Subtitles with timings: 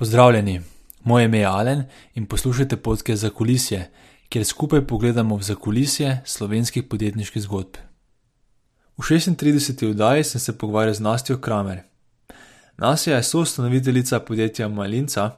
[0.00, 0.60] Pozdravljeni,
[1.04, 1.82] moje ime je Alen
[2.14, 3.90] in poslušate podke za kulisje,
[4.28, 7.76] kjer skupaj pogledamo v zakulisje slovenskih podjetniških zgodb.
[8.96, 9.90] V 36.
[9.90, 11.82] oddaji sem se pogovarjal z Nastjo Kramer.
[12.76, 15.30] Nasja je soustanoviteljica podjetja Malinca,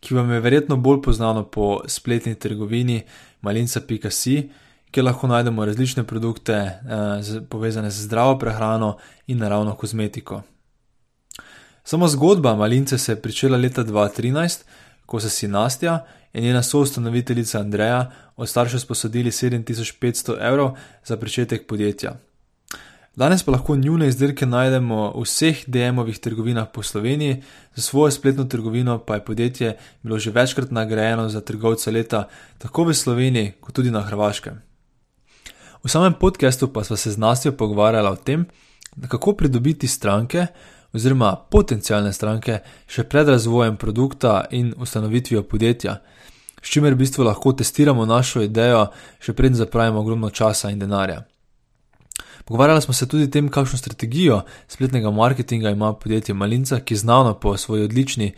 [0.00, 3.02] ki vam je verjetno bolj znano po spletni trgovini
[3.40, 4.50] malinca.si,
[4.90, 8.96] kjer lahko najdemo različne produkte eh, povezane z zdravo prehrano
[9.26, 10.42] in naravno kozmetiko.
[11.84, 14.62] Samo zgodba Malince se je pričela leta 2013,
[15.06, 20.70] ko so si Nastja in njena soustanoviteljica Andreja od staršev sposodili 7500 evrov
[21.04, 22.16] za začetek podjetja.
[23.16, 27.42] Danes pa lahko njune izdelke najdemo v vseh DM-ovih trgovinah po Sloveniji,
[27.74, 32.84] za svojo spletno trgovino pa je podjetje bilo že večkrat nagrajeno za trgovca leta tako
[32.84, 34.62] v Sloveniji, kot tudi na Hrvaškem.
[35.84, 38.46] V samem podkastu pa smo se z Nastjo pogovarjali o tem,
[39.08, 40.46] kako pridobiti stranke,
[40.94, 45.98] oziroma potencijalne stranke še pred razvojem produkta in ustanovitvijo podjetja,
[46.62, 48.86] s čimer v bistvu lahko testiramo našo idejo,
[49.20, 51.24] še preden zapravimo ogromno časa in denarja.
[52.44, 56.98] Pogovarjali smo se tudi o tem, kakšno strategijo spletnega marketinga ima podjetje Malinca, ki je
[56.98, 58.32] znano po svoji odlični,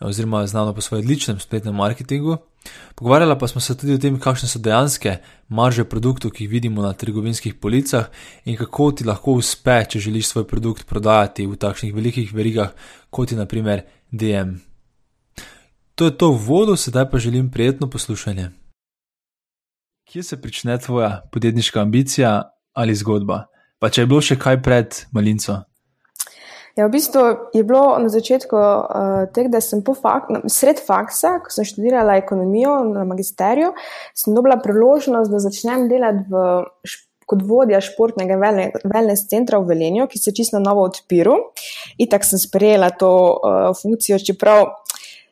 [0.00, 2.36] oziroma znano po svojem odličnem spletnem marketingu.
[2.94, 6.82] Pogovarjala pa smo se tudi o tem, kakšne so dejanske marže produktov, ki jih vidimo
[6.82, 8.08] na trgovinskih policah
[8.44, 12.72] in kako ti lahko uspe, če želiš svoj produkt prodajati v takšnih velikih verigah,
[13.10, 14.56] kot je naprimer DM.
[15.96, 18.50] To je to v vodu, sedaj pa želim prijetno poslušanje.
[20.06, 22.42] Kje se prične tvoja podjetniška ambicija
[22.72, 23.46] ali zgodba?
[23.78, 25.62] Pa če je bilo še kaj pred malinco?
[26.76, 27.20] Ja, v bistvu
[27.56, 32.82] je bilo na začetku uh, tega, da sem fak, sred faksa, ko sem študirala ekonomijo
[32.90, 33.72] na magisteriju,
[34.12, 36.42] sem dobila priložnost, da začnem delati v,
[37.24, 41.48] kot vodja športnega wellness centra v Velenju, ki se čisto novo odpiral.
[41.96, 44.68] In tako sem sprejela to uh, funkcijo, čeprav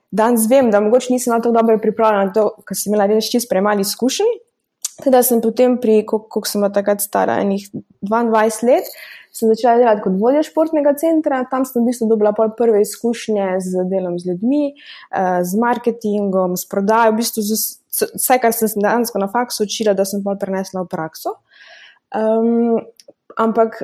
[0.09, 3.53] danes vem, da mogoče nisem na to dobro pripravljena, to, ker sem imela res čist
[3.53, 4.33] premali izkušenj.
[5.05, 7.67] Teda sem potem pri, koliko sem bila takrat stara, enih
[8.01, 8.89] 22 let
[9.35, 11.43] sem začela delati kot vodja športnega centra.
[11.51, 16.69] Tam sem v bistvu dobila prve izkušnje z delom z ljudmi, eh, z marketingom, s
[16.71, 20.89] prodajo, v bistvu vse, kar sem danes na faksu učila, da sem pa prenesla v
[20.89, 21.41] prakso.
[22.15, 22.79] Um,
[23.37, 23.83] ampak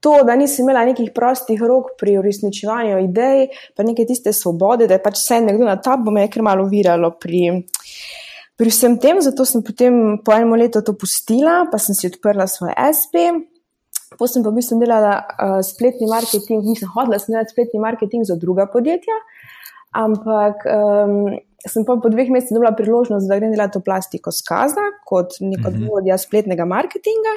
[0.00, 4.96] to, da nisem imela nekih prostih rok pri uresničevanju idej, pa neke tiste svobode, da
[4.96, 7.64] je pač vse nekdo na tab, bo me je kar malo viralo pri.
[8.60, 12.44] Pri vsem tem, zato sem potem po enem letu to pustila, pa sem si odprla
[12.44, 13.32] svoj SP,
[14.18, 18.36] Potem sem pa v bistvu delala uh, spletni marketing, nisem hodila delati spletni marketing za
[18.40, 19.16] druga podjetja,
[19.94, 24.86] ampak um, sem pa po dveh mesecih dobila priložnost, da grem delati v plastiko skaza
[25.06, 27.36] kot neko vodja spletnega marketinga.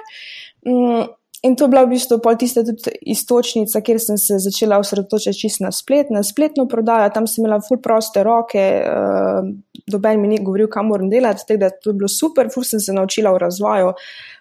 [0.66, 1.06] Um,
[1.44, 5.42] In to je bila v bistvu pol tista tudi istočnica, kjer sem se začela osredotočiti
[5.42, 7.09] čisto na splet, na spletno prodajo.
[7.12, 9.50] Tam sem imela full proste roke, uh,
[9.92, 12.80] doben mi ni govoril, kam moram delati, tako da to je bilo super, full sem
[12.80, 13.92] se naučila v razvoju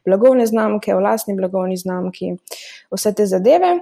[0.07, 2.37] blagovne znamke, v lastni blagovni znamki,
[2.95, 3.81] vse te zadeve.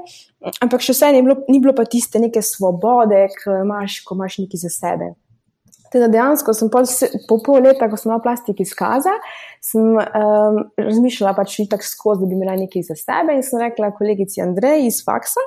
[0.64, 4.40] Ampak še vse ni bilo, ni bilo pa tiste neke svobode, ki imaš, ko imaš
[4.46, 5.12] nekaj za sebe.
[5.90, 6.86] Teda dejansko sem pol,
[7.28, 9.12] po pol leta, ko sem imela plastik izkaza,
[9.64, 13.90] sem um, razmišljala pač tako skozi, da bi imela nekaj za sebe in sem rekla
[13.96, 15.42] kolegici Andreji iz faksa.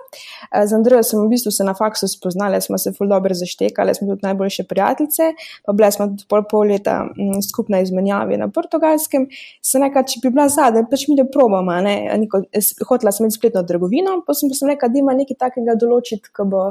[0.51, 3.95] Uh, z Andrejo sem v bistvu se na faksu spoznala, smo se ful dobro zaštekali,
[3.95, 5.31] smo tudi najboljše prijateljice,
[5.65, 9.29] pa bile smo tudi pol, pol leta m, skupna izmenjavi na portugalskem.
[9.63, 12.43] Sem rekla, če bi bila zadnja, pač mi da probama, ne, neko,
[12.89, 16.29] hotela sem imeti spletno trgovino, pa sem pa sem rekla, da ima nekaj takega določiti,
[16.35, 16.67] ko bo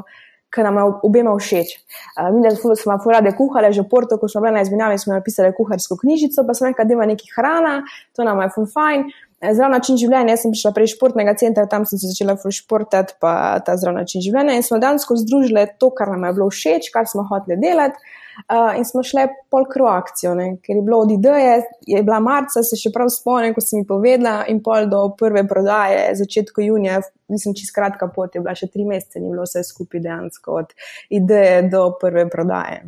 [0.53, 1.73] ki nam je obema všeč.
[2.19, 5.53] Uh, mi smo furade kuhali, že v Porto, ko smo bili na izmenjavi, smo napisali
[5.57, 7.75] kuharsko knjižico, pa smo rekli, da ima nekaj hrana,
[8.15, 9.05] to nam je fajn.
[9.43, 13.17] Zdrav način življenja, jaz sem prišla prej iz športnega centra, tam sem se začela športati,
[13.19, 14.55] pa ta zdrav način življenja.
[14.55, 17.99] In smo danes združili to, kar nam je bilo všeč, kar smo hoteli delati.
[18.49, 20.57] Uh, in smo šli pol kro akcijo, ne?
[20.63, 23.87] ker je bilo od ideje, je bila marca, se še prav spomnim, ko si mi
[23.87, 28.71] povedala, in pol do prve prodaje, začetku junija, mislim, čez kratka pot je bila še
[28.73, 30.73] tri mesece, ni bilo vse skupaj dejansko od
[31.13, 32.83] ideje do prve prodaje.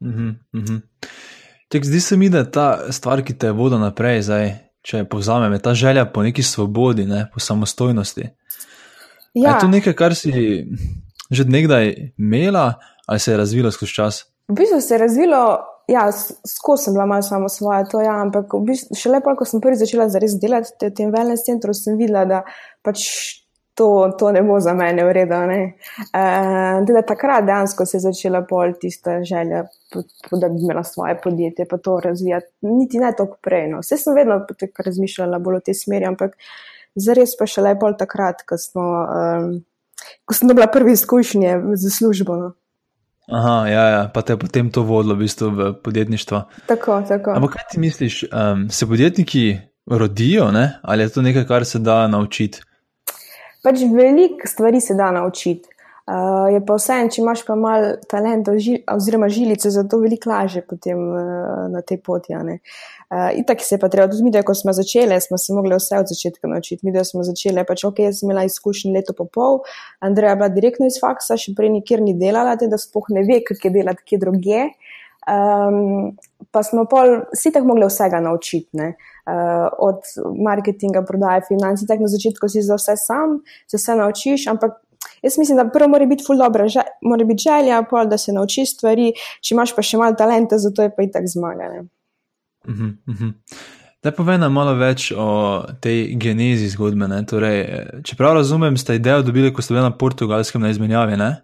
[0.00, 0.80] Uh -huh, uh -huh.
[1.68, 4.52] Tek, zdi se mi, da je ta stvar, ki te vodi naprej, zdaj,
[4.82, 7.26] če povzamem, je ta želja po neki svobodi, ne?
[7.34, 8.28] po samostojnosti.
[9.34, 9.50] Ja.
[9.50, 10.30] Je to nekaj, kar si
[11.30, 12.74] že nekdaj imela,
[13.06, 14.33] ali se je razvilo skozi čas?
[14.48, 15.40] V bistvu se je razvilo,
[15.88, 16.08] ja,
[16.48, 19.62] skozi sem bila malo samo svoje, to ja, ampak v bistvu, še lepo, ko sem
[19.64, 22.42] prvi začela zares delati v tem wellness centru, sem videla, da
[22.84, 23.08] pač
[23.74, 25.34] to, to ne bo za mene v redu.
[26.14, 29.64] Uh, takrat dejansko se je začela pol tista želja,
[30.30, 32.46] da bi imela svoje podjetje, pa to razvijati.
[32.62, 33.68] Niti ne toliko prej.
[33.70, 33.80] No.
[33.82, 34.40] Vse sem vedno
[34.78, 36.36] razmišljala bolj v tej smeri, ampak
[36.94, 39.48] zares pa še lepo takrat, ko, smo, um,
[40.24, 42.36] ko sem dobila prve izkušnje za službo.
[42.36, 42.52] No.
[43.32, 46.42] Aha, ja, ja, pa te je potem to vodilo v, bistvu v podjetništvo.
[46.66, 47.32] Tako, tako.
[47.36, 50.78] Ampak kaj ti misliš, um, se podjetniki rodijo ne?
[50.82, 52.60] ali je to nekaj, kar se da naučiti?
[53.64, 55.68] Pač veliko stvari se da naučiti.
[56.04, 58.52] Uh, je pa vseeno, če imaš pa malo talenta
[58.92, 62.36] oziroma žilice, zato veliko lažje potem uh, na tej poti.
[62.36, 65.78] Uh, Itak se je pa treba, tudi mi, da ko smo začeli, smo se mogli
[65.78, 66.84] vse od začetka naučiti.
[66.84, 69.62] Mi, da smo začeli, pač ok, jaz sem imela izkušnje leto pa pol,
[70.04, 73.24] Andreja je bila direktno iz faksa, še prej nikjer ni delala, te, da spoh ne
[73.24, 74.60] ve, kak je delati, kje druge.
[75.24, 76.18] Um,
[76.52, 80.04] pa smo pol, si tako mogli vsega naučiti, uh, od
[80.36, 84.83] marketinga, prodaje, financ, tako na začetku si za vse sam, se vse naučiš, ampak
[85.24, 88.32] Jaz mislim, da prvo mora biti ful dobro, že, mora biti želja, pol, da se
[88.32, 91.86] nauči stvari, če imaš pa še malo talenta, zato je pa i tak zmagane.
[92.68, 93.32] Uh -huh, uh -huh.
[94.04, 97.06] Da povem nam malo več o tej genezi zgodbe.
[97.28, 101.16] Torej, čeprav razumem, ste idejo dobili, ko ste bili na portugalskem na izmenjavi.
[101.16, 101.36] Ne?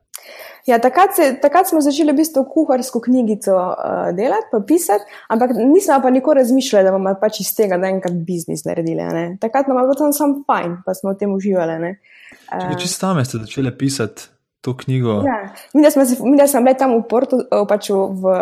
[0.67, 5.51] Ja, takrat, se, takrat smo začeli v bistvu kuharsko knjigico uh, delati, pa pisati, ampak
[5.57, 9.03] nismo pa nikoli razmišljali, da bomo pač iz tega enkrat biznis naredili.
[9.03, 9.37] Ne?
[9.41, 11.73] Takrat nam je bilo tam samo fajn, pa smo v tem uživali.
[11.73, 12.20] Uh,
[12.51, 14.31] Če ste sami začeli pisati
[14.61, 15.11] to knjigo.
[15.11, 15.55] Ja.
[15.75, 17.39] Mi, da smo, mi, da smo bili tam v Portu,
[17.69, 18.33] pač v, v,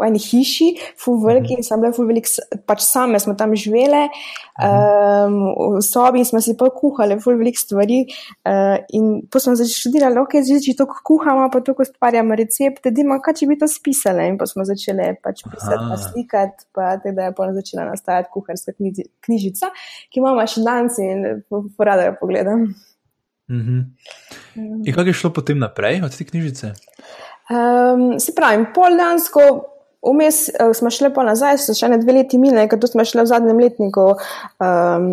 [0.00, 0.68] v eni hiši,
[1.00, 2.28] fu veliki, in sem bila fu velik,
[2.68, 4.02] pač same smo tam živele,
[4.60, 5.38] um,
[5.78, 8.02] v sobi in smo si pa kuhali fu velik stvari.
[8.44, 12.92] Uh, in pa smo začeli študirati, ok, zdaj če to kuhamo, pa to ustvarjamo recepte,
[12.92, 14.28] dima, kaj če bi to spisali.
[14.28, 18.76] In pa smo začeli pač pisati, pa slikati, pa teda je pa začela nastajati kuharska
[18.76, 19.72] knjižica,
[20.12, 21.30] ki imamo še danes in
[21.80, 22.68] porada jo pogledam.
[23.50, 23.84] Mm -hmm.
[24.86, 26.72] In kako je šlo potem naprej od te knjižice?
[27.50, 29.40] Um, se pravi, pol dansko,
[30.02, 33.22] vmes uh, smo šli pa nazaj, so še ne dve leti mine, ker smo šli
[33.22, 35.08] v zadnjem letniku um,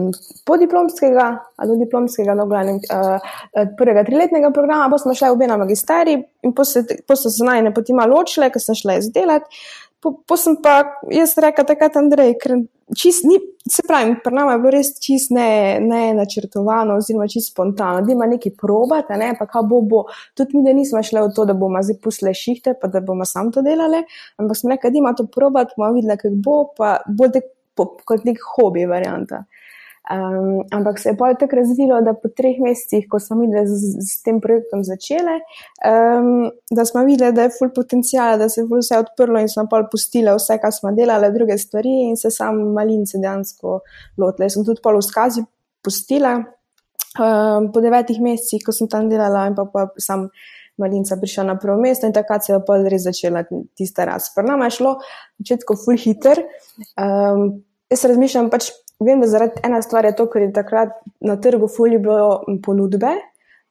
[0.45, 1.27] podiplomskega,
[1.57, 3.35] ali diplomskega, no, glavnem, uh,
[3.77, 7.73] prvega triletnega programa, pa smo šli obe na magisteri in potem so se naj ne
[7.73, 9.61] poti malo ločile, ker sem šla izdelati.
[9.99, 10.81] Po, po sem pa
[11.11, 12.53] jaz rekel, takrat Andrej, ker
[12.95, 13.35] čist ni,
[13.69, 15.49] se pravi, pri nama je bilo res čist ne,
[15.83, 20.05] ne načrtovano, oziroma čist spontano, da ima neki probati, ne, pa kaj bo, bo.
[20.39, 23.27] Tudi mi, da nismo šli v to, da bomo zdaj pusle šihte, pa da bomo
[23.27, 23.99] sam to delali,
[24.39, 28.25] ampak smo rekli, da ima to probati, bomo videli, kako bo, pa bo tek kot
[28.27, 29.43] nek hobi varianta.
[30.09, 34.01] Um, ampak se je pa tako razvilo, da po treh mesecih, ko smo videli z,
[34.01, 35.35] z tem projektom začele,
[35.85, 39.51] um, da smo videli, da je full potencijal, da se je full vse odprlo in
[39.53, 43.83] smo pa pustili vse, kar smo delali, druge stvari in se sam malince dejansko
[44.17, 44.49] lotile.
[44.49, 45.45] Sem tudi pol v skazi
[45.85, 50.25] pustila um, po devetih mesecih, ko sem tam delala in pa, pa sam
[50.81, 53.45] malinca prišla na prvo mesto in takrat se je pa res začela
[53.77, 54.55] tista razprava.
[54.55, 54.97] Nama je šlo
[55.37, 56.47] začetko full hiter.
[56.97, 57.59] Um,
[57.93, 61.67] jaz razmišljam pač vem, da zaradi ena stvar je to, ker je takrat na trgu
[61.71, 63.15] fully bilo ponudbe.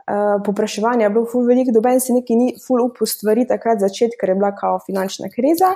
[0.09, 4.17] Uh, Popraševanje je bilo ful veliko, doben si neki ni ful upal stvari takrat začeti,
[4.17, 5.75] ker je bila kao finančna kriza.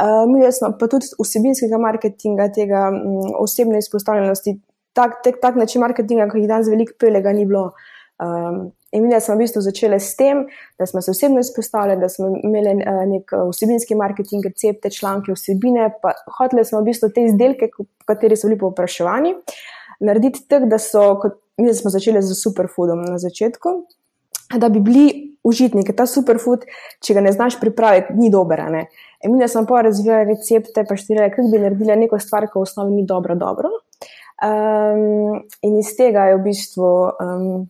[0.00, 4.56] Uh, mi smo pa tudi vsebinskega marketinga, tega um, osebne izpostavljenosti,
[4.96, 7.74] tak, tak, tak način marketinga, ki jih danes veliko pelega ni bilo.
[8.16, 10.46] Um, In mi smo v bistvu začeli s tem,
[10.78, 15.34] da smo se osebno izpostavljali, da smo imeli uh, nek uh, vsebinski marketing, recepte, članke,
[15.36, 15.90] vsebine,
[16.38, 17.68] hoteli smo v bistvu te izdelke,
[18.08, 19.34] kateri so bili povpraševani,
[20.00, 23.74] narediti tako, da so, kot mi smo začeli z superfoodom na začetku,
[24.56, 25.06] da bi bili
[25.46, 26.64] užitni, ker ta superfood,
[27.04, 28.62] če ga ne znaš pripraviti, ni dober.
[29.24, 32.64] In mi smo pa razvijali recepte, pa štirili, kako bi naredili neko stvar, ki v
[32.64, 33.36] osnovi ni dobro.
[33.36, 33.70] dobro.
[34.36, 36.92] Um, in iz tega je v bistvu.
[37.20, 37.66] Um,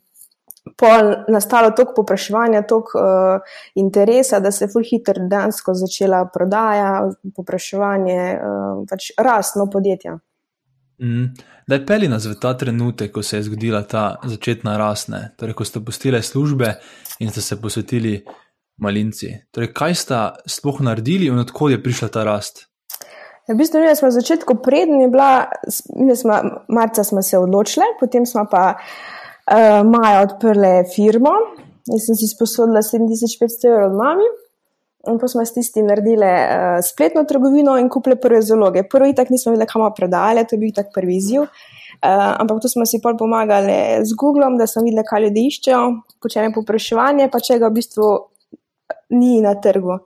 [1.29, 3.41] nastalo toliko popraševanja, toliko uh,
[3.75, 10.19] interesa, da se je fulhiter dejansko začela prodaja, popraševanje, uh, pač rastno podjetje.
[11.03, 11.25] Mm.
[11.67, 15.55] Da je peli nas v ta trenutek, ko se je zgodila ta začetna rasne, torej
[15.55, 16.75] ko ste postili službe
[17.19, 18.25] in ste se posvetili
[18.79, 19.33] malinci.
[19.51, 22.67] Torej, kaj ste sploh naredili in odkud je prišla ta rast?
[23.49, 25.47] Ja, v bistvu, mi smo na začetku prednji bila,
[25.97, 29.17] mi smo marca smo se odločili, potem smo pa uh,
[29.87, 31.33] maja odprle firmo
[31.87, 34.29] in sem si sposodila 7500 evrov od mami.
[35.07, 38.83] In pa smo s tistim naredili uh, spletno trgovino in kupili prve zaloge.
[38.91, 41.47] Prvi tak nismo vedeli, kam predajali, to je bil tak prvi izziv.
[41.47, 45.85] Uh, ampak tu smo si pol pomagali z Googlom, da smo videli, kaj ljudje iščejo,
[46.23, 48.11] počnejo popraševanje, pa če ga v bistvu
[49.15, 50.01] ni na trgu.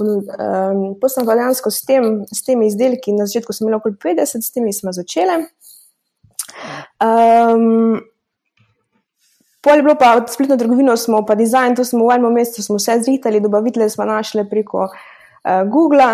[0.00, 3.98] Um, pa sem pa dejansko s, tem, s temi izdelki, na začetku sem imela okoli
[4.00, 5.36] 50, s temi smo začeli.
[7.04, 8.00] Um,
[9.60, 12.62] Pol je bilo pa od spletno trgovino, smo pa dizajn, to smo v enem mestu,
[12.62, 16.06] smo vse zritali, dobavitelje smo našli preko uh, Google,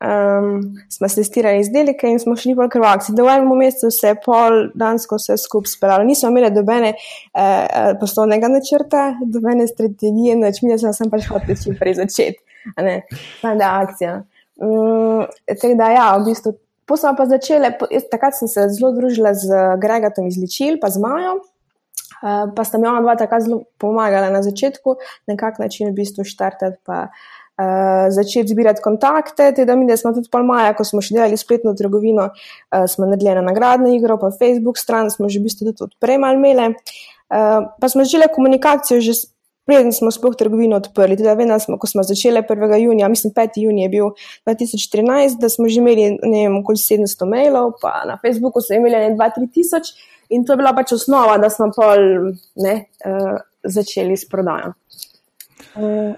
[0.00, 3.12] um, smo testirali izdelke in smo šli po krvavci.
[3.12, 6.08] Da v enem mestu se je pol dansko vse skupaj speljalo.
[6.08, 12.00] Nismo imeli dobene uh, poslovnega načrta, dobene strategije, noč mi smo pač hoteli čim prej
[12.00, 12.40] začeti.
[12.80, 13.02] ne,
[13.42, 14.22] da akcija.
[14.56, 15.26] Um,
[15.60, 16.56] tako da, ja, v bistvu,
[16.88, 17.76] posebej pa začele,
[18.10, 21.42] takrat sem se zelo družila z Gregatom iz Ličil, pa z Majo.
[22.24, 24.96] Uh, pa sta mi ona dva tako zelo pomagala na začetku,
[25.28, 29.50] na kak način v bistvu štartati, pa uh, začeti zbirati kontakte.
[29.52, 33.10] Teda mi, da smo tudi pol maja, ko smo še delali spletno trgovino, uh, smo
[33.10, 36.72] naredili na nagradno igro, pa Facebook stran smo že v bistvu tudi odpremali mele.
[37.28, 39.20] Uh, pa smo začeli komunikacijo že
[39.64, 41.16] preden smo sploh trgovino odprli.
[41.16, 42.76] Teda vem, smo, ko smo začeli 1.
[42.84, 43.60] junija, mislim 5.
[43.64, 44.10] junija je bil
[44.46, 49.16] 2013, da smo že imeli ne vem, okoli 700 mailov, pa na Facebooku so imeli
[49.16, 49.96] 2-3 tisoč
[50.30, 54.74] in to je bila pač osnova, da smo pol ne, uh, začeli s prodajo.
[55.74, 56.14] Uh,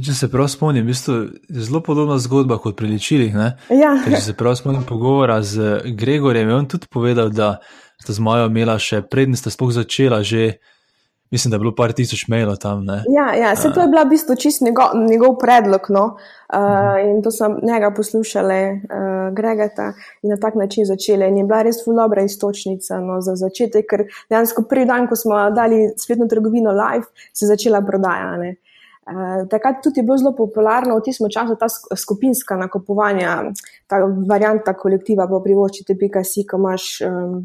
[0.00, 1.14] Če se prav spomnim, v bistvu
[1.50, 3.34] je zelo podobna zgodba kot pri ličilih.
[3.74, 3.94] Ja.
[4.04, 7.56] Če se prav spomnim pogovora z Gregorjem, je on tudi povedal, da
[8.00, 10.60] sta z Majo imela še prednji, sta sploh začela že.
[11.30, 12.84] Mislim, da je bilo par tisoč mailov tam.
[12.84, 13.02] Ne?
[13.08, 15.86] Ja, ja se to je bila v bistvu čist njegov, njegov predlog.
[15.88, 16.04] No?
[16.50, 21.26] Uh, in to sem njega poslušala, uh, Gregata, in na tak način začela.
[21.26, 25.38] In je bila res dobra istočnica no, za začetek, ker dejansko prvi dan, ko smo
[25.54, 28.36] dali spletno trgovino live, se je začela prodaja.
[28.36, 28.56] Ne?
[29.06, 33.52] Uh, takrat tudi je bilo zelo popularno v tistem času ta skupinska nakupovanja,
[33.86, 37.44] ta varianta kolektiva, pa privoščite, pika si, ko imaš um,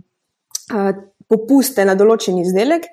[0.73, 0.95] uh,
[1.29, 2.89] popuste na določen izdelek.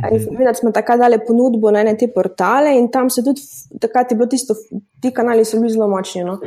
[0.00, 0.36] Mhm.
[0.38, 3.40] Videti smo takrat dali ponudbo na ene te portale in tam se tudi,
[3.80, 4.54] takrat je bilo tisto,
[5.00, 6.24] ti kanali so bili zelo močni.
[6.24, 6.38] No?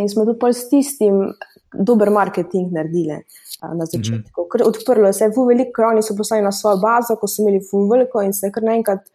[0.00, 1.32] In smo tudi s tistim
[1.74, 3.20] dober marketing naredili
[3.62, 4.46] na začetku.
[4.52, 7.88] Ker odprlo se je, veliko oni so poslali na svojo bazo, ko so imeli ful
[7.90, 9.06] veliko in se je kar naenkrat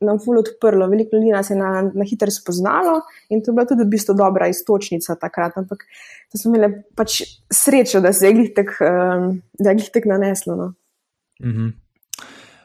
[0.00, 0.86] nam ful odprlo.
[0.88, 4.14] Veliko ljudi nas je na, na hitro spoznalo in to je bila tudi v bistvu
[4.14, 5.58] dobra istočnica takrat.
[5.58, 5.84] Ampak
[6.32, 10.56] to smo imeli pač srečo, da se je glih tek naneslo.
[10.56, 10.74] No?
[11.42, 11.81] Mm -hmm.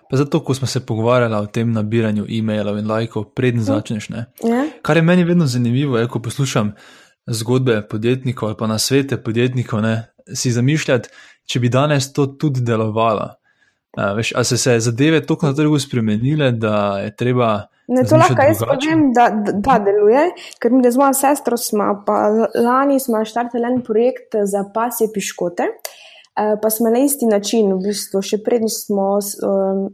[0.10, 4.10] Pa zato, ko smo se pogovarjali o tem nabiranju e-mailov in lajkov, predn začneš.
[4.10, 4.26] Ja.
[4.82, 6.74] Kar je meni vedno zanimivo, je, ko poslušam
[7.28, 11.10] zgodbe podjetnikov ali pa na svete podjetnikov, ne, si zamišljati,
[11.46, 13.34] če bi danes to tudi delovalo.
[13.98, 17.68] A, veš, a se se zadeve tako na trgu spremenile, da je treba.
[17.88, 20.28] Ne, to lahko jaz povem, da, da, da deluje,
[20.62, 25.64] ker mi z mojo sestro smo, pa lani smo štartili en projekt za pasje piškote.
[25.64, 26.07] Eh,
[26.62, 29.88] pa smo na isti način, v bistvu, še prednjo smo um,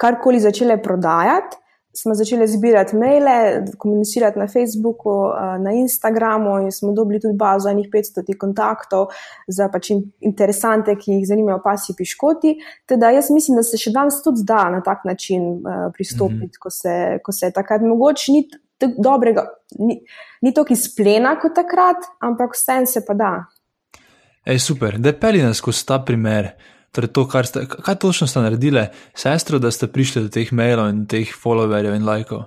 [0.00, 1.58] karkoli začeli prodajati,
[1.96, 7.70] smo začeli zbirati maile, komunicirati na Facebooku, uh, na Instagramu in smo dobili tudi bazo
[7.72, 9.08] enih 500 kontaktov
[9.48, 9.90] za pač
[10.20, 12.56] interesante, ki jih zanimajo pasji piškoti.
[12.86, 16.48] Teda jaz mislim, da se še danes tudi da na tak način uh, pristopiti, mm
[16.52, 16.60] -hmm.
[16.60, 18.48] ko, se, ko se je takrat mogoče ni.
[18.76, 19.46] Dobrega,
[19.78, 20.02] ni,
[20.42, 23.30] ni to, ki splena kot takrat, ampak vse se pa da.
[24.46, 26.52] Ej, super, da peli nas skozi ta primer.
[26.94, 31.06] Torej to, ste, kaj točno ste naredili, sestro, da ste prišli do teh mailov in
[31.10, 32.46] teh followerjev in lajkov?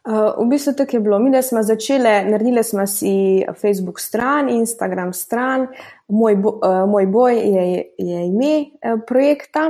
[0.00, 1.18] Uh, v bistvu tako je bilo.
[1.18, 5.68] Mi, da smo začeli, naredili smo si Facebook stran, Instagram stran,
[6.08, 7.64] moj, bo, uh, moj boj je,
[7.98, 9.68] je ime uh, projekta.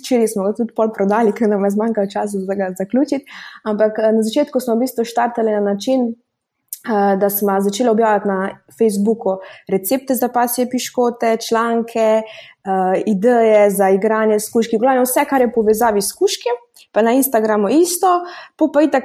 [0.00, 3.24] Včeraj smo ga tudi pol prodali, ker nam je zmanjkalo časa za ga zaključiti.
[3.64, 6.16] Ampak uh, na začetku smo v bistvu štartali na način,
[7.20, 9.38] da smo začeli objavljati na Facebooku
[9.68, 15.52] recepte za pasje piškote, članke, uh, ideje za igranje s kuški, glavno vse, kar je
[15.52, 16.48] povezavi s kuški,
[16.92, 18.20] pa na Instagramu isto,
[18.56, 19.04] pa itak.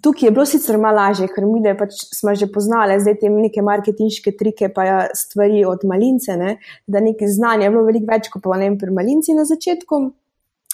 [0.00, 3.28] Tukaj je bilo sicer malo lažje, ker mi da pač smo že poznali zdaj te
[3.28, 6.56] neke marketinške trike, pa ja stvari od malince, ne?
[6.86, 10.00] da nekaj znanja je bilo veliko več kot pa ne vem pri malinci na začetku.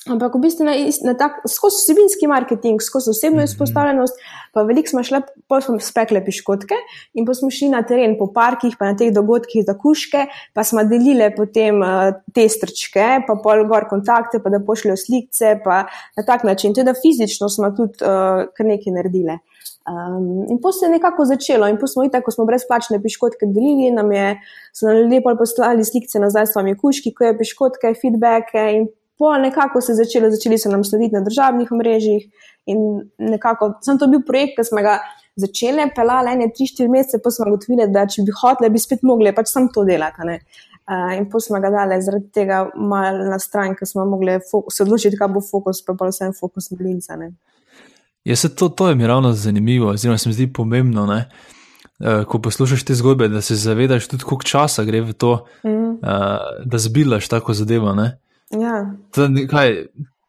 [0.06, 3.48] Ampak v bistvu na, na tak, skozi vsebinski marketing, skozi osebno mhm.
[3.50, 4.20] izpostavljenost,
[4.54, 5.20] pa veliko smo šli,
[5.50, 6.78] pa smo spekle piškotke
[7.18, 10.64] in pa smo šli na teren po parkih, pa na teh dogodkih za kuške, pa
[10.64, 15.82] smo delili potem uh, te strčke, pa pol gor kontakte, pa da pošljajo slike, pa
[16.16, 16.74] na tak način.
[16.74, 19.40] Teda fizično smo tudi uh, kar nekaj naredili.
[19.86, 23.50] Um, in potem se je nekako začelo, in potem smo videli, ko smo brezplačne piškotke
[23.50, 24.36] delili, nam je,
[24.74, 29.40] so nam ljudje poslali slike nazaj s svojimi kuški, ko je piškotke, feedbacke in Pol
[29.40, 32.26] nekako se je začelo, začeli so nam slediti na državnih omrežjih.
[32.66, 32.80] In
[33.18, 34.98] nekako, sem to bil projekt, ki smo ga
[35.40, 39.04] začeli, pelali ene, tri, štiri mesece, pa smo ugotovili, da če bi hoteli, bi spet
[39.06, 40.36] mogli pač sam to delati.
[40.86, 44.84] Uh, in pa smo ga dali zaradi tega malo na stran, ker smo mogli se
[44.84, 47.18] odločiti, kaj bo fokus, pa pa vsem fokus blinca.
[48.26, 51.06] Ja, se to, to je mi ravno zanimivo, oziroma se mi zdi pomembno.
[51.06, 51.24] Ne?
[52.28, 55.90] Ko poslušaš te zgodbe, da se zavedaš tudi, koliko časa gre v to, mm.
[56.02, 57.92] uh, da zbilaš tako zadevo.
[57.94, 58.10] Uh,
[58.54, 58.74] Ja.
[59.50, 59.72] Kaj,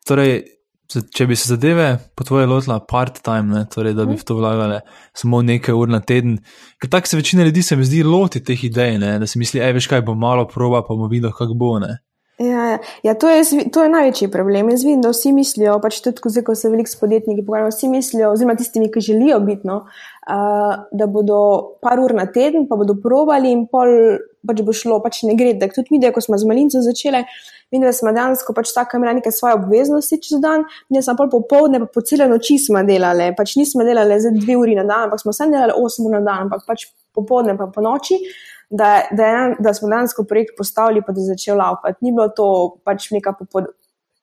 [0.08, 0.40] torej,
[0.88, 4.80] če bi se zadeve po tvoje lotila part-time, torej, da bi v to vlagali
[5.18, 6.38] samo nekaj ur na teden,
[6.82, 9.18] ker tako se večina ljudi se mi zdi loti teh idej, ne?
[9.20, 11.76] da si misli, ej, veš kaj, bo malo proba, pa bomo videli, kako bo.
[11.84, 11.98] Ne?
[12.40, 12.78] Ja, ja.
[13.04, 14.70] ja to, je, to je največji problem.
[14.70, 17.90] Jaz vidim, da vsi mislijo, pač tudi ko, ko se veliko s podjetniki pogovarjajo, vsi
[17.90, 19.82] mislijo, oziroma tistimi, ki želijo biti, no,
[20.30, 21.40] uh, da bodo
[21.82, 25.56] par ur na teden, pa bodo provali in pol pač bo šlo, pač ne gre.
[25.60, 27.24] Tak, tudi mi, da ko smo z malinco začeli,
[27.72, 31.32] vidim, da smo dejansko pač vsaka imela neke svoje obveznosti čez dan, mi smo pol
[31.32, 35.08] popovdne, pa po cele noči smo delali, pač nismo delali za dve uri na dan,
[35.08, 38.22] ampak smo vse delali osem ur na dan, ampak pač popovdne pa po noči
[38.70, 41.98] da, da, da smo dejansko projekt postavili, pa da je začel laupati.
[42.02, 43.70] Ni bilo to pač neka popod,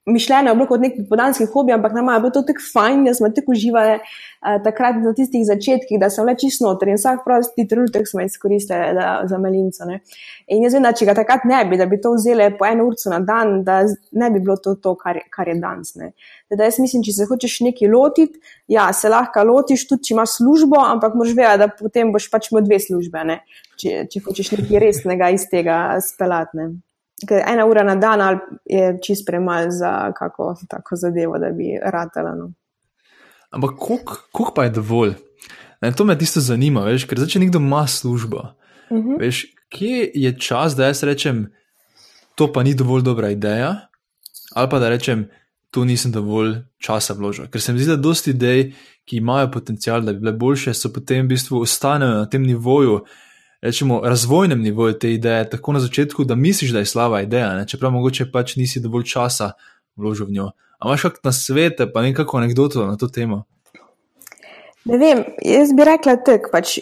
[0.07, 3.15] mišljenje je bilo kot nek podanski hobi, ampak nam je bilo to tako fajn, da
[3.15, 7.25] smo tako uživali uh, takrat na tistih začetkih, da sem le čisto noter in vsak
[7.25, 9.89] prosti trenutek smo izkoristili da, za malinco.
[9.89, 10.01] Ne.
[10.53, 12.89] In jaz vem, da če ga takrat ne bi, da bi to vzeli po eno
[12.91, 13.81] urco na dan, da
[14.13, 15.97] ne bi bilo to, to kar, kar je danes.
[16.53, 20.39] Da jaz mislim, če se hočeš nekaj lotiti, ja, se lahko lotiš tudi, če imaš
[20.39, 23.39] službo, ampak moraš vedeti, da potem boš pač imel dve službe,
[23.81, 26.75] če, če hočeš nekaj resnega iz tega spelatne
[27.47, 32.35] ena ura na dan je čist premalo za kako tako zadevo, da bi ratela.
[32.35, 32.53] No.
[33.51, 35.15] Ampak koliko pa je dovolj?
[35.81, 38.39] Ne, to me tisto zanima, veš, ker začne nekdo ima službo.
[38.91, 39.09] Uh mhm.
[39.09, 39.21] -huh.
[39.21, 41.53] veš, kje je čas, da jaz rečem,
[42.35, 43.89] to pa ni dovolj dobra ideja,
[44.55, 45.29] ali pa da rečem,
[45.71, 47.47] tu nisem dovolj časa vložil.
[47.51, 48.73] Ker se mi zdi, da dosti idej,
[49.05, 53.01] ki imajo potencial, da bi bile boljše, so potem v bistvu ostanejo na tem nivoju,
[53.65, 57.69] rečemo, razvojnem nivoju te ideje, tako na začetku, da misliš, da je slaba ideja, ne?
[57.69, 59.53] čeprav mogoče pač nisi dovolj časa
[59.97, 60.51] vložil v njo.
[60.79, 63.45] Ampak imaš kak na svete, pa nekako anekdoto na to temo.
[64.85, 66.51] Ne vem, jaz bi rekla tako.
[66.53, 66.75] Pač,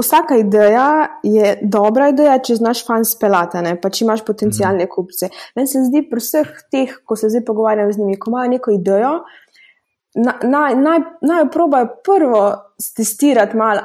[0.00, 4.92] vsaka ideja je dobra ideja, če znaš fan spelati, pa če imaš potencijalne mm.
[4.94, 5.28] kupce.
[5.58, 8.76] Meni se zdi, pri vseh teh, ko se zdaj pogovarjam z njimi, ko imajo neko
[8.78, 9.12] idejo,
[10.16, 12.40] naj na, na, na probajo prvo
[12.96, 13.84] testirati malo,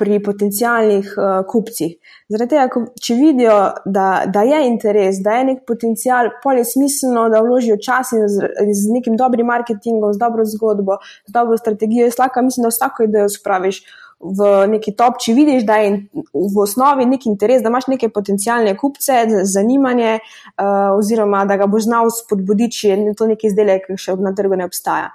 [0.00, 1.92] pri potencijalnih uh, kupcih.
[2.32, 7.26] Zaradi tega, če vidijo, da, da je interes, da je nek potencial, pol je smiselno,
[7.32, 10.96] da vložijo čas in z, z nekim dobrim marketingom, z dobro zgodbo,
[11.28, 12.06] z dobro strategijo.
[12.08, 13.82] Jaz lahko mislim, da vsako idejo spraviš.
[14.20, 18.74] V neki top, če vidiš, da je v osnovi nek interes, da imaš neke potencijalne
[18.76, 23.96] kupce, zanimanje, uh, oziroma da ga boš znal spodbuditi, če je to neki izdelek, ki
[24.00, 25.08] še na trgu ne obstaja.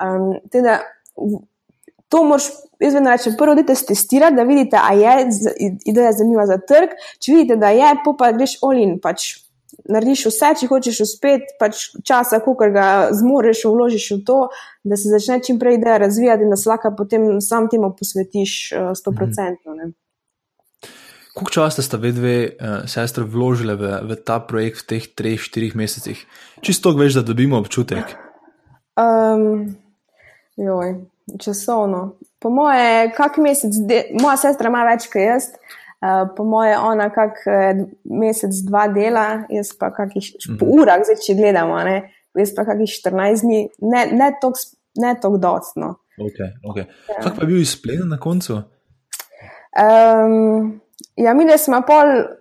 [0.00, 0.82] Um, teda,
[2.10, 5.28] to moraš jaz vedno rečem, prvo odite testirati, da vidite, a je
[5.84, 6.96] ideja zanimiva za trg.
[7.20, 9.34] Če vidite, da je, pa greš olin, pač
[9.90, 14.38] narediš vse, če hočeš uspeti, pač časa, koliko ga zmoreš, vložiš v to,
[14.84, 18.56] da se začne čim prej ideja razvijati in da se lahko potem sam temu posvetiš
[18.72, 19.76] uh, sto procentno.
[19.76, 19.94] Mhm.
[21.30, 25.76] Koliko časa sta vedve uh, sestre vložile v, v ta projekt v teh treh, štirih
[25.78, 26.18] mesecih?
[26.60, 28.16] Čisto veš, da dobimo občutek.
[28.98, 29.78] Um,
[30.58, 30.98] joj,
[31.38, 32.16] časovno.
[32.40, 35.50] Po moje, kak mesec, de, moja sestra ima več kot jaz,
[36.00, 40.58] uh, po moje, ona kak uh, mesec, dva dela, jaz pa kakih mm.
[40.60, 41.98] po urah, zdaj če gledamo, ne,
[42.38, 43.62] jaz pa kakih 14 dni,
[43.92, 45.94] ne, ne toliko docno.
[46.20, 46.84] Okay, okay.
[47.08, 47.20] ja.
[47.22, 48.60] Kak pa je bil izpleden na koncu?
[49.70, 50.80] Um,
[51.16, 52.39] ja, mi smo pol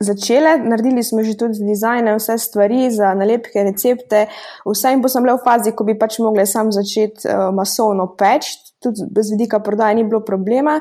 [0.00, 4.26] začele, naredili smo že tudi dizajne, vse stvari za nalepke, recepte,
[4.66, 4.92] vse.
[4.94, 8.54] In pa sem bila v fazi, ko bi pač mogla sam začeti uh, masovno peč,
[8.82, 10.78] tudi bez vidika prodaje ni bilo problema,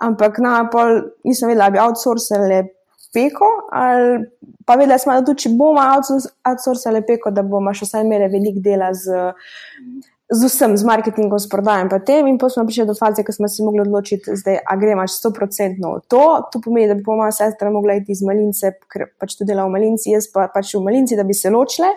[0.00, 2.62] ampak na pol nisem vedela, da bi outsourcali
[3.14, 4.24] peko, ali
[4.66, 8.64] pa vedela smo, da tudi če bomo outsourcali peko, da bomo še vsaj imeli veliko
[8.64, 9.28] dela z
[10.32, 12.26] z vsem, z marketingom, s prodajem, pa tem.
[12.26, 16.00] In potem smo prišli do faze, ko smo se mogli odločiti, da gremo 100% v
[16.08, 16.24] to.
[16.52, 19.76] To pomeni, da bi moja sestra mogla iti iz malince, ker pač tu dela v
[19.76, 21.92] malinci, jaz pa pač v malinci, da bi se ločile.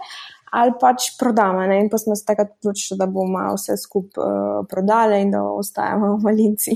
[0.52, 1.63] Ali pač prodamo.
[1.68, 1.80] Ne?
[1.84, 6.16] In pa smo se takrat odločili, da bomo vse skupaj uh, prodali in da ostajamo
[6.16, 6.76] v malinci.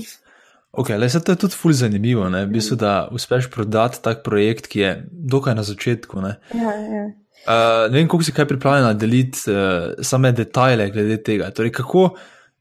[0.72, 4.78] Okay, le, to je tudi fully zanimivo, v bistvu, da uspeš prodati tak projekt, ki
[4.80, 6.16] je dokaj na začetku.
[6.56, 7.10] Ja, ja.
[7.42, 11.50] Uh, ne vem, kako si kaj pripravljena deliti uh, same detajle glede tega.
[11.50, 12.12] Torej, kako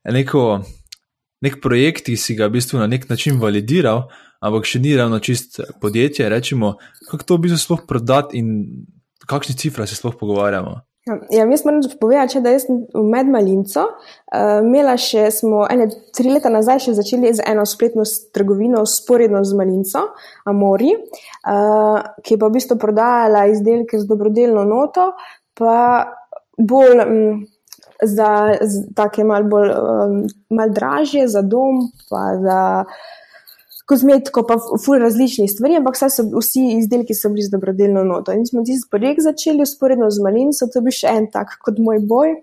[0.10, 0.46] neko,
[1.46, 4.08] nek projekt, ki si ga v bistvu na nek način validiral,
[4.42, 6.76] ampak še ni ravno čist podjetje, rečemo,
[7.12, 8.56] kako to v bistvu sploh prodati in
[9.30, 10.80] kakšni cifri se sploh pogovarjamo.
[11.06, 16.30] Ja, ja jaz moram povedati, da sem v Medmalincu uh, imela še, smo ene tri
[16.30, 20.04] leta nazaj še začeli z eno spletno trgovino, sporedno z Malinco,
[20.46, 25.08] Amori, uh, ki je pa v bistvu prodajala izdelke z dobrodelno noto,
[25.58, 25.80] pa
[26.62, 27.42] bolj um,
[28.06, 28.30] za,
[28.62, 30.16] za take mal bolj um,
[30.54, 32.62] mal dražje, za dom, pa za
[33.92, 38.32] kozmetiko, pa ful različnih stvari, ampak so, vsi izdelki so bili z dobrodelno noto.
[38.36, 42.00] In smo tisti projekt začeli usporedno z Malinco, to bi še en tak kot moj
[42.08, 42.36] boj.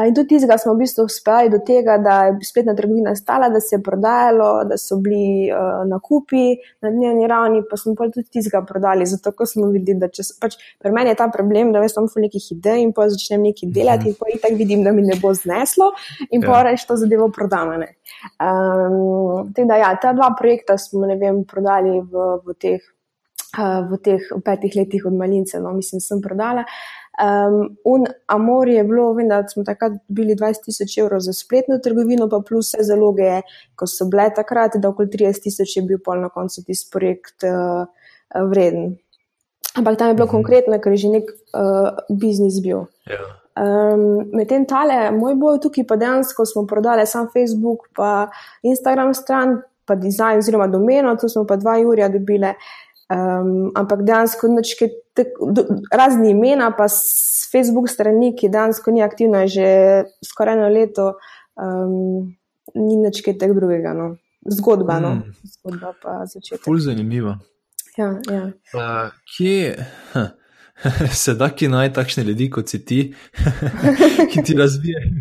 [0.00, 3.60] In tudi tistega smo v bistvu uspeli do tega, da je spletna trgovina stala, da
[3.60, 6.44] se je prodajalo, da so bili uh, nakupi
[6.84, 9.06] na dnevni ravni, pa smo pa tudi tistega prodali.
[9.06, 12.24] Zato smo videli, da če, pač, pri meni je ta problem, da jaz imam ful
[12.24, 15.18] nekih idej in pa začnem nekaj delati, in pa in tako vidim, da mi ne
[15.20, 15.92] bo zneslo
[16.30, 16.46] in ja.
[16.48, 17.92] pa reč to zadevo prodamane.
[18.40, 22.82] Um, da, ja, ta dva projekta smo vem, prodali v, v, teh,
[23.58, 26.64] uh, v teh petih letih od Malince, no, mislim, sem prodala.
[27.14, 31.78] Um, un Amor je bilo, vem, da smo takrat dobili 20 tisoč evrov za spletno
[31.78, 33.42] trgovino, pa plus vse zaloge,
[33.78, 37.46] ko so bile takrat, da okoli 30 tisoč je bil pol na koncu tisti projekt
[37.46, 37.86] uh,
[38.50, 38.96] vreden.
[39.74, 40.34] Ampak tam je bilo mhm.
[40.36, 42.86] konkretno, ker je že nek uh, biznis bil.
[43.10, 43.22] Ja.
[43.54, 48.30] Um, Medtem tale, moj boj tukaj, pa dejansko smo prodali sam Facebook, pa
[48.62, 52.54] Instagram stran, pa dizajn, oziroma domeno, tu smo pa dva Jurija dobili.
[53.14, 54.88] Um, ampak dejansko nečke,
[55.92, 59.66] razni imena, pa s Facebook strani, ki dejansko ni aktivna že
[60.24, 61.10] skoraj eno leto,
[61.60, 62.32] um,
[62.74, 63.92] ni nič kaj tega drugega.
[63.92, 64.14] No.
[64.50, 65.14] Zgodba, no.
[65.20, 65.50] mm.
[65.56, 66.64] zgodba pa začetek.
[66.64, 67.36] Ful zanimivo.
[67.96, 68.44] Ja, ja.
[68.74, 69.86] Uh, kje
[71.22, 73.00] se da, ki naj takšne ljudi kot si ti,
[74.32, 75.12] ki ti razvijajo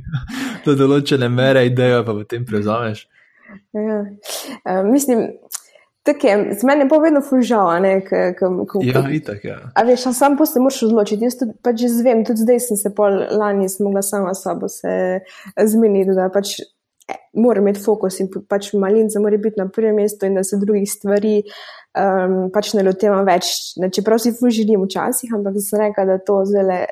[0.65, 3.05] do določene mere idejo, pa potem prevzameš?
[3.73, 3.99] Ja.
[4.65, 5.27] Uh, mislim,
[6.03, 7.85] tako je, z menim je povedno fužal.
[8.83, 9.59] Ja, itak, ja.
[9.75, 11.23] A veš, sam po se moraš odločiti.
[11.23, 15.19] Jaz tudi, pač zvem, tudi zdaj sem se pol lani mogla sama sabo se
[15.57, 20.25] zmeniti, da pač eh, moram imeti fokus in pač malinca mora biti na prvem mestu
[20.25, 23.75] in da se drugih stvari um, pač ne lotevam več.
[23.79, 26.83] Ne, čeprav si fuželim včasih, ampak sem rekla, da to zelo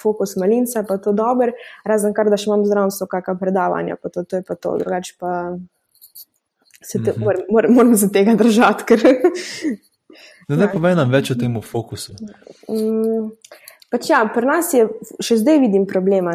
[0.00, 1.52] fokus malinca, pa to dober,
[1.84, 5.16] razen kar da še imam zdravstvo, kakšna predavanja, pa to, to je pa to, drugače
[5.20, 5.32] pa
[6.82, 7.24] se te, mm -hmm.
[7.24, 8.84] moram, moram, moram za tega držati.
[8.84, 9.00] Ker...
[10.48, 12.12] Ne, ne povej nam več o tem fokusu.
[12.68, 13.30] Mm,
[13.90, 14.88] pač ja, pri nas je,
[15.22, 16.34] še zdaj vidim problema.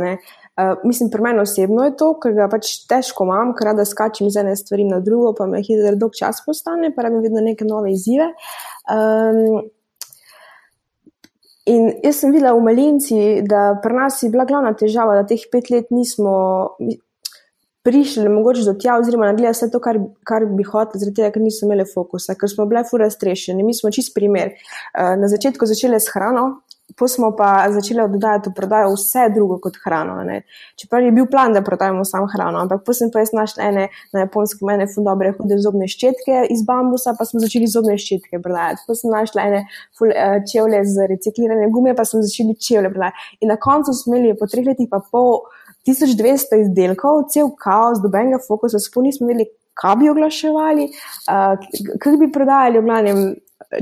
[0.57, 4.27] Uh, mislim, pri meni osebno je to, ker ga pač težko imam, ker da skačem
[4.27, 7.67] iz ene stvari na drugo, pa me hitro dolg čas postane, pa rabim vedno neke
[7.67, 8.31] nove izzive.
[8.89, 9.69] Um,
[11.67, 15.43] in jaz sem videla v Malinci, da pri nas je bila glavna težava, da teh
[15.51, 16.33] pet let nismo,
[17.87, 21.43] prišli mogoče do tja, oziroma naredili vse to, kar, kar bi hoteli, zaradi tega, ker
[21.43, 23.63] niso imeli fokusa, ker smo bili fura strešeni.
[23.63, 24.51] Mi smo čist primer.
[24.57, 26.49] Eh, na začetku začeli s hrano.
[26.95, 30.21] Pa smo pa začeli oddajati v prodajo vse drugo kot hrano.
[30.23, 30.41] Ne.
[30.79, 34.23] Čeprav je bil plan, da prodajemo samo hrano, ampak potem pa jaz našla ene na
[34.23, 38.85] japonskem, mene fu dobre hude zobne ščetke iz bambusa, pa smo začeli zobne ščetke prodajati.
[38.87, 39.61] Potem sem našla ene
[39.99, 43.37] ful, uh, čevlje z reciklirane gume, pa smo začeli čevlje prodajati.
[43.43, 45.43] In na koncu smo imeli po treh letih pa pol
[45.87, 50.87] 1200 izdelkov, cel kaos, dobenega fokusa, sploh nismo vedeli, kaj bi oglaševali,
[51.35, 53.27] uh, kaj bi prodajali, v glavnem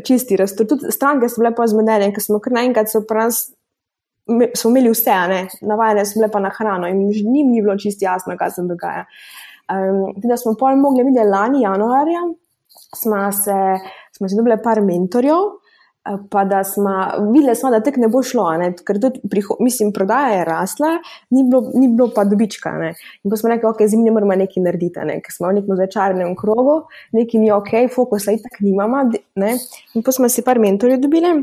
[0.04, 0.68] čisti restor.
[0.68, 3.46] Tudi stranke so bile pa zmedene, ker smo kar naenkrat so pri nas.
[4.58, 5.16] Smo imeli vse,
[5.70, 9.04] navajene smo bile pa na hrano in njim ni bilo čisto jasno, kaj se dogaja.
[9.70, 12.24] Um, da smo pol mogli videti lani, januarja,
[12.96, 13.58] smo se,
[14.18, 15.44] smo se dobili par mentorjev,
[16.30, 16.91] Pa da smo
[17.34, 18.68] videli, smo, da tek ne bo šlo, ne?
[18.86, 20.91] ker tudi priho, mislim, prodaja je rasla,
[21.34, 22.76] ni bilo, ni bilo pa dobička.
[22.78, 22.91] Ne?
[23.24, 25.18] In pa smo rekli, ok, zimni moramo nekaj narediti, ne?
[25.26, 26.84] ker smo v nekem začaranem krogu,
[27.18, 29.02] nekaj ni ok, fokusa itak nimamo.
[29.41, 29.56] Ne?
[29.98, 31.34] In pa smo si par mentorjev dobili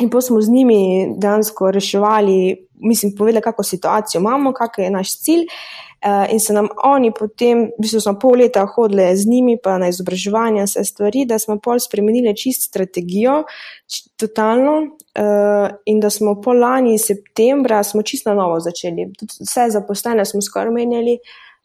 [0.00, 0.80] in pa smo z njimi
[1.20, 2.38] dejansko reševali,
[2.80, 5.44] mislim, povedali, kako situacijo imamo, kakšen je naš cilj.
[5.44, 5.91] Uh,
[6.30, 9.88] in se nam oni potem, v bistvu smo pol leta hodili z njimi, pa na
[9.92, 13.44] izobraževanje, vse stvari, da smo pol spremenili čist strategijo,
[13.86, 14.74] č totalno.
[15.12, 19.10] Uh, in da smo pol lani septembra, smo čist na novo začeli.
[19.18, 21.18] Tudi vse zaposlene smo skoraj menjali,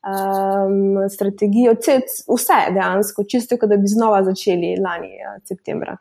[0.03, 5.97] um, strategijo, vse dejansko, čisto, da bi znova začeli lani uh, septembra.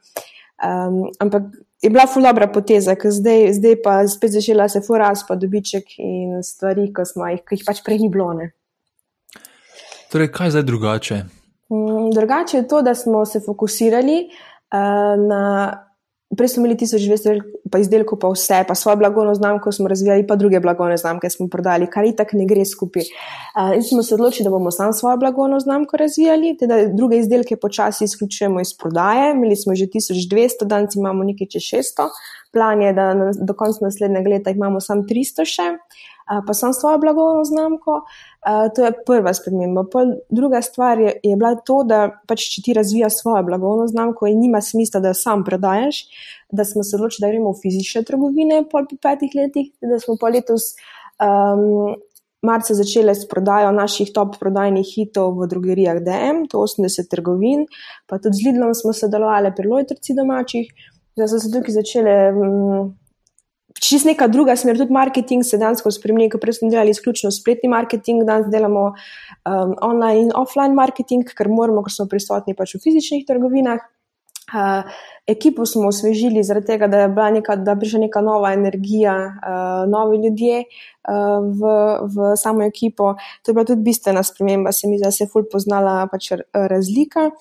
[0.57, 1.43] Um, ampak
[1.83, 5.99] je bila ful dobra poteza, ker zdaj, zdaj pa spet začela se furas, pa dobiček
[5.99, 8.33] in stvari, ki smo jih, ki jih pač prej ni bilo.
[8.37, 8.51] Ne.
[10.13, 11.23] Torej, kaj je zdaj drugače?
[11.69, 15.43] Um, drugače je to, da smo se fokusirali uh, na
[16.37, 20.61] Prej smo imeli 1200 izdelkov, pa vse, pa svojo blagovno znamko smo razvijali, pa druge
[20.61, 23.03] blagovne znamke smo prodali, kar itak ne gre skupaj.
[23.03, 27.57] Uh, in smo se odločili, da bomo samo svojo blagovno znamko razvijali, da druge izdelke
[27.57, 29.33] počasi izključujemo iz prodaje.
[29.33, 32.09] Imeli smo že 1200, danes imamo nekaj čez 600,
[32.53, 33.15] plan je, da
[33.47, 35.63] do konca naslednjega leta imamo samo 300 še.
[35.63, 38.01] Uh, pa sem svojo blagovno znamko,
[38.75, 39.85] to je prva sprememba.
[39.93, 44.27] Pol druga stvar je, je bila to, da pač, če ti razvijaš svojo blagovno znamko
[44.27, 46.03] in nima smisla, da jo sam prodajaš,
[46.51, 50.19] da smo se odločili, da gremo v fizične trgovine, pol po petih letih, da smo
[50.21, 50.75] pa letos
[51.23, 51.95] um,
[52.43, 57.67] marca začele s prodajo naših top prodajnih hitov v drogerijah DM, to 80 trgovin,
[58.07, 60.71] pa tudi z Lidlom smo sodelovali pri Lojtrci domačih,
[61.17, 62.17] da so se tukaj začele.
[63.81, 67.69] Čist neka druga smer, tudi marketing se danes spremeni, ker prej smo delali izključno spletni
[67.69, 72.83] marketing, danes delamo um, online in offline marketing, ker moramo, ker smo prisotni pač v
[72.87, 73.85] fizičnih trgovinah.
[74.47, 74.87] Uh,
[75.27, 79.83] ekipo smo osvežili, zaradi tega, da je bila neka, da prišla neka nova energija, uh,
[79.91, 81.73] novi ljudje uh, v,
[82.15, 83.17] v samo ekipo.
[83.43, 86.31] To je bila tudi bistvena sprememba, se mi zdi, da se je ful poznala pač
[86.55, 87.33] razlika.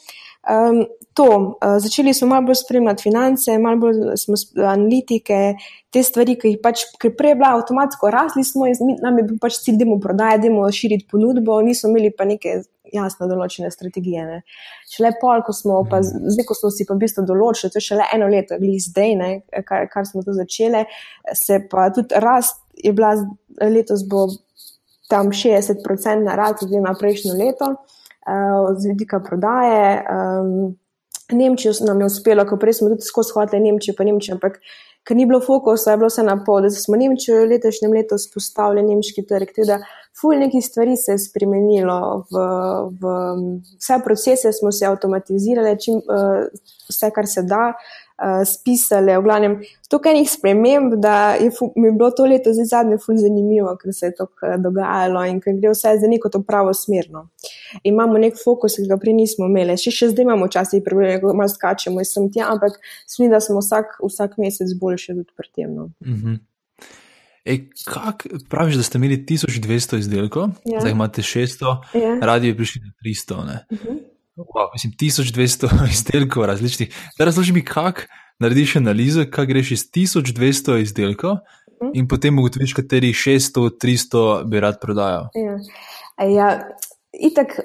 [0.45, 0.85] Um,
[1.17, 1.27] to,
[1.57, 4.35] uh, začeli smo malo bolj spremljati finance, malo bolj smo
[4.67, 5.55] analitike,
[5.89, 9.25] te stvari, ki jih pač, ker prej je bila avtomatsko rasli smo in nam je
[9.29, 12.59] bil pač cilj, da mu prodajamo, da mu širiti ponudbo, nismo imeli pa neke
[12.93, 14.25] jasno določene strategije.
[14.27, 14.41] Ne.
[14.91, 17.87] Šele pol, ko smo, pa, zdaj, ko smo si pa v bistvu določili, to je
[17.87, 19.31] šele eno leto, glih zdaj, ne,
[19.65, 20.85] kar, kar smo to začeli,
[21.33, 23.15] se pa tudi rast je bila
[23.61, 24.27] letos bo
[25.09, 27.75] tam 60% na rast, zdaj na prejšnjo leto,
[28.77, 30.05] z vidika prodaje.
[30.09, 30.75] Um,
[31.31, 34.59] Nemčijo nam je uspelo, ko prej smo tudi skozi hodili Nemčijo, pa Nemčijo, ampak
[35.05, 38.83] ker ni bilo fokusa, je bilo vse na pol, da smo Nemčijo letošnjem letu spostavili
[38.85, 39.53] nemški trg.
[39.55, 39.79] Teda,
[40.21, 42.45] ful nekih stvari se je spremenilo, v,
[43.01, 43.13] v
[43.79, 46.45] vse procese smo se avtomatizirali, čim, uh,
[46.89, 47.71] vse, kar se da.
[48.15, 49.53] Uh, spisale, v glavnem,
[49.91, 54.05] toliko enih sprememb, da je mi bilo to leto zdaj zadnje ful zanimivo, ker se
[54.05, 57.25] je to uh, dogajalo in ker gre vse za neko to pravo smerno.
[57.83, 61.35] Imamo nek fokus, ki ga prej nismo imeli, še, še zdaj imamo včasih probleme, ko
[61.35, 65.75] malo skačemo in sem tja, ampak smi, da smo vsak, vsak mesec pri tem.
[65.75, 65.91] No.
[65.99, 66.39] Mm -hmm.
[67.45, 70.79] Ej, kak, praviš, da ste imeli 1200 izdelkov, ja.
[70.79, 72.17] zdaj imate 600, ja.
[72.21, 73.33] radio je prišli na 300.
[73.69, 74.14] Uh -huh.
[74.35, 77.11] Wow, mislim, 1200 izdelkov različnih.
[77.17, 78.01] Da razloži mi, kako
[78.39, 81.35] narediš analizo, kaj greš iz 1200 izdelkov
[81.83, 81.91] mm.
[81.93, 85.29] in potem ugotoviš, kateri 600, 300 bi rad prodajal.
[85.35, 85.59] Ja,
[86.27, 86.49] ja
[87.13, 87.59] itak.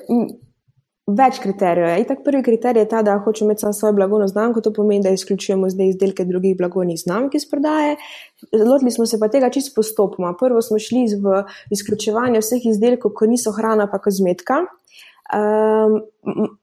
[1.10, 2.02] Več kriterijev je.
[2.04, 5.10] Itak prvi kriterij je ta, da hočemo imeti samo svojo blagovno znamko, to pomeni, da
[5.10, 7.96] izključujemo zdaj izdelke drugih blagovnih znamk iz prodaje.
[8.52, 10.36] Lotili smo se pa tega čisto postopoma.
[10.38, 11.42] Prvo smo šli v
[11.74, 14.60] izključevanje vseh izdelkov, ko niso hrana, pa kozmetika.
[15.30, 16.00] Um,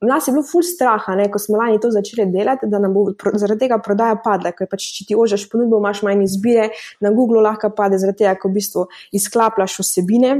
[0.01, 3.05] nas je bilo ful straha, ne, ko smo lani to začeli delati, da nam bo
[3.15, 6.67] pro, zaradi tega prodaja padla, ker pač, če ti ožaš ponudbo, imaš manj izbire,
[7.03, 10.35] na Google lahko pade, zaradi tega, ko v bistvu izklaplaš vsebine.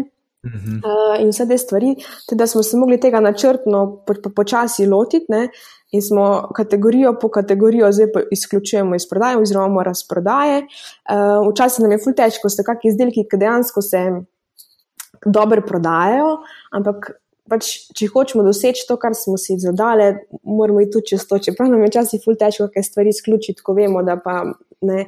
[0.48, 1.96] Uh, in vse te stvari,
[2.30, 5.48] teda smo se mogli tega načrtno počasi po, po lotiti, ne,
[5.92, 10.62] in smo kategorijo po kategorijo zdaj izključujemo iz prodaje, oziroma razprodaje.
[11.10, 14.04] Uh, včasih nam je ful težko, so kakšni izdelki, ki dejansko se
[15.26, 16.38] dobro prodajajo,
[16.72, 17.12] ampak
[17.50, 20.12] pač, če hočemo doseči to, kar smo si zadali,
[20.44, 21.40] moramo iti tudi čez to.
[21.40, 24.44] Čeprav nam je včasih ful težko nekaj stvari izključiti, ko vemo, da pa
[24.88, 25.08] ne,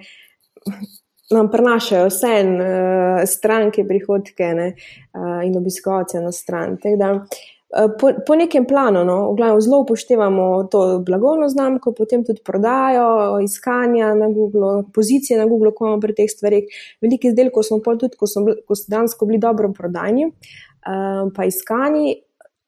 [1.32, 4.74] nam prenašajo vse en, uh, stranke, prihodke ne,
[5.14, 6.78] uh, in obiskovalce na stran.
[6.98, 12.42] Da, uh, po, po nekem planu, no, glavno, zelo upoštevamo to blagovno znamko, potem tudi
[12.46, 16.82] prodajo, iskanja na Google, pozicije na Google, ko imamo pri teh stvarih.
[17.02, 20.32] Veliki izdelki smo pa tudi, ko so, ko so dansko bili dobro prodajni.
[20.80, 22.16] Uh, pa iskani,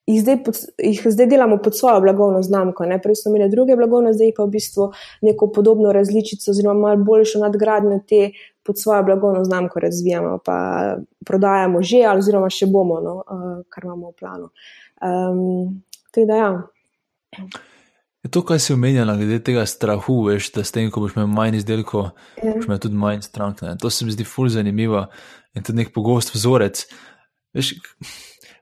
[0.05, 2.85] jih zdaj, pod, jih zdaj delamo pod svojo blagovno znamko.
[2.85, 3.01] Ne?
[3.01, 7.39] Prej smo imeli druge blagovne, zdaj pa v bistvu neko podobno različico, oziroma malo boljšo
[7.39, 8.31] nadgradnjo te
[8.63, 10.57] pod svojo blagovno znamko razvijamo, pa
[11.25, 13.15] prodajamo že, oziroma še bomo, no?
[13.25, 14.49] uh, kar imamo v planu.
[15.01, 15.81] Um,
[16.13, 16.51] teda, ja.
[18.21, 21.29] Je to, kar si omenjala, glede tega strahu, veš, da s tem, ko boš imel
[21.31, 22.53] manj izdelkov, ja.
[22.53, 23.63] boš imel tudi manj strank.
[23.65, 23.73] Ne?
[23.81, 25.07] To se mi zdi fulj zanimivo
[25.57, 26.85] in tudi nek pogost vzorec.
[27.57, 27.73] Veš,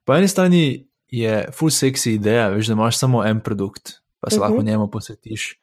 [0.07, 0.63] po eni strani
[1.11, 4.41] je full sexy ideja, veš, da imaš samo en produkt, pa se uh -huh.
[4.41, 4.65] lahko mhm.
[4.65, 5.59] njemu posvetiš,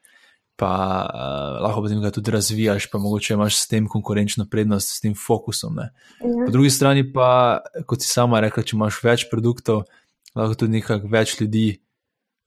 [0.57, 0.73] pa
[1.15, 5.15] uh, lahko potem ga tudi razvijaš, pa mogoče imaš s tem konkurenčno prednost, s tem
[5.27, 5.73] fokusom.
[5.73, 5.91] Uh ja.
[6.21, 6.47] -huh.
[6.47, 9.83] Po drugi strani pa, kot si sama rekla, če imaš več produktov,
[10.35, 11.81] lahko tudi nekaj več ljudi.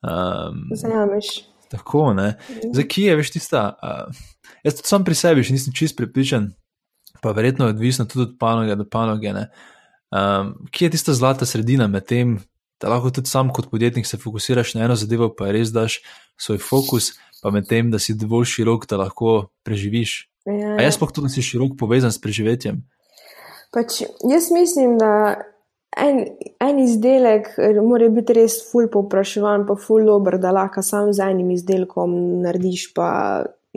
[0.02, 1.26] Um, Zajameš.
[1.70, 2.38] Tako, ne.
[2.50, 2.74] Mhm.
[2.74, 3.78] Za kje je, veš, tista.
[3.84, 4.16] Uh,
[4.64, 6.54] jaz tudi sam pri sebi, še nisem čist pripričan,
[7.22, 9.34] pa verjetno je odvisno tudi od panoge do panoge.
[10.10, 12.40] Um, kje je tista zlata sredina med tem,
[12.82, 16.00] da lahko tudi sam kot podjetnik se fokusiraš na eno zadevo, pa res daš
[16.40, 17.12] svoj fokus,
[17.44, 20.30] pa med tem, da si dovolj širok, da lahko preživiš.
[20.48, 20.76] Ja.
[20.80, 22.82] A jaz pa tudi, si širok povezan s preživetjem.
[23.76, 25.12] Pač, jaz mislim, da
[25.98, 26.24] en,
[26.64, 27.52] en izdelek
[27.84, 32.16] mora biti res ful popraševan, pa ful dober, da lahko sam z enim izdelkom
[32.46, 32.90] narediš.
[32.96, 33.10] Pa,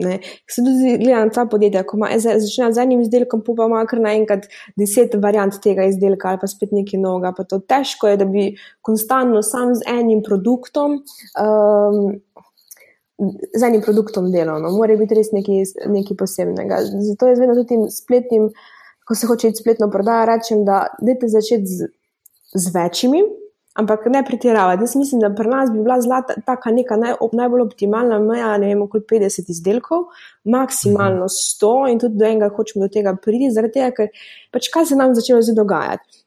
[0.01, 0.17] Ne.
[0.49, 4.47] Se tudi gledam ta podjetja, ko ima, začne z enim izdelkom, pa ima kar naenkrat
[4.79, 7.33] deset variant tega izdelka ali pa spet nekaj novega.
[7.37, 8.47] Pa to težko je, da bi
[8.81, 10.97] konstantno sam z enim produktom,
[11.37, 11.99] um,
[13.53, 14.63] z enim produktom delal.
[14.65, 14.73] No.
[14.73, 16.81] Mora biti res nekaj, nekaj posebnega.
[17.11, 18.49] Zato jaz vedno tudi spletnim,
[19.05, 21.93] ko se hoče iti spletno prodajo, rečem, da dajte začeti z
[22.53, 23.21] z večjimi,
[23.73, 24.83] ampak ne pretiravati.
[24.83, 28.67] Jaz mislim, da pri nas bi bila zlata taka neka naj, najbolj optimalna meja, ne
[28.67, 30.05] vem, okoli 50 izdelkov,
[30.43, 34.91] maksimalno 100 in tudi do enega hočemo do tega priti, zaradi tega, ker pač kaj
[34.91, 36.23] se nam začelo zdaj dogajati.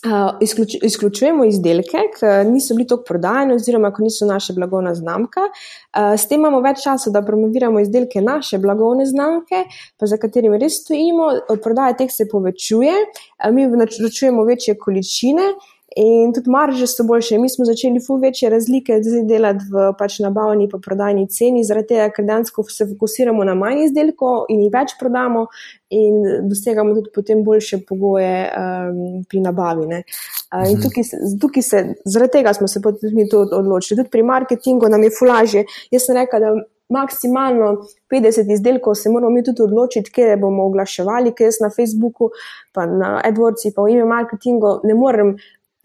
[0.00, 5.42] Uh, izključ, izključujemo izdelke, ki niso bili tako prodajeni, oziroma ko niso naše blagovna znamka.
[5.50, 9.60] Uh, s tem imamo več časa, da promoviramo izdelke naše blagovne znamke,
[10.00, 11.26] pa za katerimi res stojimo.
[11.60, 15.50] Prodaja teh se povečuje, uh, mi načrtujemo večje količine
[15.96, 17.38] In tudi marže so boljše.
[17.38, 22.08] Mi smo začeli fu večje razlike delati v pač nabavni in prodajni ceni, zaradi tega,
[22.14, 25.48] ker dejansko se fokusiramo na manj izdelkov in jih več prodamo
[25.90, 29.86] in dosegamo tudi potem boljše pogoje um, pri nabavi.
[29.90, 30.82] Uh, in mhm.
[30.84, 31.10] tukaj,
[31.42, 32.80] tukaj se, zaradi tega smo se
[33.12, 33.98] mi to odločili.
[34.04, 35.64] Tudi pri marketingu nam je fulaže.
[35.90, 36.54] Jaz sem rekel, da
[36.90, 42.30] maksimalno 50 izdelkov se moramo mi tudi odločiti, kje bomo oglaševali, ker jaz na Facebooku,
[42.74, 45.36] pa na AdWords, pa v ime marketingu ne morem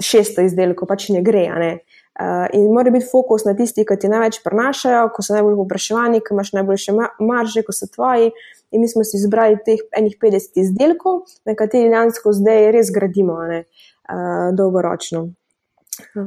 [0.03, 1.45] 600 izdelkov, pač ne gre.
[1.62, 1.71] Ne?
[2.15, 6.21] Uh, in mora biti fokus na tisti, ki ti največ prenašajo, ko so najbolj vprašani,
[6.23, 8.29] ki imaš najboljše marže, ko so tvoji.
[8.71, 13.41] In mi smo si izbrali teh enih 50 izdelkov, na katerih dejansko zdaj res gradimo
[13.49, 13.65] ne,
[14.12, 15.27] uh, dolgoročno.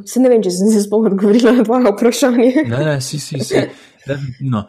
[0.08, 2.52] Se ne vem, če sem se spomnil odgovorila na tvoje vprašanje.
[2.68, 3.64] Ne, ne, si, si, si.
[4.44, 4.64] No.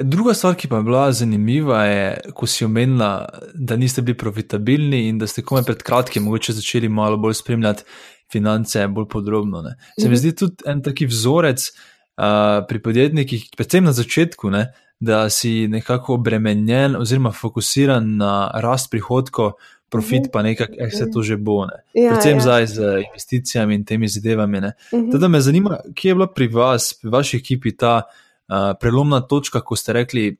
[0.00, 5.02] Druga stvar, ki pa je bila zanimiva, je, ko si omenila, da niste bili profitabilni
[5.10, 7.84] in da ste komaj pred kratkim mogoče začeli malo bolj spremljati
[8.32, 9.62] finance bolj podrobno.
[9.62, 9.76] Ne.
[9.98, 10.20] Se mi mhm.
[10.22, 14.68] zdi tudi en taki vzorec uh, pri podjetnikih, predvsem na začetku, ne,
[15.00, 19.52] da si nekako obremenjen oziroma fokusiran na rast prihodkov,
[19.90, 20.30] profit mhm.
[20.32, 21.64] pa nekaj, eh, se to že bo.
[21.66, 21.82] Ne.
[21.94, 22.40] Ja, predvsem ja.
[22.40, 24.60] zdaj z investicijami in temi zadevami.
[24.60, 25.10] Mhm.
[25.10, 29.60] Teda me zanima, kje je bila pri vas, pri vaši ekipi ta uh, prelomna točka,
[29.60, 30.36] ko ste rekli,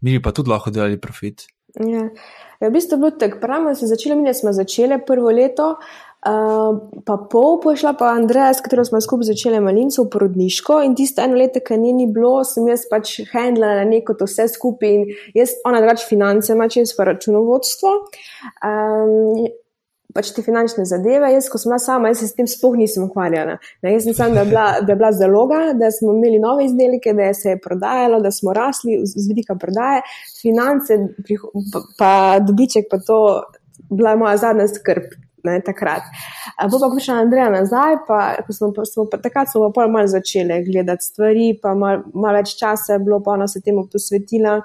[0.00, 1.46] mi pa tudi lahko delali profit.
[1.78, 2.08] Ja.
[2.58, 6.07] Ja, v bistvu je bilo tako, pravno smo začeli, mi smo začeli prvo leto, uh,
[6.18, 6.74] Uh,
[7.06, 11.22] pa pol pošla pa Andreja, s katero smo skupaj začeli malinco v porodniško in tisto
[11.22, 15.04] eno leto, ki ni, ni bilo, sem jaz pač handlala neko to vse skupaj in
[15.38, 17.92] jaz, ona drugače finance, ima čez pa računovodstvo.
[18.66, 19.46] Um,
[20.18, 23.06] pač te finančne zadeve, jaz, ko sem bila sama, jaz se s tem sploh nisem
[23.06, 23.54] ukvarjala.
[23.86, 27.30] Ne, jaz sem samo, da, da je bila zaloga, da smo imeli nove izdelke, da
[27.36, 30.02] se je prodajalo, da smo rasli z vidika prodaje,
[30.42, 30.98] finance,
[31.70, 33.22] pa, pa dobiček, pa to
[33.86, 36.06] bila moja zadnja skrb ne, takrat.
[36.70, 38.18] Bo pa prišla Andreja nazaj, pa
[38.52, 43.04] smo, smo, takrat smo pa malo začeli gledati stvari, pa malo mal več časa je
[43.04, 44.58] bilo, pa ona se temu posvetila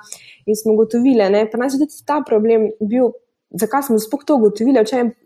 [0.45, 3.12] in smo ugotovili, da je tudi ta problem bil,
[3.49, 4.83] zakaj smo sploh to ugotovili,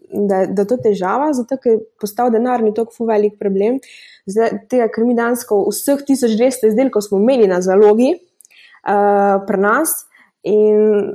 [0.08, 3.80] da, da je to težava, zato ker je postal denarni tok fu velik problem.
[4.28, 10.04] Zdaj, tega, ker mi dansko vseh 1200 izdelkov smo imeli na zalogi uh, pri nas.
[10.48, 11.14] In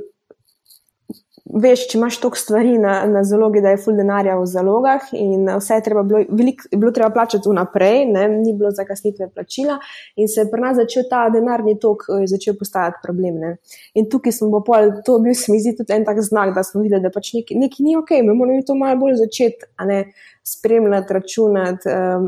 [1.43, 5.49] veš, če imaš toliko stvari na, na zalogi, da je full denarja v zalogah in
[5.59, 9.77] vse je bilo, velik, bilo treba plačati vnaprej, ne, ni bilo zakasnitve plačila
[10.15, 13.41] in se je pri nas začel ta denarni tok eh, začel postajati problem.
[13.43, 13.55] Ne.
[13.99, 16.63] In tukaj smo bo pol, to bil se mi zdi tudi en tak znak, da
[16.63, 19.89] smo videli, da pač nekaj, nekaj ni ok, mi moramo to malo bolj začeti, a
[19.89, 20.03] ne
[20.47, 22.27] spremljati, računati, um,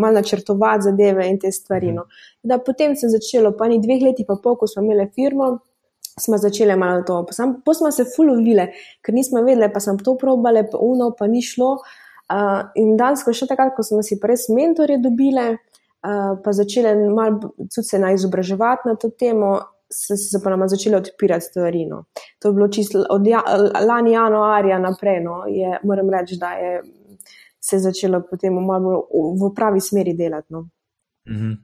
[0.00, 1.92] malo načrtovati zadeve in te stvari.
[1.92, 2.04] No.
[2.42, 5.58] Da potem se je začelo, pa ni dveh leti pa pol, ko smo imeli firmo,
[6.20, 7.24] smo začeli malo to.
[7.26, 8.70] Pa smo se fulovile,
[9.02, 11.78] ker nismo vedeli, pa sem to probale, pa uno, pa ni šlo.
[12.30, 15.48] Uh, in danes, ko še takrat, ko smo si res mentorje dobile,
[16.06, 19.56] uh, pa začele malo se naizobraževati na to temo,
[19.90, 21.86] so se pa nam začele odpirati stvari.
[21.90, 22.04] No.
[22.38, 23.42] To je bilo čisto od ja,
[23.82, 26.78] lani januarja naprej, no, je, moram reči, da je
[27.60, 29.02] se začelo potem v,
[29.36, 30.52] v pravi smeri delati.
[30.52, 30.60] No.
[31.28, 31.56] Mm -hmm.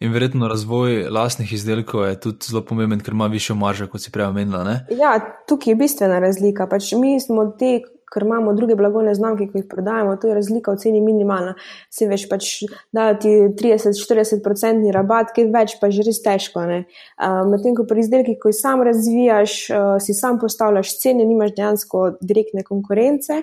[0.00, 4.12] In verjetno razvoj lastnih izdelkov je tudi zelo pomemben, ker ima višjo maržo, kot si
[4.14, 4.76] prej omenila.
[4.94, 5.16] Ja,
[5.48, 6.68] tukaj je bistvena razlika.
[6.70, 7.80] Pač mi smo te,
[8.12, 11.54] ker imamo druge blagovne znamke, ki jih prodajamo, to je razlika v ceni minimalna.
[11.90, 12.50] Se veš, pač
[12.92, 16.62] da ti 30-40% rabat, kaj več, pa že res težko.
[16.62, 21.54] Uh, Medtem ko pri izdelkih, ko jih sam razvijaš, uh, si sam postavljaš cene, nimaš
[21.56, 23.42] dejansko direktne konkurence.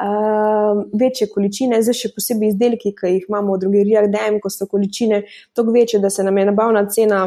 [0.00, 4.64] Uh, večje količine, zdaj še posebej izdelki, ki jih imamo v drugerijah, DM, ko so
[4.70, 5.24] količine
[5.56, 7.20] tako večje, da se nam je nabavna cena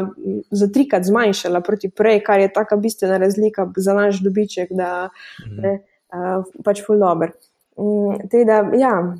[0.50, 4.74] za trikrat zmanjšala proti prej, kar je taka bistvena razlika za naš dobiček.
[4.74, 5.10] Da,
[5.46, 5.82] mhm.
[6.12, 7.32] Uh, pač full dober.
[7.76, 9.14] Um, teda, ja,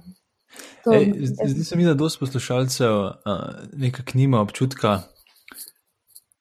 [1.44, 3.12] Zdi se mi, da dosti poslušalcev uh,
[3.73, 5.03] nekako nima občutka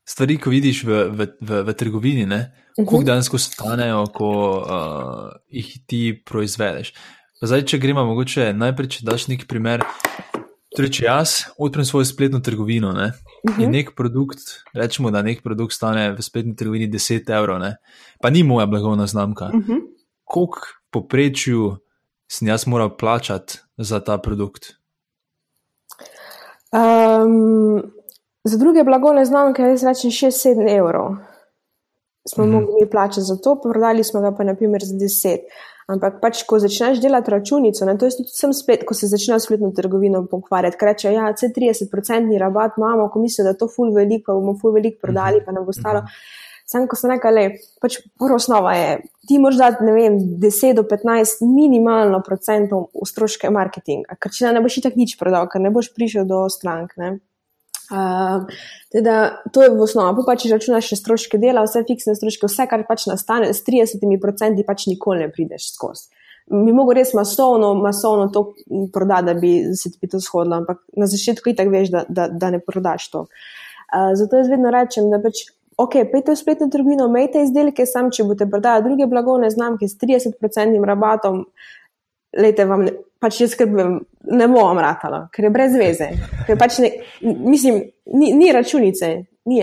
[0.06, 2.46] stvari, ko vidiš v, v, v, v trgovini, uh -huh.
[2.86, 6.94] koliko dejansko stanejo, ko uh, jih ti proizvedeš.
[7.42, 9.84] Zdaj, če gremo, mogoče najprej, če daš neki primer.
[10.76, 13.12] Torej, če jaz odprem svojo spletno trgovino ne, uh
[13.44, 13.60] -huh.
[13.60, 13.72] in mhm.
[13.72, 14.40] nek produkt,
[14.74, 17.76] rečemo, da nek produkt stane v spletni trgovini 10 evrov, ne,
[18.22, 19.94] pa ni moja blagovna znamka, uh -huh
[20.24, 20.60] koliko
[20.92, 21.78] poprečju
[22.32, 24.74] sem jaz moral plačati za ta produkt?
[26.74, 27.84] Um,
[28.44, 31.16] za druge blagovne znamke, jaz rečem 6-7 evrov.
[32.30, 32.54] Smo mhm.
[32.54, 35.38] mogli plačati za to, prodali smo ga pa naprimer za 10.
[35.88, 39.36] Ampak pač, ko začneš delati računico, ne, to je tudi sem spet, ko se začne
[39.44, 43.68] spletno trgovino pokvarjati, ker reče, ja, vse 30-procentni rabat imamo, ko mislijo, da je to
[43.68, 46.06] ful veliko, bomo ful veliko prodali, pa nam bo stalo.
[46.66, 47.44] Sam, ko sem rekel, le,
[47.84, 48.96] pač prva osnova je,
[49.28, 54.54] ti moraš dati, ne vem, 10 do 15 minimalno procentov v stroške marketinga, ker če
[54.56, 56.96] ne boš tako nič prodal, ker ne boš prišel do strank.
[57.02, 57.18] Ne.
[57.92, 58.48] Uh,
[58.96, 62.66] teda, to je v osnovi, pa če računaš še stroške dela, vse fiksne stroške, vse,
[62.72, 66.08] kar pač nastane, s 30% pač nikoli ne prideš skozi.
[66.56, 68.46] Mi mogo res masovno, masovno to
[68.92, 72.54] prodati, da bi se ti to shodilo, ampak na začetku itak veš, da, da, da
[72.56, 73.28] ne prodaš to.
[73.28, 75.44] Uh, zato jaz vedno rečem, da pač,
[75.78, 79.98] ok, pejte v spletno trgovino, imejte izdelke, sam če boste prodajali druge blagovne znamke s
[80.02, 81.46] 30% rabatom,
[82.38, 82.86] lejte vam.
[82.88, 82.94] Ne,
[83.24, 84.02] pač jaz skrbim,
[84.36, 86.10] ne bom ratala, ker je brez veze.
[86.60, 86.90] Pač ne,
[87.24, 87.78] mislim,
[88.12, 89.14] ni, ni računice,
[89.48, 89.62] ni.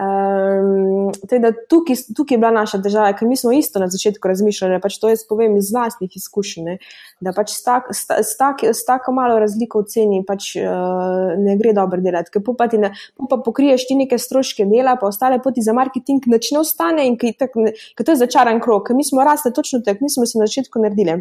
[0.00, 4.78] Um, teda tukaj, tukaj je bila naša država, ker mi smo isto na začetku razmišljali,
[4.80, 6.76] pač to jaz povem iz vlastnih izkušenj, ne,
[7.20, 11.34] da pač s, tak, s, s, tak, s tako malo razliko v ceni pač, uh,
[11.36, 12.32] ne gre dobro delati.
[12.32, 12.94] Ker pa, ne,
[13.28, 17.18] pa pokriješ ti neke stroške dela, pa ostale poti za marketing, nič ne ostane in
[17.20, 20.48] ker to je začaran krok, ker mi smo rasli točno tako, mi smo se na
[20.48, 21.20] začetku naredili.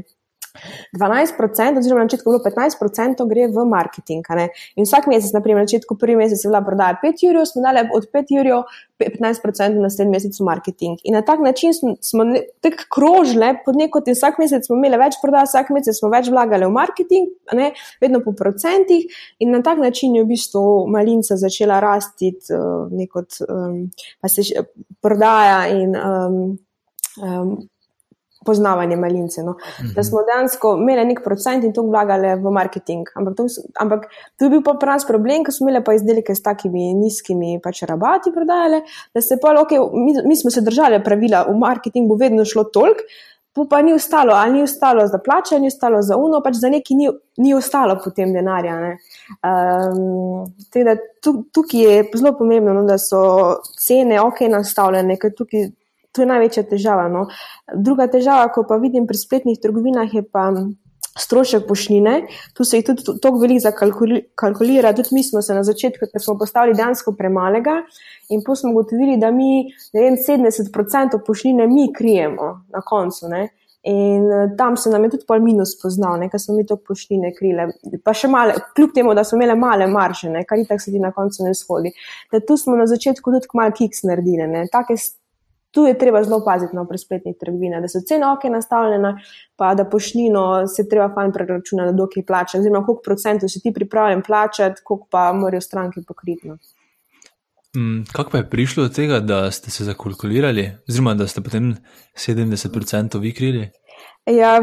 [0.97, 4.25] 12%, oziroma na začetku je bilo 15%, gre v marketing.
[4.75, 7.85] In vsak mesec, naprimer, na začetku prvi mesec je bila prodaja 5 jurjev, smo dali
[7.93, 8.63] od 5 jurjev
[8.99, 10.99] 15% na naslednji mesec v marketing.
[11.03, 12.25] In na tak način smo,
[12.61, 16.29] tako krožili, pod neko tem vsak mesec smo imeli več prodaj, vsak mesec smo več
[16.33, 17.71] vlagali v marketing, ne,
[18.01, 19.07] vedno po procentih.
[19.39, 23.83] In na tak način je v bistvu malinca začela rasti, uh, nekot, um,
[24.21, 24.67] pa se še
[25.01, 25.95] prodaja in.
[25.95, 26.39] Um,
[27.23, 27.59] um,
[28.45, 29.43] poznavanje malince.
[29.43, 29.55] No.
[29.79, 29.93] Mhm.
[29.95, 33.07] Da smo dejansko imeli nek procent in to vlagali v marketing.
[33.15, 33.47] Ampak to,
[33.79, 34.05] ampak
[34.37, 37.83] to je bil pa pravi problem, ker smo imeli pa izdelke s takimi nizkimi pač
[37.89, 38.81] rabati prodajale,
[39.13, 42.69] da se pa, ok, mi, mi smo se držali pravila, v marketing bo vedno šlo
[42.73, 43.03] toliko.
[43.69, 46.95] Pa ni ostalo, ali ni ostalo za plače, ni ostalo za uno, pač za neki
[46.95, 48.75] ni, ni ostalo potem denarja.
[49.43, 53.19] Um, teda, tukaj je zelo pomembno, no, da so
[53.81, 55.67] cene ok nastavljene, ker tukaj
[56.11, 57.07] to je največja težava.
[57.11, 57.27] No.
[57.75, 60.49] Druga težava, ko pa vidim pri spletnih trgovinah, je pa
[61.19, 62.21] strošek pošnine.
[62.53, 64.93] Tu se je tudi tako veliko zakalkulira.
[64.95, 67.81] Tudi mi smo se na začetku, ker smo postavili dejansko premalega
[68.29, 73.27] in pa smo ugotovili, da mi vem, 70% pošnine mi krijemo na koncu.
[73.29, 73.47] Ne.
[73.83, 77.31] In eh, tam se nam je tudi pol minus poznal, ker smo mi to poštine
[77.35, 77.69] krile.
[78.03, 80.99] Pa še male, kljub temu, da smo imeli male marže, ne, kar itak se ti
[80.99, 81.93] na koncu ne shodi.
[82.31, 84.49] Da tu smo na začetku tudi malo kiks naredili.
[84.51, 84.65] Ne.
[84.71, 84.99] Take
[85.71, 89.13] Tu je treba zelo paziti na no, spletnih trgovinah, da so cene ok nastavljene,
[89.55, 94.23] pa da pošnino se treba fajn preračunati, dokaj plača, oziroma koliko procentov si ti pripravljen
[94.25, 96.47] plačati, koliko pa morajo stranke pokriti.
[96.47, 96.57] No.
[97.77, 101.75] Mm, kako pa je prišlo do tega, da ste se zakalkulirali, oziroma da ste potem
[102.17, 103.69] 70% vi krili?
[104.25, 104.59] Ja,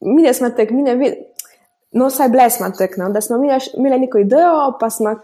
[0.00, 1.31] mi ne smo tek, mi ne vidimo.
[1.92, 5.14] No, saj bile smo tekno, da smo imeli neko idejo, pa smo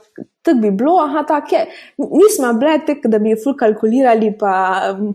[0.43, 1.66] tako bi bilo, aha, tako je.
[1.99, 4.53] Nismo bile tako, da bi ful kalkulirali, pa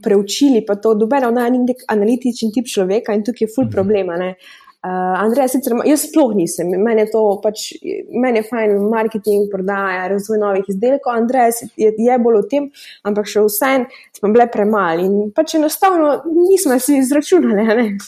[0.03, 3.73] preučili, pa to dobeno na nek analitičen tip človeka in tukaj je ful mhm.
[3.73, 4.17] problema.
[4.17, 4.35] Ne.
[4.83, 7.69] Uh, Andrej, sicer jaz sploh nisem, meni je to pač,
[8.11, 12.65] meni je fajn marketing, prodaja, razvoj novih izdelkov, Andrej je, je bolj o tem,
[13.07, 13.85] ampak še vsem
[14.17, 16.17] smo bile premali in pač enostavno
[16.49, 17.87] nismo si izračunali.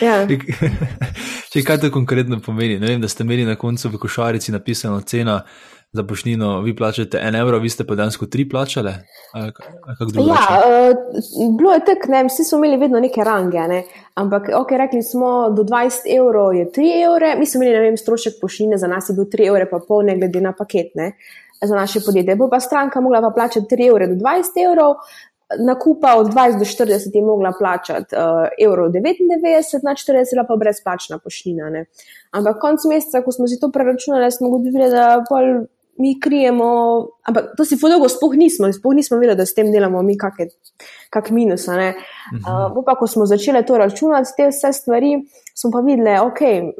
[0.00, 0.26] Ja.
[1.50, 5.00] Če kaj to konkretno pomeni, ne vem, da ste imeli na koncu v košarici napisano
[5.02, 5.40] cena
[5.92, 8.92] za pošnino, vi plačate en evro, vi ste pa dejansko tri plačale.
[9.34, 9.56] Ja, uh,
[11.58, 13.82] bilo je tako, vsi smo imeli vedno neke range, ne?
[14.14, 17.98] ampak ok, rekli smo, do 20 evrov je 3 evre, mi smo imeli, ne vem,
[17.98, 20.94] strošek pošnine, za nas je bil 3 evre, pa pol ne glede na paket.
[20.94, 21.12] Ne?
[21.62, 22.36] Za naše podjetje.
[22.36, 24.94] Bo pa stranka mogla pa plačati 3 evre do 20 evrov,
[25.58, 28.20] nakupa od 20 do 40 je mogla plačati uh,
[28.66, 31.70] evro 99, na 40 pa brezplačna poština.
[31.70, 31.84] Ne.
[32.30, 35.66] Ampak konc meseca, ko smo si to preračunali, smo ugotovili, da pol
[36.00, 36.66] mi krijemo,
[37.28, 40.48] ampak to si fotogo sploh nismo, sploh nismo videli, da s tem delamo mi kakšne
[41.12, 41.66] kak minus.
[41.68, 41.92] Uh,
[42.40, 45.12] uh, pa, ko smo začeli to računati, te vse stvari,
[45.54, 46.70] smo pa videli, okay,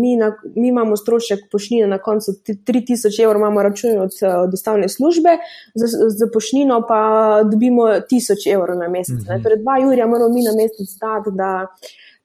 [0.00, 0.16] mi,
[0.56, 4.16] mi imamo strošek pošnine na koncu 3000 evrov, imamo račun od
[4.50, 5.36] dostavne službe,
[5.74, 7.00] za, za pošnino pa
[7.44, 9.20] dobimo 1000 evrov na mesec.
[9.20, 9.42] Uh -huh.
[9.42, 11.30] Torej, dva jurja moramo mi na mesec dati.
[11.36, 11.66] Da,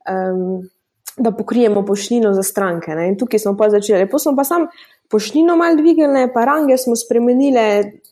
[0.09, 0.69] um,
[1.19, 2.91] Da pokrijemo poštnino za stranke.
[2.95, 3.07] Ne?
[3.07, 3.99] In tukaj smo pa začeli.
[3.99, 4.67] Lepo smo pa sam
[5.09, 7.53] poštnino malo dvignili, pa range smo spremenili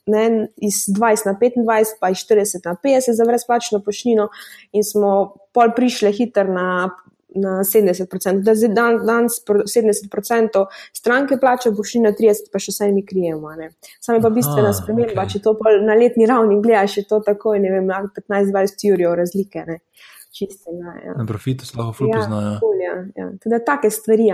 [0.05, 4.29] ne, iz 20 na 25, pa iz 40 na 50 za brezplačno poštnino,
[4.71, 6.89] in smo pol prišli hiter na,
[7.35, 11.37] na 70%, da zdaj dan, danes 70% stranke
[11.91, 13.53] šli na 30%, pa še vsaj mi krijemo.
[14.01, 15.33] Sam je pa bistvena sprememba, okay.
[15.33, 19.65] če to na letni ravni gledaš, je to tako, ne vem, 15-20 ur razlike.
[19.67, 19.81] Ne.
[20.37, 21.13] Čistega, ja.
[21.17, 22.59] Na profitu se lahko fulpo ja, znajo.
[22.83, 23.31] Ja, ja.
[23.43, 24.27] Teda take stvari.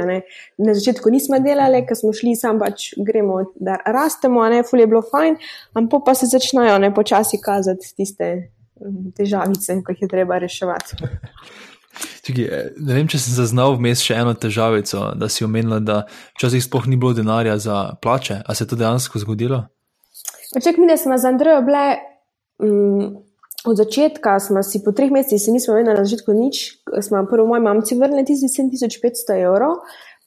[0.57, 4.87] Na začetku nismo delali, ker smo šli, sam pač gremo, da rastemo, ne, ful je
[4.89, 5.37] bilo fajn,
[5.79, 8.31] ampak pa se začnejo ne počasi kazati tiste
[9.17, 10.99] težavice, ki jih je treba reševati.
[12.25, 16.03] Čekaj, eh, ne vem, če sem zaznal vmes še eno težavico, da si omenila, da
[16.37, 18.41] včasih sploh ni bilo denarja za plače.
[18.47, 19.65] A se je to dejansko zgodilo?
[20.53, 21.85] Ček, mi smo z Andrejo bile.
[22.63, 23.23] Um,
[23.65, 27.47] Od začetka smo si po treh mesecih, se nismo imeli na začetku nič, smo prvo
[27.47, 29.77] moji mamci vrnili tisti 7500 evrov,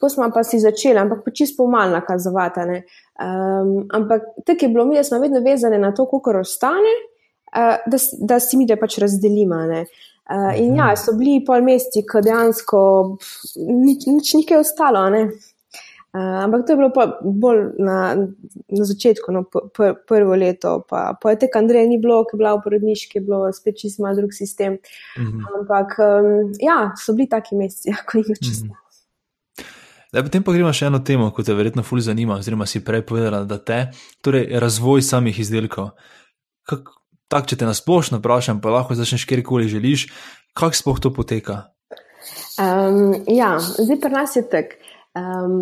[0.01, 2.61] potem smo pa si začeli, ampak pa čisto malo nakazovati.
[2.61, 6.95] Um, ampak tako je bilo, mi smo vedno vezani na to, koliko ostane,
[7.53, 9.57] uh, da, da si mi da pač razdelimo.
[9.57, 12.81] Uh, in ja, so bili pol meseci, ko dejansko
[13.57, 15.11] nič, nič ni kaj ostalo.
[15.11, 15.29] Ne?
[16.17, 16.91] Uh, ampak to je bilo
[17.43, 18.17] bolj na,
[18.73, 20.79] na začetku, no, pr, prvo leto.
[20.89, 23.77] Pa, pa je tek Andrej ni bilo, ki je bila v porodniški, je bilo spet
[23.83, 24.79] čisto mal drug sistem.
[25.19, 25.27] Mhm.
[25.27, 25.61] -huh.
[25.61, 28.67] Ampak um, ja, so bili taki meseci, ko jih čisto.
[28.67, 28.83] Uh -huh.
[30.13, 33.03] Da, potem pa gremo še eno temo, ki te verjetno fulj zanima, oziroma si prej
[33.03, 33.91] povedala, da te,
[34.23, 35.91] torej razvoj samih izdelkov.
[36.63, 36.89] Kak,
[37.29, 40.07] Tako, če te nasplošno vprašam, pa lahko začneš kjerkoli želiš,
[40.55, 41.57] kako sploh to poteka?
[42.55, 44.79] Um, ja, zdaj pri nas je tako.
[45.17, 45.57] Um,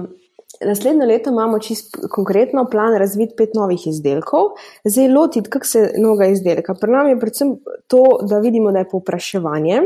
[0.66, 4.54] naslednjo leto imamo čisto konkretno plan razviti pet novih izdelkov,
[4.84, 6.74] zdaj lotiti, kako se noga izdelka.
[6.74, 7.56] Pri nam je predvsem
[7.86, 9.82] to, da vidimo, da je povpraševanje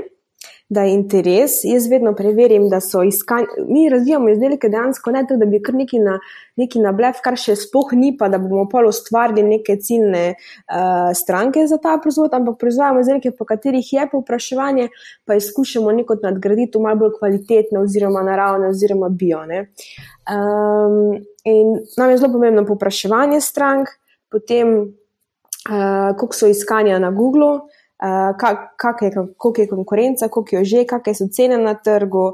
[0.69, 1.51] da je interes.
[1.64, 3.47] Jaz vedno preverim, da so iskani.
[3.69, 6.19] Mi razvijamo izdelke dejansko ne tako, da bi kar neki na,
[6.57, 11.09] neki na blef, kar še spoh ni, pa da bomo pol ustvarili neke ciljne uh,
[11.16, 14.89] stranke za ta proizvod, ampak proizvajamo izdelke, po katerih je povpraševanje,
[15.25, 19.41] pa izkušamo neko nadgraditi v malo bolj kvalitetne, oziroma naravne, oziroma bio.
[19.49, 21.16] Um,
[21.49, 23.89] in nam je zelo pomembno povpraševanje strank,
[24.29, 27.62] potem uh, koliko so iskanja na Google.
[27.99, 28.36] Uh,
[28.76, 32.28] kak je, koliko je konkurenca, koliko je že, kakšne so cene na trgu.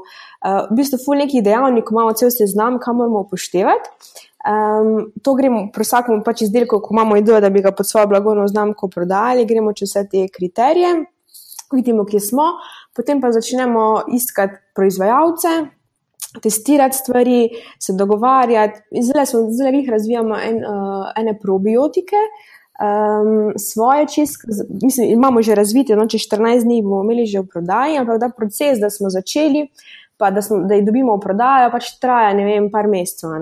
[0.45, 3.89] Uh, v bistvu, ful nekih dejavnikov imamo cel seznam, kam moramo upoštevati.
[4.45, 8.11] Um, to gremo pri vsakem pač izdelku, ko imamo idejo, da bi ga pod svojo
[8.13, 10.91] blagovno znamko prodali, gremo čez vse te kriterije,
[11.73, 12.51] vidimo, kje smo,
[12.93, 15.63] potem pa začnemo iskati proizvajalce.
[16.43, 17.49] Testirati stvari,
[17.79, 24.47] se dogovarjati, zdaj smo zelo razvijali en, uh, ene probiotike, uh, um, svoje čistke,
[24.83, 28.29] mislim, imamo že razvite, no, če 14 dni bomo imeli že v prodaji, ampak da
[28.29, 29.67] proces, da smo začeli,
[30.17, 33.35] pa da, smo, da jih dobimo v prodajo, pač traja ne vem, par mesecev.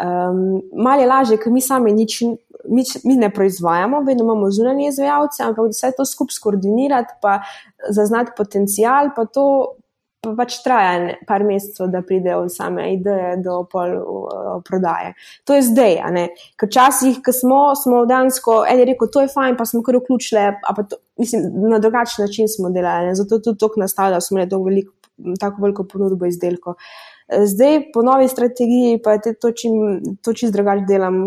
[0.00, 2.22] Um, Malo je lažje, ker mi sami nič,
[2.68, 7.40] nič mi ne proizvajamo, vedno imamo zunanje izvajalce, ampak vse to skupaj skoordinirati, pa
[7.90, 9.76] zaznati potencial, pa to
[10.20, 15.14] pa pač traja par mesecev, da pridejo same ideje do pol uh, prodaje.
[15.48, 15.96] To je zdaj,
[16.60, 20.44] ker včasih, ko smo, smo dejansko eni rekel, to je fajn, pa smo kar vključili,
[21.20, 24.84] mislim, na drugačen način smo delali, zato tudi to nastavlja, smo imeli
[25.40, 26.76] tako veliko ponudbo izdelkov.
[27.30, 29.72] Zdaj, po novi strategiji, pa je to čim,
[30.34, 31.18] čim drugače delam,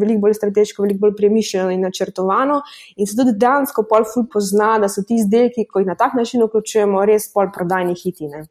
[0.00, 2.60] veliko bolj strateško, veliko bolj premišljeno in načrtovano.
[2.96, 6.16] In se tudi dejansko pol ful pozna, da so ti izdelki, ko jih na tak
[6.18, 8.46] način vključujemo, res pol prodajni hitine.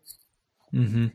[0.71, 1.09] Mm -hmm.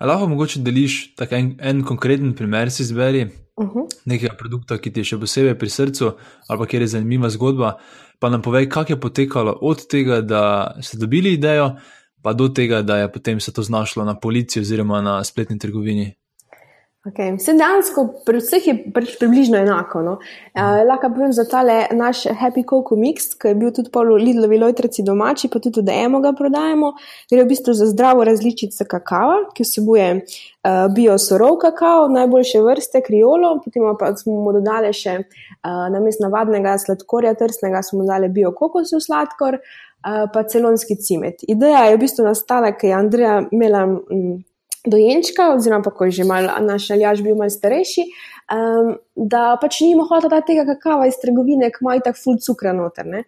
[0.00, 3.24] Lahko mogoče deliš tako en, en konkreten primer, si izberi
[3.56, 3.78] uh mhm.
[3.78, 3.86] -huh.
[4.04, 6.12] nekega produkta, ki ti je še posebej pri srcu,
[6.48, 7.78] ali pa kjer je zanimiva zgodba.
[8.18, 11.76] Pa nam povej, kako je potekalo od tega, da ste dobili idejo
[12.24, 16.14] pa do tega, da je potem se to znašlo na policiji oziroma na spletni trgovini.
[17.04, 17.34] Okay.
[17.36, 20.00] Vse dejansko pri vseh je pri, približno enako.
[20.02, 20.12] No?
[20.56, 24.56] Uh, lahko povem za tale naš Happy Coco Mix, ki je bil tudi polo Lidlovi
[24.62, 26.94] lojtrici domači, pa tudi dajemo ga prodajemo.
[27.28, 33.04] Gre v bistvu za zdravo različico kakava, ki vsebuje uh, bio sorov kakao, najboljše vrste
[33.04, 38.32] kriolo, potem pa smo mu dodali še uh, namest navadnega sladkorja trsnega, smo mu dali
[38.32, 39.60] bio kokosov sladkor.
[39.60, 41.44] Uh, pa celonski cimet.
[41.48, 44.36] Ideja je v bistvu nastala, ker je Andreja imela mm,
[44.84, 48.04] dojenčka, oziroma ko je že mal, naš aljaž bil mal starejši,
[48.52, 52.74] um, da pač ni imel hota tega kakava iz trgovine, ki ima tako ful cukra
[52.76, 53.06] noter.
[53.08, 53.24] Ne?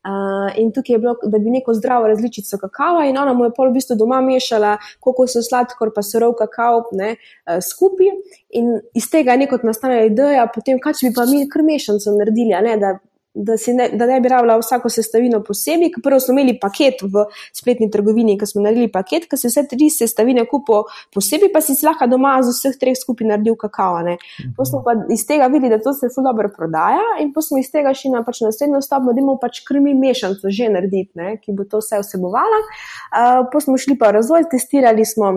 [0.00, 3.52] Uh, in tukaj je bilo, da bi neko zdravo različico kakava, in ona mu je
[3.56, 8.14] pol v bistvu doma mešala, koliko so sladkor, pa surov kakav ne, uh, skupaj.
[8.56, 12.16] In iz tega je neko nastala ideja, potem kaj če bi pa mi kar mešanico
[12.16, 12.94] naredili, ne, da
[13.34, 15.92] da, ne, da ne bi rabila vsako sestavino posebej.
[16.02, 17.24] Prvo smo imeli paket v
[17.54, 21.76] spletni trgovini, ki smo naredili paket, ki si vse tri sestavine kupil posebej, pa si
[21.86, 24.00] lahko doma z vseh treh skupaj naredil kakao.
[24.02, 24.54] Mhm.
[24.56, 27.58] Pa smo pa iz tega videli, da to se zelo dobro prodaja in pa smo
[27.58, 31.36] iz tega šli na pač naslednjo stopno, da imamo pač krmi mešanico že narediti, ne,
[31.38, 32.60] ki bo to vse vsebovala.
[32.66, 35.32] Uh, pa smo šli pa razvoj, testirali smo.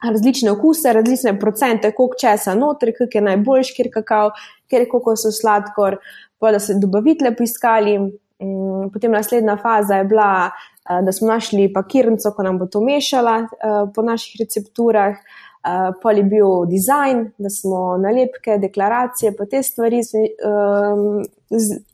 [0.00, 4.30] Različne okuse, različne procente, koliko česa notri, kak je najboljši, kjer kakao,
[4.72, 5.98] kjer je kokos sladkor,
[6.40, 7.98] pa da so dobavitele poiskali.
[8.40, 10.50] Mm, potem naslednja faza je bila,
[10.90, 13.46] eh, da smo našli pakirnico, ko nam bo to mešala eh,
[13.94, 15.16] po naših recepturah.
[15.60, 19.98] Uh, pol je bil dizajn, da smo nalepke, deklaracije, pa te stvari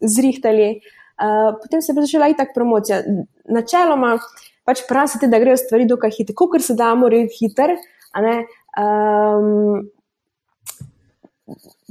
[0.00, 0.68] zrihtali.
[1.62, 3.00] Potem se je začela i tak promocija.
[3.50, 4.18] Načeloma,
[4.64, 7.74] pač prasite, da grejo stvari dokaj hitro, kot se da, morajo biti hiter.
[8.78, 9.90] Um,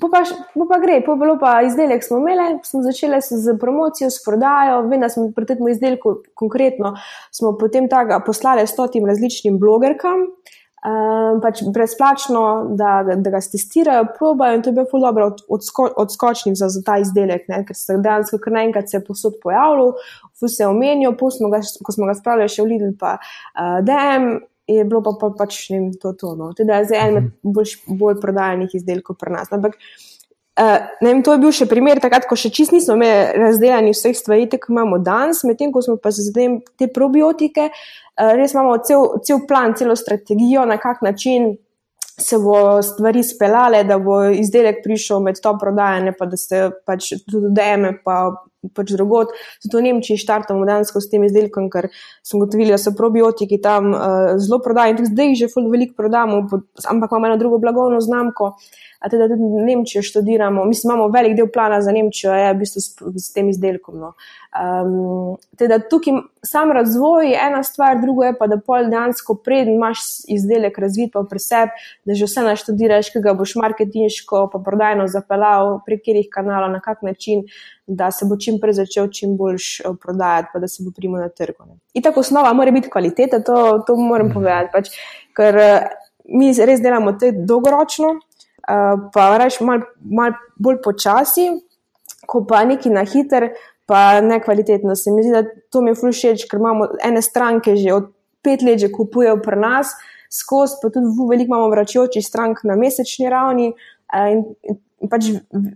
[0.01, 0.21] Pa, pa,
[0.69, 4.81] pa gre, pa bilo pa izdelek smo imeli, smo začeli z promocijo, s prodajo.
[4.99, 6.95] Da smo pri tem izdelku konkretno
[7.59, 10.25] potem tega poslali stotim različnim blogerkam,
[10.85, 12.41] um, pač brezplačno,
[12.75, 16.81] da, da, ga testirajo, probajo in to je bil zelo dobro odsko, odskočnik za, za
[16.85, 17.61] ta izdelek, ne?
[17.67, 19.93] ker se dejansko kar naenkrat se je posod pojavil,
[20.43, 25.01] vse je omenil, ko smo ga spravili še v Lidl, pa uh, DM je bilo
[25.05, 26.51] pa, pa pač ne vem, to tono.
[26.57, 27.31] Teda je zdaj en mhm.
[27.55, 29.51] bolj, bolj prodajanih izdelkov pri nas.
[29.53, 33.43] Ampak, uh, ne vem, to je bil še primer takrat, ko še čist nismo imeli
[33.45, 38.57] razdeljeni vseh stvari, tako imamo danes, medtem ko smo pa zdaj te probiotike, uh, res
[38.57, 41.55] imamo cel, cel plan, celo strategijo, na kak način.
[42.15, 47.09] Se bo stvari speljale, da bo izdelek prišel med to prodajanje, pa da se pač
[47.27, 48.29] tudi DM, pa
[48.73, 49.33] pač drugot.
[49.63, 51.89] Zato v Nemčiji štartamo dejansko s tem izdelkom, ker
[52.25, 54.97] smo gotovili, da so probiotiki tam uh, zelo prodajni.
[54.99, 56.45] Tudi zdaj jih že veliko prodamo,
[56.89, 58.55] ampak imamo eno drugo blagovno znamko.
[59.05, 62.81] Teda tudi v Nemčijo študiramo, mi imamo velik del plana za Nemčijo, je v bistvu
[62.81, 62.87] s,
[63.27, 63.99] s tem izdelkom.
[64.01, 64.13] No.
[64.55, 69.73] Um, teda tukaj sam razvoj je ena stvar, drugo je pa, da pol dejansko preden
[69.75, 69.99] imaš
[70.31, 75.09] izdelek razvit pa pri sebi, da že vse naštudiraš, kaj ga boš marketinško pa prodajno
[75.11, 77.43] zapeljal, prek katerih kanalov, na kak način,
[77.87, 81.17] da se bo čim prej začel čim boljš eh, prodajati, pa da se bo primo
[81.17, 81.65] na trgu.
[81.65, 81.77] Ne.
[81.93, 84.89] In tako osnova mora biti kvaliteta, to, to moram povedati, pač,
[85.35, 85.89] ker eh,
[86.25, 91.51] mi res delamo te dolgoročno, uh, pa reč mal, mal bolj počasi,
[92.25, 93.51] ko pa neki na hiter,
[93.85, 94.95] pa nekvalitetno.
[94.95, 98.11] Se mi zdi, da to mi je všeč, ker imamo ene stranke že od
[98.45, 99.93] pet let, že kupujejo pri nas.
[100.29, 103.71] Skozi, pa tudi veliko imamo vračajočih strank na mesečni ravni,
[104.13, 104.43] in,
[105.01, 105.29] in pač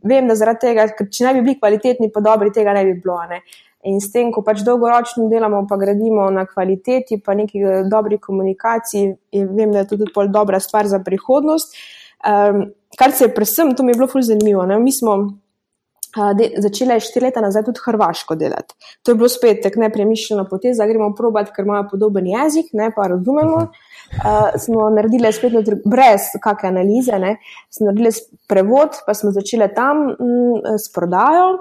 [0.04, 2.96] vem, da zaradi tega, ker če ne bi bili kvalitetni, pa dobri, tega ne bi
[3.00, 3.20] bilo.
[3.30, 3.42] Ne.
[3.88, 8.20] In s tem, ko pač dolgoročno delamo, pa gradimo na kvaliteti, pa neki eh, dobri
[8.20, 9.14] komunikaciji,
[9.46, 11.78] vem, da je to tudi pol dobra stvar za prihodnost.
[12.20, 12.66] Um,
[13.00, 14.66] kar se je predvsem, to mi je bilo fulj zanimivo.
[14.68, 14.80] Ne.
[14.84, 15.16] Mi smo
[16.38, 18.76] de, začeli štiri leta nazaj tudi Hrvaško delati.
[19.04, 23.08] To je bilo spet tako nepremišljeno poteza, gremo probati, ker imajo podoben jezik, ne pa
[23.08, 23.68] razumemo.
[23.70, 23.88] Uh
[24.58, 25.54] smo naredili spet
[25.86, 27.38] brez kakšne analize, ne,
[27.70, 28.12] smo naredili
[28.48, 31.58] prevod, pa smo začeli tam mm, s prodajo.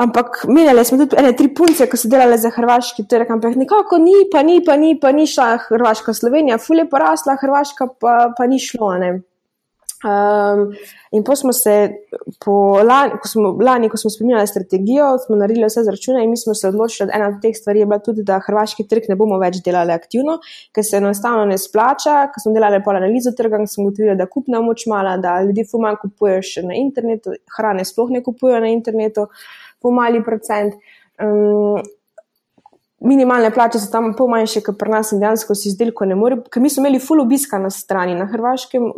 [0.00, 3.98] Ampak menjali smo tudi ene tri punce, ki so delali za hrvaški trg, ampak nekako
[4.00, 8.46] ni, pa ni, pa ni, pa ni šla Hrvaška, Slovenija, fulje porasla, Hrvaška pa, pa
[8.48, 8.94] ni šlo.
[9.02, 9.10] Ne.
[10.00, 10.72] Um,
[11.12, 11.90] in pa smo se,
[12.88, 16.54] lani, ko smo, lani, ko smo spremenili strategijo, smo naredili vse zračune in mi smo
[16.54, 19.38] se odločili, da ena od teh stvari je bila tudi, da hrvaški trg ne bomo
[19.38, 20.38] več delali aktivno,
[20.72, 22.30] ker se enostavno ne splača.
[22.32, 26.00] Ko smo delali pol analizo trga, smo ugotovili, da kupna moč mala, da ljudi fumanj
[26.00, 29.28] kupujejo še na internetu, hrane sploh ne kupujejo na internetu,
[29.84, 30.80] pomali procent.
[31.20, 31.84] Um,
[33.00, 36.40] minimalne plače so tam pol manjše, kot pri nas in dejansko si izdelko ne more.
[36.52, 38.90] Ker mi smo imeli full obiska na strani, na Hrvaškem,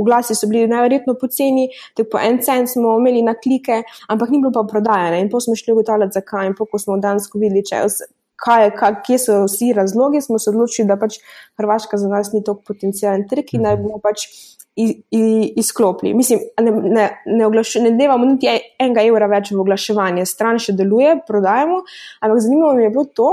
[0.00, 3.82] oglasi so bili najverjetno poceni, tako po en cent smo imeli na klike,
[4.12, 5.22] ampak ni bilo pa prodajane.
[5.24, 6.50] In pa smo šli ugotavljati, zakaj.
[6.52, 7.82] In pa ko smo dejansko videli, če,
[8.36, 11.18] kaj, kaj, kje so vsi razlogi, smo se odločili, da pač
[11.60, 14.28] Hrvaška za nas ni tako potencijalen trg in naj bomo pač.
[14.76, 16.10] Izklopili.
[16.12, 17.46] Mislim, ne, ne, ne,
[17.80, 21.78] ne devamo niti enega evra več v oglaševanje, stran še deluje, prodajemo.
[22.20, 23.30] Ampak zanimivo mi je bilo to,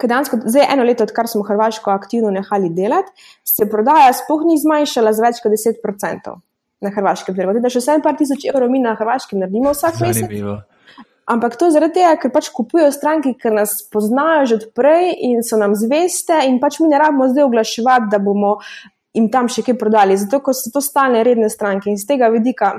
[0.00, 3.14] ker dejansko zdaj eno leto, odkar smo Hrvaško aktivno nehali delati,
[3.46, 6.34] se prodaja sploh ni zmanjšala za več kot 10%
[6.82, 7.38] na Hrvaškem.
[7.38, 10.26] Torej, da še 7 tisoč evrov mi na Hrvaškem naredimo vsak mesec.
[11.30, 15.56] Ampak to zaradi tega, ker pač kupujejo stranki, ki nas poznajo že odprej in so
[15.56, 18.58] nam zveste, in pač mi ne rabimo zdaj oglaševati, da bomo
[19.14, 20.18] jim tam še kaj prodali.
[20.20, 22.74] Zato, ker so to stalne redne stranke in z tega vidika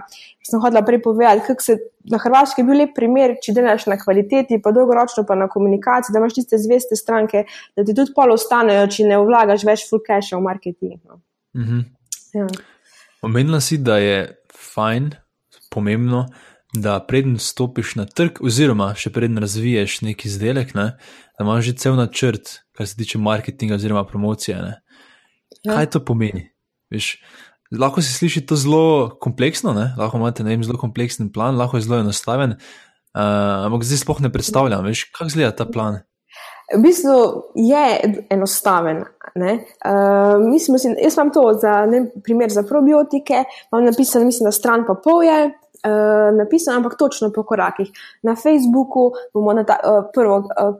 [0.45, 1.77] sem hodila prej povedati, kako se
[2.11, 6.13] na Hrvaški je bil lep primer, če delaš na kvaliteti, pa dolgoročno pa na komunikaciji,
[6.13, 10.03] da imaš tiste zveste stranke, da ti tudi polo ostanejo, če ne vlagaš več full
[10.05, 10.99] cash v marketing.
[11.01, 11.21] No.
[11.57, 11.85] Mhm.
[12.35, 12.47] Ja.
[13.25, 14.19] Omenila si, da je
[14.53, 15.13] fajn,
[15.73, 16.27] pomembno,
[16.81, 20.91] da preden stopiš na trg, oziroma še preden razviješ neki izdelek, ne,
[21.37, 24.57] da imaš že cel načrt, kar se tiče marketinga oziroma promocije.
[24.61, 24.73] Ne.
[25.63, 25.75] Ja.
[25.75, 26.47] Kaj to pomeni?
[26.93, 27.15] Veš,
[27.73, 29.91] lahko se sliši to zelo kompleksno, ne?
[29.97, 34.31] lahko imate vem, zelo kompleksen plan, lahko je zelo enostaven, uh, ampak zdaj sploh ne
[34.33, 36.03] predstavljam, veš, kako izgleda ta plan.
[36.73, 37.17] V bistvu
[37.55, 37.83] je
[38.33, 39.03] enostaven.
[39.35, 44.85] Uh, mislim, jaz imam to za ne, primer za probiotike, imam napisano, mislim, da stran
[44.87, 45.51] pa pol je.
[45.85, 47.91] Uh, napisano, ampak točno po korakih.
[48.23, 50.73] Na Facebooku bomo na ta, uh, prvo, uh,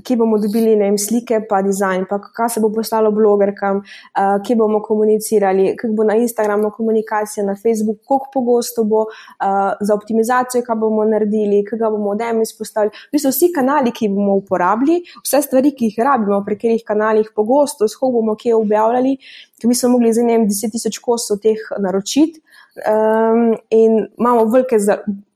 [0.00, 4.56] kje bomo dobili vem, slike, pa dizajn, pa kaj se bo poslalo blogerkam, uh, kje
[4.56, 10.64] bomo komunicirali, kako bo na Instagramu komunikacija, na Facebooku, koliko pogosto bo uh, za optimizacijo,
[10.66, 12.94] kaj bomo naredili, kaj bomo odem izpostavili.
[13.10, 17.32] V bistvu vsi kanali, ki bomo uporabili, vse stvari, ki jih rabimo, prek katerih kanalih
[17.36, 19.16] pogosto, s kom bomo kje objavljali,
[19.60, 22.40] ki bi smo mogli za ne vem 10 tisoč kosov teh naročiti.
[22.72, 24.76] Um, in imamo velike,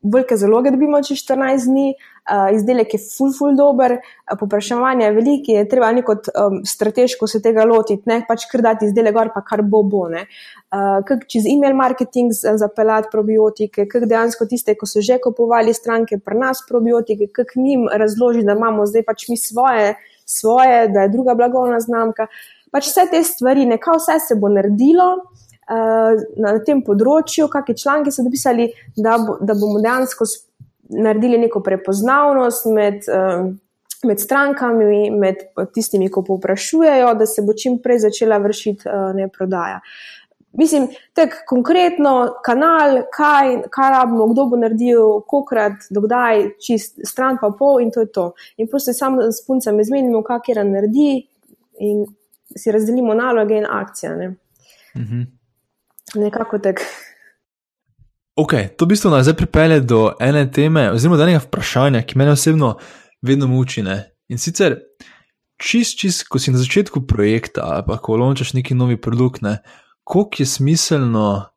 [0.03, 4.39] velike zaloge, da bi imeli čez 14 dni, uh, izdelek je full, full dober, uh,
[4.41, 8.89] popraševanje je veliko, je treba neko um, strateško se tega lotiti, ne pač kar dati
[8.89, 10.07] izdelek gor, pa kar bo bo.
[10.09, 16.16] Uh, kak čez e-mail marketing zapeljati probiotike, kak dejansko tiste, ko so že kupovali stranke
[16.16, 19.93] pri nas probiotike, kak njim razložiti, da imamo zdaj pač mi svoje,
[20.24, 22.30] svoje, da je druga blagovna znamka.
[22.72, 25.18] Pač vse te stvari, nekaj vse se bo naredilo.
[25.67, 30.29] Na tem področju, kakšne članke so napisali, da, bo, da bomo dejansko
[30.95, 33.09] naredili neko prepoznavnost med,
[34.07, 35.43] med strankami, med
[35.75, 39.81] tistimi, ki povprašujejo, da se bo čim prej začela vršiti ne prodaja.
[40.59, 42.12] Mislim, tako konkretno,
[42.45, 48.07] kanal, kaj, kaj rabimo, kdo bo naredil, kokrat, dokdaj, čist stran pa pol in to
[48.07, 48.31] je to.
[48.57, 51.11] In potem se samo s puncami zmenimo, kak je naredi
[51.79, 52.07] in
[52.57, 54.17] si razdelimo naloge in akcije.
[54.17, 54.35] Ne?
[54.97, 55.23] Mhm.
[56.15, 56.83] Nekako tako.
[58.37, 62.19] Ok, to v bistvu nas zdaj pripelje do ene teme, oziroma do enega vprašanja, ki
[62.19, 62.77] me osebno
[63.23, 63.83] vedno muči.
[63.83, 64.13] Ne?
[64.29, 64.77] In sicer,
[65.57, 69.59] čist, čist, ko si na začetku projekta ali pa ko lončaš neki novi produkt, ne,
[70.05, 71.49] koliko je smiselno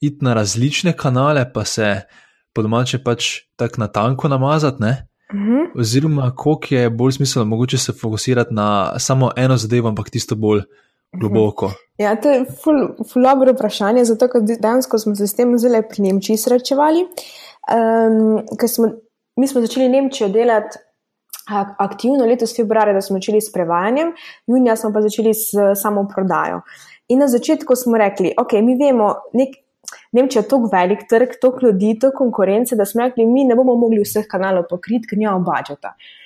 [0.00, 2.02] iti na različne kanale, pa se
[2.54, 5.08] po domače pač tako na tanko namazati, ne?
[5.34, 5.80] Mhm.
[5.80, 10.62] oziroma koliko je bolj smiselno mogoče se fokusirati na samo eno zadevo, ampak tisto bolj
[11.20, 11.70] globoko.
[11.98, 16.02] Ja, to je ful dobro vprašanje, zato ker dejansko smo se s tem zelo pri
[16.08, 17.04] Nemčiji srečevali.
[17.70, 18.88] Um, smo,
[19.36, 20.78] mi smo začeli Nemčijo delati
[21.44, 24.14] ak aktivno letos februarja, da smo začeli s prevajanjem,
[24.46, 26.62] junija smo pa začeli s samo prodajo.
[27.08, 29.60] In na začetku smo rekli, ok, mi vemo, nek,
[30.16, 33.76] Nemčija je tako velik trg, toliko ljudi, toliko konkurence, da smo rekli, mi ne bomo
[33.76, 35.92] mogli vseh kanalov pokriti, ker nimamo budžeta.
[35.92, 36.23] Uh,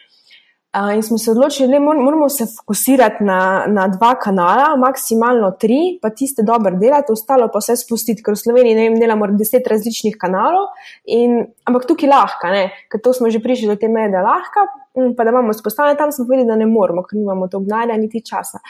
[0.94, 6.10] in smo se odločili, da moramo se fokusirati na, na dva kanala, maksimalno tri, pa
[6.10, 10.68] tiste dobro delati, ostalo pa vse spustiti, ker v Sloveniji vem, delamo deset različnih kanalov.
[11.08, 12.52] In, ampak tukaj lahko,
[12.92, 14.68] ker to smo že prišli do te meje, da lahko,
[15.16, 18.24] pa da imamo spostavljeno, tam smo povedali, da ne moramo, ker nimamo to gnanja niti
[18.24, 18.60] časa.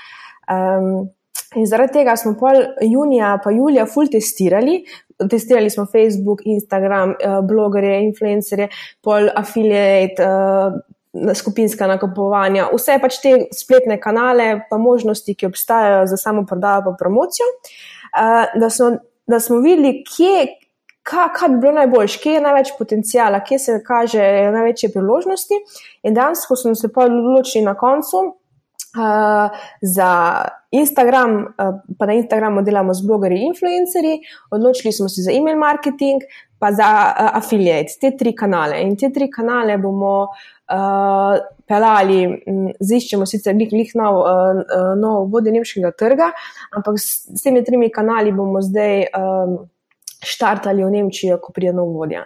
[0.48, 1.08] Um,
[1.56, 4.82] In zaradi tega smo pol junija, pa julija, full testirali.
[5.30, 7.14] Testirali smo Facebook, Instagram,
[7.48, 8.66] blogerje, influencerje,
[9.00, 10.28] pol affiliate,
[11.34, 16.96] skupinska nakupovanja, vse pač te spletne kanale, pa možnosti, ki obstajajo za samo prodajo, pa
[16.98, 17.46] promocijo.
[18.54, 18.90] Da smo,
[19.26, 20.46] da smo videli, kje,
[21.02, 25.62] kaj, kaj bi bilo najboljše, kje je največ potencijala, kje se kaže največje priložnosti.
[26.02, 28.34] In danes, ko smo se pa odločili na koncu.
[28.96, 29.52] Uh,
[29.82, 35.32] za Instagram, uh, pa na Instagramu delamo z blogerji in influencerji, odločili smo se za
[35.32, 36.24] e-mail marketing,
[36.58, 38.82] pa za uh, affiliate, te tri kanale.
[38.82, 41.34] In te tri kanale bomo uh,
[41.68, 42.22] pelali,
[42.80, 46.32] ziščemo sicer njih njih nov, uh, nov vodje nemškega trga,
[46.76, 49.60] ampak s, s temi tremi kanali bomo zdaj um,
[50.24, 52.24] štartali v Nemčijo, ko pride nov vodja.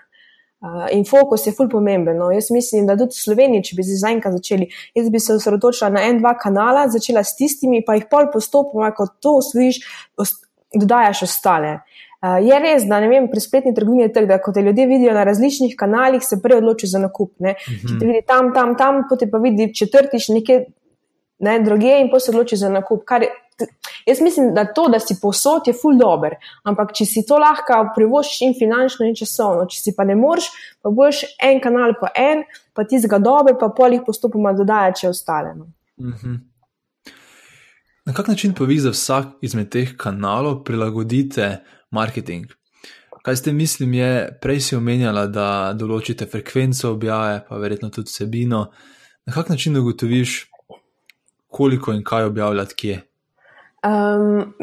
[0.62, 2.14] Uh, in fokus je ful pomemben.
[2.16, 2.30] No.
[2.30, 6.04] Jaz mislim, da tudi v Sloveniji, če bi zdaj začeli, jaz bi se osredotočila na
[6.06, 9.82] en, dva kanala, začela s tistimi, pa jih pol postopoma, ko to osvojiš,
[10.78, 11.80] dodajaš ostale.
[11.82, 14.86] Uh, je res, da ne vem, pri spletni trgovini je tako, da ko te ljudje
[14.86, 17.32] vidijo na različnih kanalih, se prej odločijo za nakup.
[17.40, 17.88] Uh -huh.
[17.88, 20.64] Če te vidi tam, tam, tam, potem pa vidi četrtič nekje
[21.38, 23.04] ne, druge in potem se odloči za nakup.
[23.04, 23.24] Kar,
[24.06, 27.90] jaz mislim, da to, da si posod, je ful dober, ampak če si to lahko
[27.96, 30.50] privoščiš in finančno in časovno, če si pa ne moreš,
[30.82, 34.92] pa boš en kanal pa en, pa ti zga dobe, pa pol jih postopoma dodaja,
[34.92, 35.54] če ostale.
[35.54, 35.66] No.
[35.98, 36.38] Uh -huh.
[38.04, 41.58] Na kak način pa vi za vsak izmed teh kanalov prilagodite
[41.92, 42.50] marketing?
[43.22, 45.46] Kaj ste mislim, je prej si omenjala, da
[45.78, 48.64] določite frekvenco objave, pa verjetno tudi vsebino.
[49.26, 50.40] Na kak način ugotoviš,
[51.52, 52.96] koliko in kaj objavljati kje?
[53.86, 54.54] Um,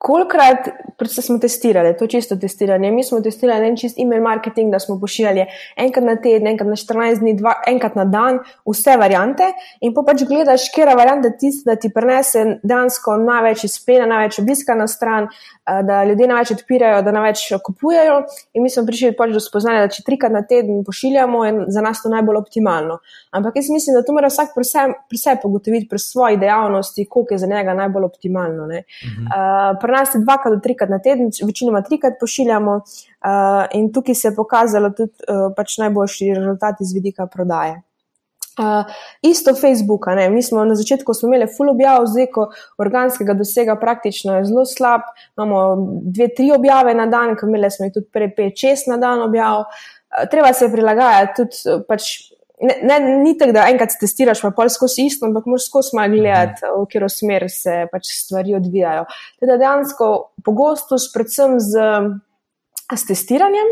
[0.00, 0.68] kolikrat
[1.06, 2.90] smo testirali, to čisto testiranje.
[2.90, 5.44] Mi smo testirali en čist email marketing, da smo pošiljali
[5.76, 8.38] enkrat na teden, enkrat na 14 dni, dva, enkrat na dan,
[8.68, 9.50] vse variante.
[9.84, 14.76] In pa pač gledaš, kera varianta tista, da ti prenese dejansko največ izplena, največ obiska
[14.78, 18.22] na stran, eh, da ljudje največ odpirajo, da največ kupujejo.
[18.54, 21.84] In mi smo prišli pač do spoznanja, da če trikrat na teden pošiljamo, je za
[21.84, 22.98] nas to najbolj optimalno.
[23.36, 27.38] Ampak jaz mislim, da to mora vsak pri sebi pogotoviti, pri svoji dejavnosti, koliko je
[27.44, 28.66] za njega najbolj optimalno.
[28.70, 29.28] Mhm.
[29.28, 34.14] Uh, pri nas je dvakrat do trikrat na teden, večinoma trikrat pošiljamo, uh, in tukaj
[34.14, 37.80] se je pokazalo tudi uh, pač najboljši rezultati z vidika prodaje.
[38.60, 38.84] Uh,
[39.22, 40.28] isto Facebook, ne?
[40.30, 45.10] mi smo na začetku imeli full objav, zdaj ko organskega dosega praktično je zelo slab.
[45.38, 45.62] Imamo
[46.02, 49.64] dve, tri objave na dan, imeli smo jih tudi prej, pet, šest na dan objav.
[49.64, 52.10] Uh, treba se prilagajati tudi pač
[52.60, 56.16] ne, ne, ni tako, da enkrat testiraš, pa pol skozi isto, ampak moraš skozi malo
[56.16, 59.06] gledati, v katero smer se pač stvari odvijajo.
[59.40, 60.10] Teda dejansko
[60.44, 61.86] pogosto, predvsem z,
[62.92, 63.70] z testiranjem,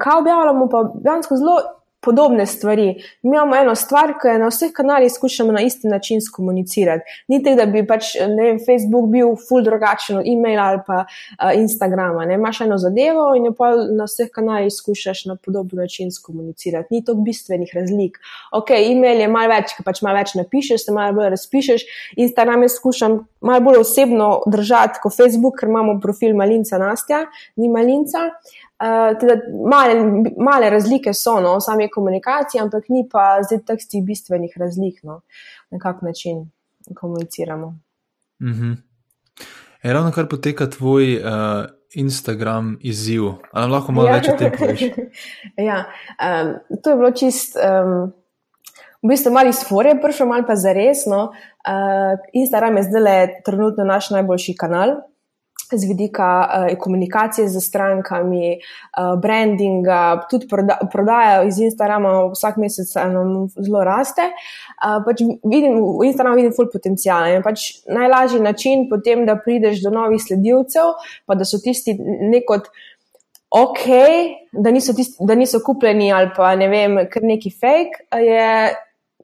[0.00, 1.58] kaj objavljamo, pa dejansko zelo
[2.06, 2.86] podobne stvari.
[3.22, 7.22] Mi imamo eno stvar, ki je na vseh kanalih skušamo na isti način komunicirati.
[7.28, 11.50] Ni tako, da bi pač vem, Facebook bil full drugačen od e-maila ali pa uh,
[11.58, 12.24] Instagrama.
[12.24, 12.38] Ne?
[12.38, 16.94] Imaš eno zadevo in jo pa na vseh kanalih skušaš na podoben način komunicirati.
[16.94, 18.20] Ni to bistvenih razlik.
[18.52, 21.86] Ok, e-mail je malo več, ki pač malo več napišeš, se malo bolj razpišeš.
[22.16, 27.24] Instagram je skušam malo bolj osebno držati kot Facebook, ker imamo profil malinca Nastja,
[27.56, 28.30] ni malinca.
[28.30, 28.65] Uh,
[29.20, 29.34] teda,
[29.70, 29.94] male,
[30.36, 35.22] male razlike so no, v sami komunikaciji, ampak ni pa zdaj takšnih bistvenih razlik, no,
[35.70, 36.50] na kak način
[36.94, 37.78] komuniciramo.
[38.40, 38.76] Mm -hmm.
[39.82, 41.24] Je ravno kar poteka tvoj uh,
[41.94, 43.22] Instagram izziv,
[43.52, 44.14] ali lahko malo ja.
[44.14, 44.80] več o tem poveš?
[45.70, 45.84] ja,
[46.20, 47.56] um, to je bilo čist.
[47.56, 48.12] Um,
[49.02, 51.30] V bistvu malo iz fore, prišel malo pa za resno.
[51.68, 54.96] Uh, Instagram je zdaj trenutno naš najboljši kanal,
[55.72, 62.94] z vidika uh, komunikacije z strankami, uh, brandinga, tudi proda prodaja iz Instagrama vsak mesec
[62.94, 64.28] nam zelo raste.
[64.30, 67.42] Uh, pač vidim, v Instagramu vidim full potencijal.
[67.42, 70.94] Pač najlažji način potem, da prideš do novih sledilcev,
[71.26, 71.96] pa da so tisti
[72.30, 72.70] nekot.
[73.56, 73.84] Ok,
[74.52, 78.74] da niso, tisti, da niso kupljeni ali pa ne vem, kar neki fake, je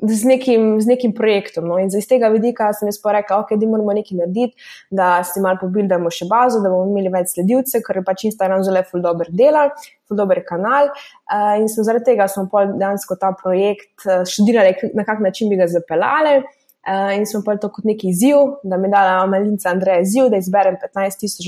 [0.02, 1.68] z nekim, z nekim projektom.
[1.68, 1.78] No?
[1.78, 5.42] In iz tega vidika sem jaz pa rekla, ok, da moramo nekaj narediti, da si
[5.42, 9.04] malo pobildamo še bazo, da bomo imeli več sledilcev, ker je pač Instagram zelo ful
[9.04, 9.68] dober dela,
[10.08, 10.90] ful dober kanal.
[11.30, 15.52] Uh, in so zaradi tega smo pa dejansko ta projekt uh, študirali, na kak način
[15.52, 16.42] bi ga zapeljali.
[16.82, 20.40] Uh, in smo pa to kot neki izziv, da mi dala malinca Andreja izziv, da
[20.42, 21.46] izberem 15 tisoč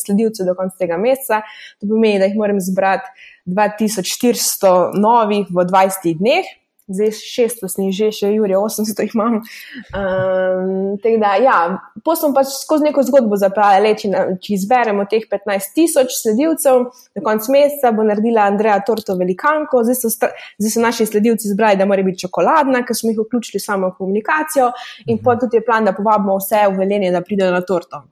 [0.00, 1.42] sledilcev do konca tega meseca.
[1.76, 3.12] To pomeni, da jih moram zbrati
[3.44, 6.48] 2400 novih v 20 dneh
[6.90, 9.38] zdaj 600 sni, že še Jurje 800 jih imam.
[9.94, 11.56] Um, da, ja,
[12.04, 14.10] Poslom pač skozi neko zgodbo zapeljali, če,
[14.42, 16.86] če izberemo teh 15 tisoč sledilcev,
[17.16, 21.78] na koncu meseca bo naredila Andreja torto velikanko, zdaj so, zdaj so naši sledilci izbrali,
[21.80, 24.70] da mora biti čokoladna, ker smo jih vključili samo v komunikacijo
[25.06, 25.24] in mhm.
[25.24, 28.04] potem tudi je plan, da povabimo vse v velenje, da pridejo na torto.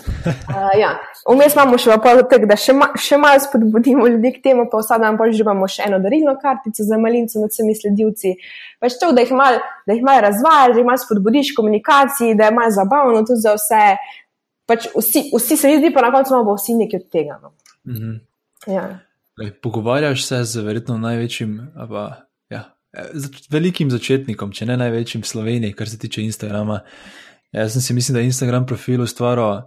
[0.00, 0.92] Uh, ja.
[1.28, 5.02] Vmes imamo še tako, da še, ma, še malo spodbudimo ljudi k temu, pa vsak
[5.02, 8.34] dan poživamo še eno darilno kartico za malince med vsemi sledilci.
[8.80, 9.60] Pač to, da jih malo
[10.06, 13.82] mal razvajaš, da jih malo spodbudiš komunikaciji, da je malo zabavno tudi za vse.
[14.70, 17.38] Pač vsi, vsi se mi zdi, pa na koncu imamo vsi nekaj od tega.
[17.42, 17.52] No.
[17.84, 18.20] Mm -hmm.
[18.74, 18.86] ja.
[19.40, 22.64] Lej, pogovarjaš se z verjetno največjim, pa, ja,
[23.50, 26.80] velikim začetnikom, če ne največjim v Sloveniji, kar se tiče Instagrama.
[27.52, 29.62] Jaz sem si mislil, da je Instagram profil ustvaril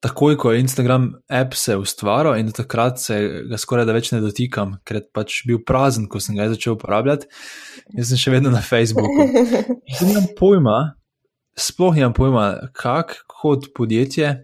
[0.00, 3.18] takoj, ko je Instagram app se ustvaril in takrat se
[3.50, 6.76] ga skoraj da več ne dotikam, ker je pač bil prazen, ko sem ga začel
[6.78, 7.28] uporabljati.
[7.98, 9.28] Jaz sem še vedno na Facebooku.
[10.00, 10.78] Nimam pojma,
[11.58, 12.46] sploh nimam pojma,
[12.76, 14.34] kako kot podjetje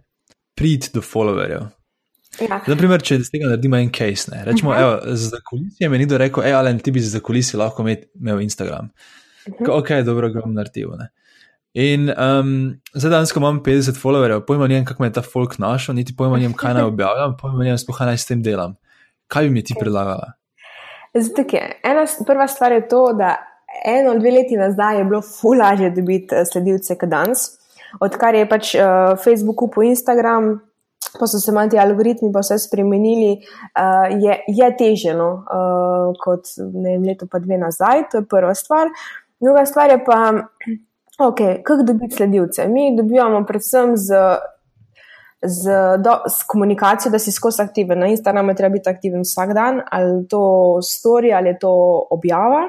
[0.56, 1.68] priti do followerjev.
[2.40, 2.60] Ja.
[2.68, 4.42] Naprimer, če iz tega naredimo en case, ne.
[4.44, 4.82] rečemo, uh -huh.
[4.82, 8.40] evo, za kulisijo mi je nekdo rekel, hej, ali ti bi za kulisijo lahko imel
[8.40, 8.90] Instagram.
[9.46, 9.78] Uh -huh.
[9.78, 10.90] Ok, dobro, ga bom naredil.
[10.98, 11.08] Ne.
[11.76, 12.52] In um,
[12.94, 16.14] zdaj danes, ko imam 50 followerjev, pojma nijem, kako me je ta folk našel, niti
[16.16, 18.78] pojma nijem, kaj naj objavljam, pojma nijem, spoha naj s tem delam.
[19.28, 20.30] Kaj bi mi ti predlagala?
[21.12, 23.34] Zdaj, ena prva stvar je to, da
[23.84, 27.44] eno, dve leti nazaj je bilo ful lažje dobiti eh, sledilce kot danes.
[28.00, 30.48] Odkar je pač uh, Facebook kupil Instagram,
[31.20, 36.16] pa so se manj ti algoritmi pa vse spremenili, uh, je, je teže no, uh,
[36.24, 38.88] kot ne vem, leto pa dve nazaj, to je prva stvar.
[39.44, 40.20] Druga stvar je pa.
[41.18, 42.68] Ok, kako dobiti sledilce?
[42.68, 44.14] Mi dobivamo predvsem z,
[45.42, 45.70] z,
[46.04, 47.98] do, z komunikacijo, da si skozi aktiven.
[47.98, 50.42] Na Instagramu treba biti aktiven vsak dan, ali to
[50.82, 51.72] stori, ali to
[52.10, 52.68] objava.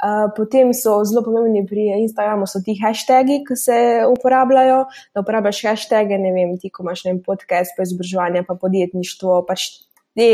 [0.00, 3.78] Uh, potem so zelo pomembni pri Instagramu ti hashtagi, ki se
[4.08, 4.84] uporabljajo.
[5.14, 9.42] Da uporabljaš hashtage, ne vem, ti, ko imaš ne vem, podcast, pa izobraževanje, pa podjetništvo,
[9.50, 9.66] pač
[10.14, 10.30] te,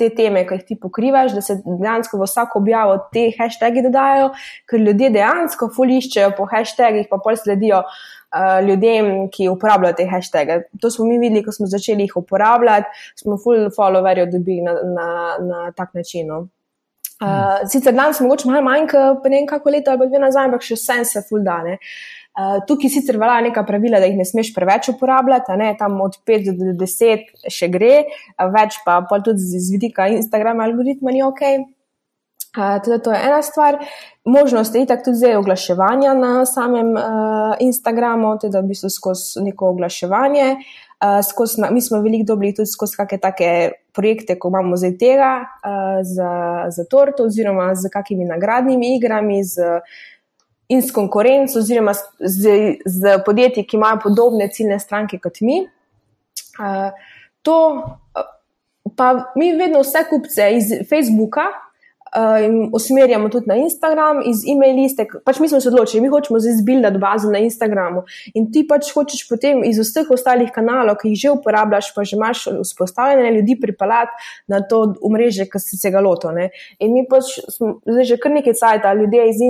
[0.00, 4.30] te teme, ki jih ti pokrivaš, da se dejansko v vsako objavo te hashtage dodajo,
[4.70, 7.84] ker ljudje dejansko fuliščejo po hashtagih, pa pol sledijo.
[8.30, 10.60] Uh, ljudem, ki uporabljajo te hashtage.
[10.78, 12.86] To smo mi videli, ko smo začeli jih uporabljati,
[13.18, 15.08] smo full followerjev dobili na, na,
[15.42, 16.30] na tak način.
[16.30, 16.38] No.
[17.18, 20.62] Uh, sicer danes mogoče malo manj, pa ne vem kako leto ali dve nazaj, ampak
[20.62, 21.74] še vse se full dane.
[21.74, 22.19] Uh,
[22.68, 26.52] tukaj sicer velja neka pravila, da jih ne smeš preveč uporabljati, ne, tam od 5
[26.58, 28.04] do 10 še gre,
[28.54, 31.44] več pa tudi z vidika Instagrama algoritma ni ok.
[32.50, 33.78] Teda to je ena stvar.
[34.24, 37.02] Možnost je tako tudi zdaj oglaševanja na samem uh,
[37.60, 40.56] Instagramu, teda v bistvu skozi neko oglaševanje.
[41.00, 45.30] Uh, skozi, mi smo veliko dobili tudi skozi kakšne take projekte, ko imamo zdaj tega
[45.46, 46.32] uh, za,
[46.68, 49.80] za torto, oziroma z kakimi nagradnimi igrami z,
[50.70, 52.50] in s konkurenco, oziroma z,
[52.86, 55.64] z, podjetji, ki imajo podobne ciljne stranke kot mi.
[56.60, 56.92] Uh,
[57.42, 57.56] to,
[58.96, 61.48] pa mi vedno vse kupce iz Facebooka
[62.44, 65.06] in usmerjamo tudi na Instagram, iz e-mail liste.
[65.24, 68.02] Pač mi smo se odločili, mi hočemo zdaj zbildati bazo na Instagramu.
[68.34, 72.16] In ti pač hočeš potem iz vseh ostalih kanalov, ki jih že uporabljaš, pa že
[72.16, 76.50] imaš vzpostavljene ljudi pripeljati na to omrežje, ki si se ga lotone.
[76.80, 79.44] In mi pač smo zdaj že kar nekaj cajt, ljudje iz,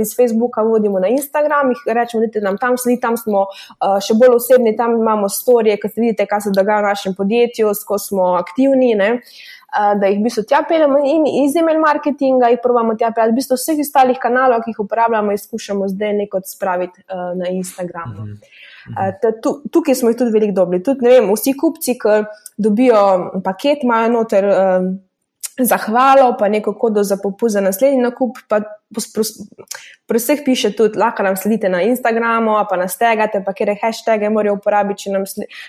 [0.00, 4.16] iz Facebooka vodimo na Instagram, jih rečemo, da nam tam sledi, tam smo uh, še
[4.16, 8.32] bolj osebni, tam imamo storije, ki vidite, kaj se dogaja v našem podjetju, ko smo
[8.40, 8.94] aktivni.
[8.96, 9.18] Ne?
[10.00, 13.32] Da jih v bistvu tja peljemo in iz email marketinga jih probamo tja peljati.
[13.32, 18.10] V bistvu vseh ostalih kanalov, ki jih uporabljamo, izkušamo zdaj neko spraviti uh, na Instagram.
[18.10, 18.58] Mm -hmm.
[18.88, 20.82] Uh, tukaj smo jih tudi veliko dobili.
[20.82, 22.22] Tudi, vem, vsi kupci, ki
[22.56, 24.44] dobijo paket, imajo noter.
[24.44, 25.07] Uh,
[25.64, 28.38] zahvalo, pa neko kodo za popust za naslednji nakup.
[30.08, 34.30] Pri vseh piše tudi, lahko nam sledite na Instagramu, pa nas tegate, pa kere hashtage
[34.32, 35.26] morajo uporabiti, če nam,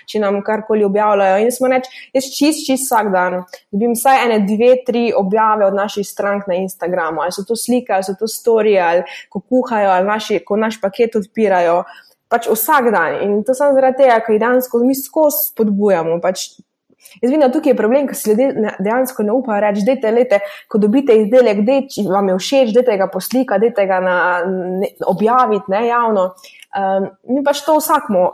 [0.08, 1.42] če nam karkoli objavljajo.
[1.44, 5.74] In smo reči, jaz čist, čist vsak dan dobim vsaj ene, dve, tri objave od
[5.74, 7.20] naših strank na Instagramu.
[7.20, 10.80] Ali so to slike, ali so to storije, ali ko kuhajo, ali naši, ko naš
[10.80, 11.82] paket odpirajo.
[12.30, 13.20] Pač vsak dan.
[13.26, 16.20] In to sem zaradi tega, ker jih danes mi skozi spodbujamo.
[16.22, 16.60] Pač
[17.20, 20.40] Jaz vidim, da tukaj je problem, ker se ljudje dejansko ne upajo reči: Dajte, lete,
[20.68, 21.80] ko dobite izdelek, da
[22.10, 24.18] vam je všeč, da ga poslika, da ga na,
[24.80, 26.30] ne, objavite ne, javno.
[26.70, 28.30] Um, mi pač to vsakmo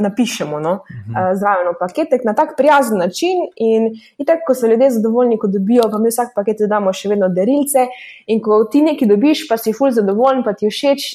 [0.00, 3.46] napišemo no, uh, zraven paketek na tak prijazen način.
[3.56, 7.08] In, in tako, ko so ljudje zadovoljni, ko dobijo, pa mi vsak paket damo še
[7.12, 7.86] vedno darilce.
[8.26, 11.08] In ko ti nekaj dobiš, pa si ful zadovoljen, pa ti všeč,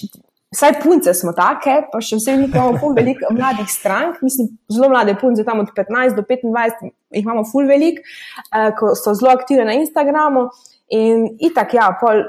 [0.56, 5.18] Vsaj punce smo take, pa še vse imamo pol veliko mladih strank, mislim, zelo mlade
[5.20, 6.88] punce, tam od 15 do 25,
[7.18, 10.45] jih imamo ful velik, uh, ko so zelo aktivne na Instagramu
[10.95, 12.24] in itak, ja, pol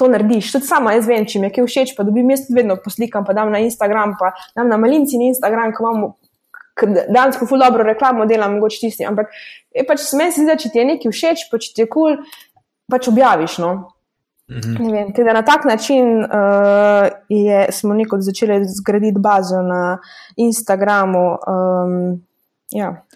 [0.00, 0.50] to narediš.
[0.56, 3.36] Tudi sama jaz vem, če mi je kaj všeč, pa dobim jaz vedno poslikam, pa
[3.38, 6.10] dam na Instagram, pa dam na malinci na Instagram, ko imamo
[6.80, 9.30] dejansko ful dobro reklamo, delam mogoče tisti, ampak
[9.86, 12.46] pač smej se zdaj, če ti je nekaj všeč, pa če ti je kul, cool,
[12.90, 13.74] pač objaviš, no.
[14.50, 14.92] Mhm.
[14.92, 19.98] Vem, teda na tak način uh, je, smo neko začeli zgraditi bazo na
[20.36, 21.28] Instagramu.
[21.28, 22.22] Um,
[22.70, 23.06] ja.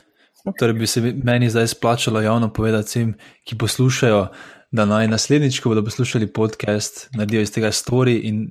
[0.58, 3.14] Torej, bi se meni zdaj splačalo javno povedati vsem,
[3.44, 4.26] ki poslušajo,
[4.70, 8.48] da naj naslednjič, ko bodo poslušali podcast, naredijo iz tega story in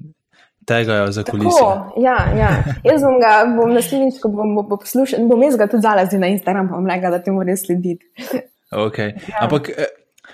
[0.66, 1.64] tega za kulise.
[1.98, 2.64] Ja, ja.
[2.84, 6.28] Jaz bom ga, bom naslednjič, ko bom, bom poslušal, bom jaz ga tudi zalazil na
[6.28, 8.06] Instagram, pa bom rekel, da ti moraš slediti.
[8.72, 9.14] Okay.
[9.30, 9.44] Ja.
[9.46, 9.70] Ampak.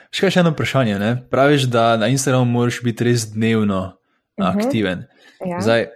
[0.10, 0.98] Eh, Še kaj še eno vprašanje.
[1.00, 1.12] Ne?
[1.30, 4.58] Praviš, da na Instagramu moraš biti res dnevno uh mhm.
[4.58, 4.66] -huh.
[4.66, 5.06] aktiven.
[5.46, 5.62] Ja.
[5.62, 5.88] Zdaj,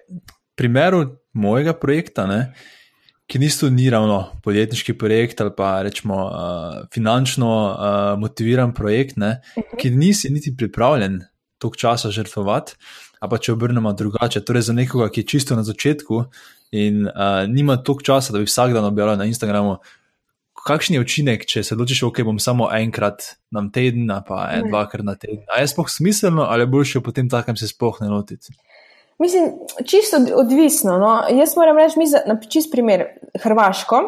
[0.55, 2.53] primeru mojega projekta, ne,
[3.28, 9.41] ki nisto ni ravno podjetniški projekt ali pa rečemo uh, finančno uh, motiviran projekt, ne,
[9.55, 9.68] uh mhm.
[9.74, 9.78] -huh.
[9.82, 11.22] ki nisi niti pripravljen
[11.57, 12.76] toliko časa žrtvovati.
[13.20, 16.26] A pa če obrnemo drugače, torej za nekoga, ki je čisto na začetku
[16.72, 19.78] in uh, nima toliko časa, da bi vsak dan objavljal na Instagramu,
[20.68, 25.05] kakšen je učinek, če se odločiš, ok, bom samo enkrat na teden, pa en, dvakrat
[25.05, 25.43] na teden.
[25.51, 28.55] A je sploh smiselno ali boljše potem takem se sploh ne lotiti?
[29.20, 29.51] Mislim,
[29.86, 30.97] čisto odvisno.
[30.97, 31.11] No.
[31.30, 33.05] Jaz moram reči, mi za čist primer
[33.43, 34.01] Hrvaško.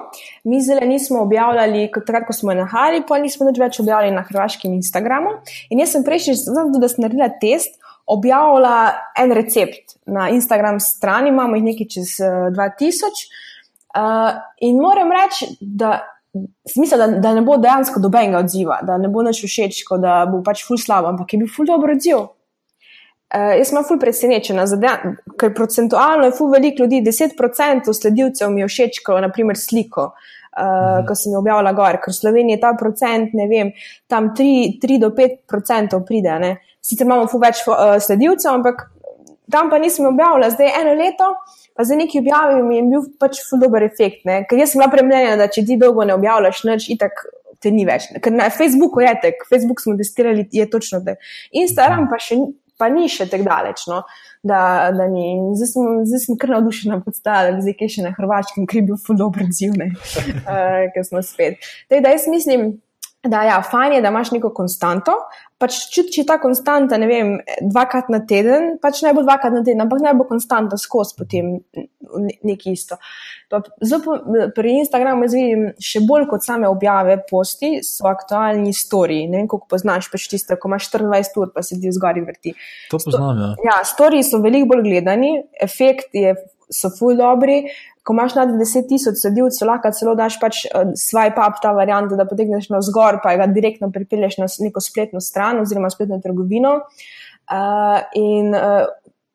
[0.43, 4.25] Mi zdaj nismo objavljali, takrat, ko smo jo nahali, pa nismo nič več objavljali na
[4.25, 5.37] hrvaškem Instagramu.
[5.69, 6.35] In jaz sem prejšnji,
[6.81, 12.49] da sem naredila test, objavila en recept na Instagram strani, imamo jih nekaj čez uh,
[12.53, 13.25] 2000.
[13.95, 16.01] Uh, in moram reči, da
[16.67, 20.41] Smisel, da, da ne bo dejansko dobenega odziva, da ne bo nič všeč, da bo
[20.43, 22.25] pač ful slabo, ampak je bil ful dobro odziv.
[23.35, 28.61] Uh, jaz sem ful presenečena, dejan, ker procentualno je ful veliko ljudi, 10% sledilcev mi
[28.61, 30.13] je všeč, ko naprimer sliko.
[30.55, 33.71] uh, ko sem jo objavila gor, ker v Sloveniji je ta procent, ne vem,
[34.07, 36.39] tam 3, 3 do 5 procentov pride.
[36.39, 36.51] Ne.
[36.79, 38.85] Sicer imamo fu več uh, sledilcev, ampak
[39.51, 41.33] tam pa nisem objavila, zdaj eno leto.
[41.75, 44.43] Pa za neki objavi mi je bil pač dober efekt, ne?
[44.47, 47.25] ker jaz sem bila premljena, da če ti dolgo ne objavljaš, nič, itak
[47.59, 48.07] te ni več.
[48.23, 51.17] Ker na Facebooku je tek, Facebook smo testirali, je točno te.
[51.55, 52.37] Instagram pa, še,
[52.79, 53.83] pa ni še tako daleč.
[53.91, 54.03] No?
[54.45, 54.61] Da,
[54.93, 55.25] da ni.
[55.57, 58.99] Zdaj sem, zdaj sem kar navdušena, da zdaj kaj še na Hrvaškem, ki je bil
[59.01, 61.57] ful dobro odziv, uh, ker smo spet.
[61.89, 62.75] Tej, da jaz mislim,
[63.25, 65.15] da ja, fajn je, da imaš neko konstanto.
[65.61, 67.29] Pač čuti, če je ta konstanta, ne vem,
[67.63, 71.53] dvakrat na teden, pač ne bo dvakrat na teden, ampak ne bo konstanta skozi potem
[72.43, 72.97] nekaj isto.
[73.79, 74.17] Zelo
[74.55, 79.29] pri Instagramu jaz vidim še bolj kot same objave posti, so aktualni storiji.
[79.31, 82.55] Ne vem, koliko poznaš, pač tisto, ko imaš 24 ur, pa se ti zgori vrti.
[82.91, 83.53] To poznam, ja.
[83.69, 86.35] Ja, storiji so veliko bolj gledani, efekt je,
[86.71, 87.63] so full dobri
[88.05, 92.17] ko imaš nad 10 tisoč sledilcev, lahko celo daš pač uh, swipe up ta varianta,
[92.19, 96.75] da potegneš na zgor, pa ga direktno pripelješ na neko spletno stran oziroma spletno trgovino.
[97.49, 98.85] Uh, in uh,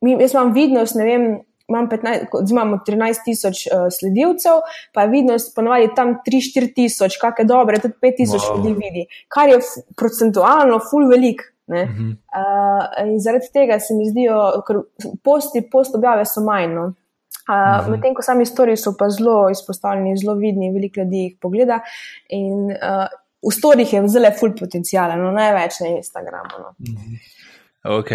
[0.06, 1.30] mi, jaz imam vidnost, ne vem.
[1.70, 7.44] Imam 15, imamo 13 tisoč uh, sledilcev, pa je vidnost ponovadi tam 3-4 tisoč, kakšne
[7.46, 8.56] dobre, tudi 5 tisoč wow.
[8.56, 9.60] ljudi vidi, kar je
[9.94, 11.46] procentualno full velik.
[11.70, 12.08] Uh -huh.
[12.10, 14.82] uh, in zaradi tega se mi zdijo, ker
[15.22, 16.74] posti, post objave so manj.
[17.50, 21.80] Uh, Medtem ko sami storiji so pa zelo izpostavljeni, zelo vidni, veliko ljudi jih pogleda.
[22.36, 23.08] In uh,
[23.42, 26.62] v storjih je zelo full potencijal, no največ na Instagramu.
[26.62, 26.94] No.
[27.90, 28.10] Ok,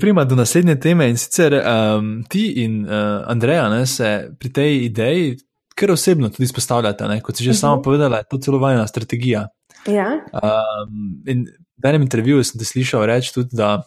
[0.00, 4.84] prima do naslednje teme in sicer um, ti in uh, Andreja ne, se pri tej
[4.86, 5.36] ideji
[5.76, 7.20] kar osebno tudi izpostavljate, ne?
[7.20, 7.60] kot si že uh -huh.
[7.60, 7.82] sama mhm.
[7.82, 9.48] povedala, je to celo vajna strategija.
[9.86, 10.06] Ja.
[10.32, 13.82] Um, in v enem intervjuju sem te slišal reči tudi, da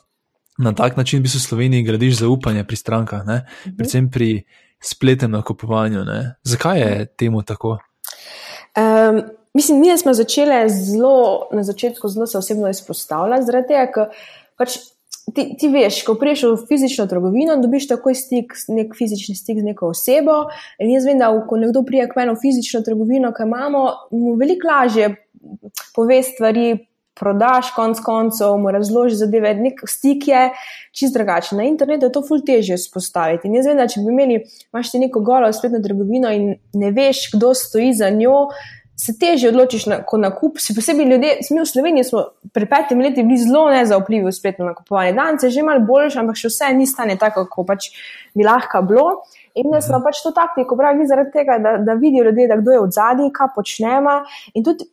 [0.58, 3.38] na tak način bi se v Sloveniji gradiš zaupanje pri strankah, uh mhm.
[3.38, 3.78] -huh.
[3.78, 4.44] predvsem pri
[4.84, 6.04] spletnem nakupovanju.
[6.04, 6.36] Ne?
[6.44, 7.78] Zakaj je temu tako?
[8.78, 9.22] Um,
[9.54, 14.78] mislim, mi smo začeli zelo na začetku zelo se osebno izpostavljati, zaradi tega, ker pač.
[15.36, 19.66] Ti, ti veš, ko priješ v fizično trgovino, dobiš takoj stik, nek fizični stik z
[19.66, 20.36] neko osebo.
[20.78, 24.36] In jaz vem, da ko nekdo prije k meni v fizično trgovino, ki imamo, mu
[24.38, 25.16] veliko lažje
[25.96, 26.68] pove stvari,
[27.20, 30.50] prodaš, konc koncev, mu razložiš zadeve, nek stik je
[30.96, 31.58] čist drugačen.
[31.58, 33.48] Na internetu je to ful težje vzpostaviti.
[33.48, 34.42] In jaz vem, da če bi imeli,
[34.74, 38.48] imaš ti neko golo spletno trgovino in ne veš, kdo stoji za njo.
[38.96, 42.22] Se teže odločiš na nakup, še posebej ljudje, mi v Sloveniji smo
[42.56, 45.12] pred petimi leti bili zelo nezaupljivi v spletno nakupovanje.
[45.18, 47.90] Danes je že malo boljše, ampak še vse ni stanje tako, kot pač
[48.32, 49.10] bi lahko bilo.
[49.60, 52.72] In jaz sem pač to taktiko, pravi zaradi tega, da, da vidijo ljudje, da kdo
[52.72, 54.16] je od zadaj, kaj počnemo.
[54.56, 54.88] In tudi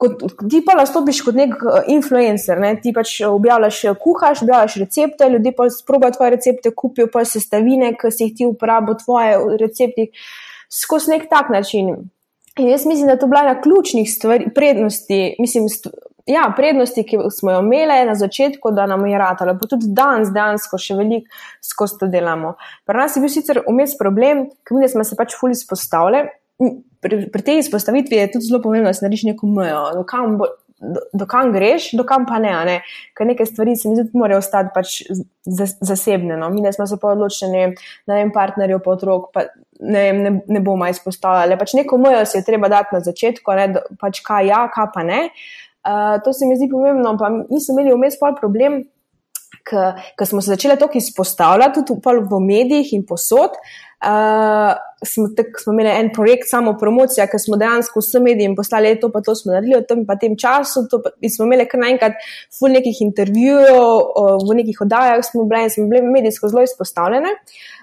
[0.00, 2.72] kot, ti pa nastopiš kot nek uh, influencer, ne?
[2.80, 7.92] ti pač objavljaš, eh, kuhaš, objavljaš recepte, ljudje pa sprobajo tvoje recepte, kupijo pa sestavine,
[8.00, 10.08] ki si jih ti uporabil, tvoje recepti,
[10.72, 11.92] skozi nek tak način.
[12.58, 15.92] In jaz mislim, da to bila ena ključnih stvari, prednosti, mislim, st
[16.30, 20.32] ja, prednosti, ki smo jo imeli na začetku, da nam je ratalo, pa tudi danes,
[20.34, 22.54] dejansko še veliko skozi to delamo.
[22.86, 26.28] Pri nas je bil sicer vmes problem, ker smo se pač fully izpostavljali
[27.00, 30.48] pri, pri tej izpostavitvi je tudi zelo pomembno, da si narediš neko mejo, dokam, bo,
[30.80, 32.52] do, dokam greš, dokam pa ne.
[32.64, 32.76] ne?
[33.16, 35.00] Ker neke stvari se mi zdi, da morajo ostati pač
[35.80, 36.36] zasebne.
[36.40, 36.50] No?
[36.50, 37.72] Mi smo se pa odločili,
[38.06, 39.46] ne vem, partnerju, pa otrok, pa
[39.80, 41.58] ne, ne, ne bomo izpostavljali.
[41.60, 43.68] Pač neko mejo si je treba dati na začetku, ne?
[44.00, 45.26] pač kaj ja, kaj pa ne.
[45.80, 48.82] Uh, to se mi zdi pomembno, pa nismo imeli vmes pol problem.
[49.70, 55.72] Ker smo se začeli tako izpostavljati, tudi v medijih in posod, uh, smo, tak, smo
[55.72, 59.52] imeli en projekt, samo promocija, ker smo dejansko vsem medijem poslali, to pa to smo
[59.52, 60.86] naredili v tem, tem času.
[61.20, 62.16] In smo imeli kar naenkrat
[62.58, 63.80] ful nekih intervjujev,
[64.46, 67.34] v nekih oddajah smo bili in smo bili medijsko zelo izpostavljene.
[67.36, 67.79] Uh,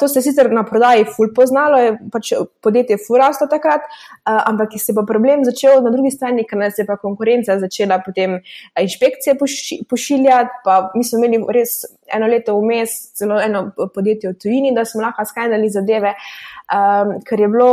[0.00, 2.32] to se je sicer na prodaji ful poznalo, je pač
[2.62, 6.78] podjetje furasto takrat, uh, ampak se je pa problem začel na drugi strani, ker nas
[6.78, 8.38] je pa konkurenca začela potem
[8.80, 11.82] inšpekcije poši, pošiljati, pa mi smo imeli res
[12.14, 16.14] eno leto vmes, celo eno podjetje v tujini, da smo lahko skanjali zadeve.
[16.14, 17.72] Uh, um, ker je bilo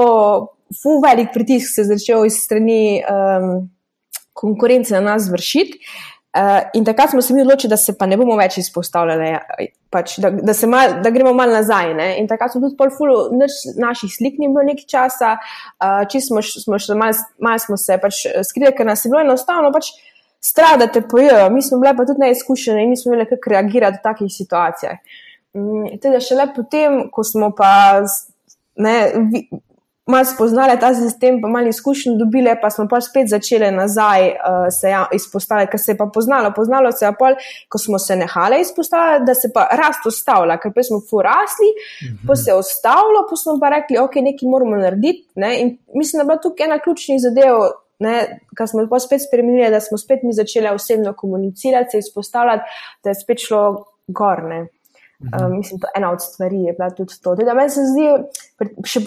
[0.82, 3.70] fu velik pritisk, se je začel iz strani um,
[4.34, 5.80] konkurence na nas vršiti.
[6.36, 9.30] Uh, in takrat smo se mi odločili, da se pa ne bomo več izpostavljali,
[9.90, 11.94] pač, da, da, mal, da gremo malo nazaj.
[11.96, 12.08] Ne?
[12.20, 16.44] In takrat smo tudi polfulu, naš, naših slik ni bilo nekaj časa, uh, če smo,
[16.44, 19.94] smo še malo mal smo se pač skrili, ker nas je bilo enostavno pač
[20.44, 21.48] strah, da te pojejo.
[21.56, 25.00] Mi smo bili pa tudi neizkušeni in nismo imeli kako reagirati v takih situacijah.
[25.56, 28.04] Um, teda šele potem, ko smo pa
[28.76, 28.98] ne,
[29.32, 29.48] vi,
[30.06, 34.68] malo spoznale ta sistem, pa malo izkušnje dobile, pa smo pa spet začele nazaj uh,
[34.72, 37.32] se ja, izpostavljati, ker se je pa poznalo, poznalo se je pa,
[37.70, 42.06] ko smo se nehale izpostavljati, da se pa rast ustavlja, ker pa smo furasli, mm
[42.08, 42.28] -hmm.
[42.28, 45.28] pa se je ustavilo, pa smo pa rekli, ok, nekaj moramo narediti.
[45.36, 45.62] Ne?
[45.62, 47.56] In mislim, da je bila tukaj ena ključnih zadev.
[48.58, 52.64] Kar smo pa spet spremenili, da smo spet mi začeli osebno komunicirati, se izpostavljati,
[53.04, 54.68] da je spet šlo gorne.
[55.20, 57.36] Um, mislim, da ena od stvari je bila tudi to.
[57.36, 58.08] Da meni se zdi,
[58.84, 59.00] še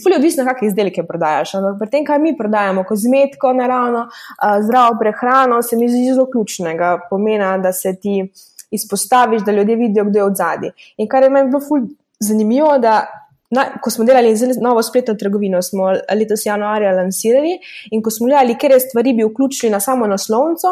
[0.00, 1.54] fully odvisno, kakšne izdelke prodajaš.
[1.58, 6.26] Ampak pri tem, kaj mi prodajamo, kozmetiko, naravno, uh, zdravo prehrano, se mi zdi zelo
[6.32, 8.22] ključnega pomena, da se ti
[8.70, 10.72] izpostaviš, da ljudje vidijo, kdo je od zadaj.
[10.96, 13.02] In kar je meni bilo fully zanimivo, da.
[13.50, 14.30] Na, ko smo delali
[14.62, 17.56] novo spletno trgovino, smo letos januarja lansirali
[17.90, 20.70] in ko smo gledali, kje stvari bi vključili na samo naslovnico,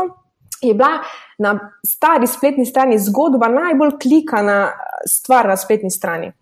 [0.62, 0.98] je bila
[1.38, 4.72] na stari spletni strani zgodba najbolj klikana
[5.06, 6.32] stvar na spletni strani.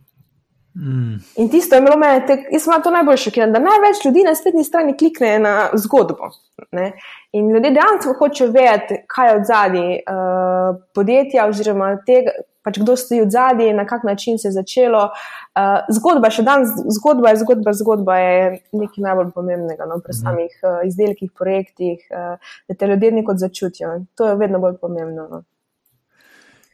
[0.77, 1.15] Mm.
[1.37, 4.65] In tisto je bilo meni, jaz sem to najbolj šokiran, da največ ljudi na spletni
[4.65, 6.29] strani klikne na zgodbo.
[6.73, 6.91] Ne?
[7.33, 12.97] In ljudje dejansko hočejo vedeti, kaj je od zadnji uh, podjetja oziroma tega, pač kdo
[12.97, 15.09] stoji od zadnji, na kak način se je začelo.
[15.57, 18.47] Uh, zgodba, še danes, zgodba je zgodba, zgodba je
[18.77, 20.23] nekaj najbolj pomembnega no, pri mhm.
[20.23, 24.01] samih uh, izdelkih, projektih, uh, da te ljudje nekod začutijo.
[24.21, 25.29] To je vedno bolj pomembno.
[25.31, 25.47] No.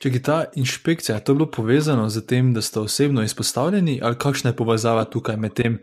[0.03, 4.19] Če je ta inšpekcija, je to bilo povezano z tem, da ste osebno izpostavljeni, ali
[4.19, 5.77] kakšna je povezava tukaj med tem,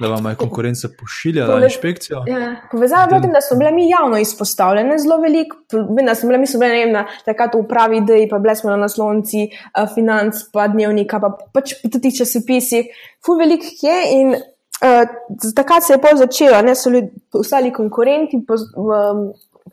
[0.00, 2.22] da vam je konkurenca pošiljala Pove, inšpekcijo.
[2.28, 5.60] Ja, povezava je v tem, da smo bile mi javno izpostavljene zelo veliko.
[6.06, 8.56] Da smo bile, mi smo bile, ne vem, na takrat v pravi ideji, pa bile
[8.56, 12.92] smo na naslonci uh, financ, pa dnevnika, pa pač po tih časopisih.
[13.24, 15.16] Fu velik je in uh,
[15.56, 19.26] takrat se je pol začelo, ne so ljudje, ostali konkurenti poz, um,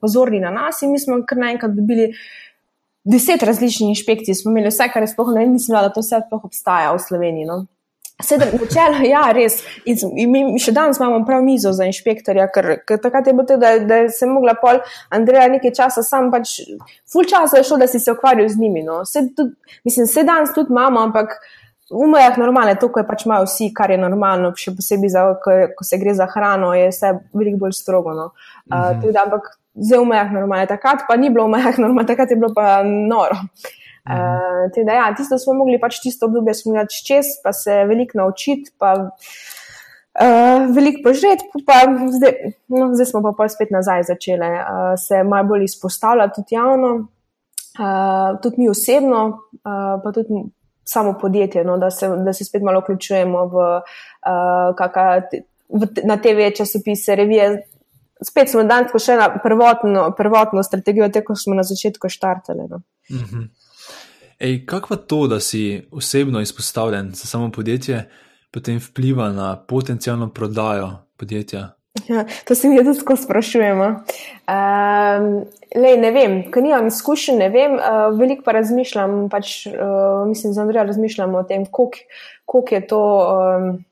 [0.03, 2.11] pozorni na nas in mi smo kar naenkrat dobili.
[3.03, 6.21] Deset različnih inšpekcij smo imeli, vse, kar je sploh ne, nisem vedela, da to vse
[6.27, 7.47] sploh obstaja v Sloveniji.
[7.49, 7.65] No.
[8.23, 9.57] Sedem, načelo, ja, res.
[9.89, 13.47] In, in mi še danes imamo prav mizo za inšpektorja, ker, ker takrat je bilo
[13.49, 14.79] tako, da, da sem mogla pol
[15.11, 16.59] Andreja nekaj časa sam, pač
[17.09, 18.85] full časa je šlo, da si se ukvarjal z njimi.
[18.85, 19.01] No.
[19.09, 21.35] Sed, tudi, mislim, se danes tudi imamo, ampak
[21.91, 25.25] v mojah normalne, to, ko je pač imajo vsi, kar je normalno, še posebej, za,
[25.43, 28.15] ko, ko se gre za hrano, je vse veliko bolj strogo.
[28.15, 28.31] No.
[28.69, 29.03] Uh, mhm.
[29.03, 32.83] tudi, ampak zdaj v mojah normalne, takrat pa ni bilo normalne, takrat je bilo pa
[32.83, 33.39] noro.
[34.03, 38.73] Uh, teda, ja, tisto smo mogli pač tisto obdobje smeti čez, pa se veliko naučiti,
[38.77, 44.93] pa uh, veliko požreti, pa zdaj, no, zdaj smo pa, pa spet nazaj začeli uh,
[44.99, 46.91] se malo bolj izpostavljati tudi javno,
[47.79, 49.23] uh, tudi mi osebno,
[49.63, 50.43] uh, pa tudi
[50.83, 55.21] samo podjetje, no, da, se, da se spet malo vključujemo v, uh, kaka,
[55.69, 57.63] v, na TV časopise, revije.
[58.25, 62.67] Spet smo danes še na prvotno, prvotno strategijo, tako smo na začetku štartali.
[62.69, 62.81] No.
[63.09, 63.35] Uh mhm.
[63.35, 63.47] -huh.
[64.39, 68.09] Ej, kako pa to, da si osebno izpostavljen za samo podjetje,
[68.51, 71.69] potem vpliva na potencijalno prodajo podjetja?
[72.07, 73.85] Ja, to se mi tudi tako sprašujemo.
[73.85, 75.45] Um,
[75.75, 80.53] lej, ne vem, ker nimam izkušenj, ne vem, uh, veliko pa razmišljam, pač, uh, mislim,
[80.53, 83.01] za Andreja razmišljam o tem, koliko je to.
[83.57, 83.85] Um,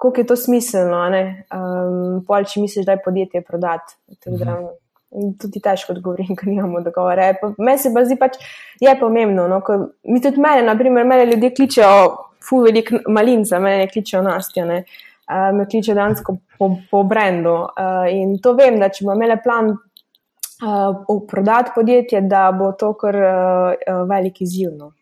[0.00, 3.94] Kako je to smiselno, um, pol, če misliš, da je podjetje prodati?
[4.08, 4.68] -hmm.
[5.10, 7.34] In tudi težko odgovorim, ker nimamo dogovora.
[7.58, 8.38] Meni se pa zdi, pač
[8.80, 9.48] je pomembno.
[9.48, 9.60] No,
[10.04, 12.16] mi tudi mene, naprimer, mene ljudje kličejo,
[12.48, 14.84] fu velik malinca, mene kličejo nastja, ne.
[15.30, 17.54] Uh, me kličejo dansko po, po brendu.
[17.54, 22.92] Uh, in to vem, da če bomo imeli plan uh, prodati podjetje, da bo to
[22.98, 24.70] kar uh, velik izziv.
[24.78, 24.92] No.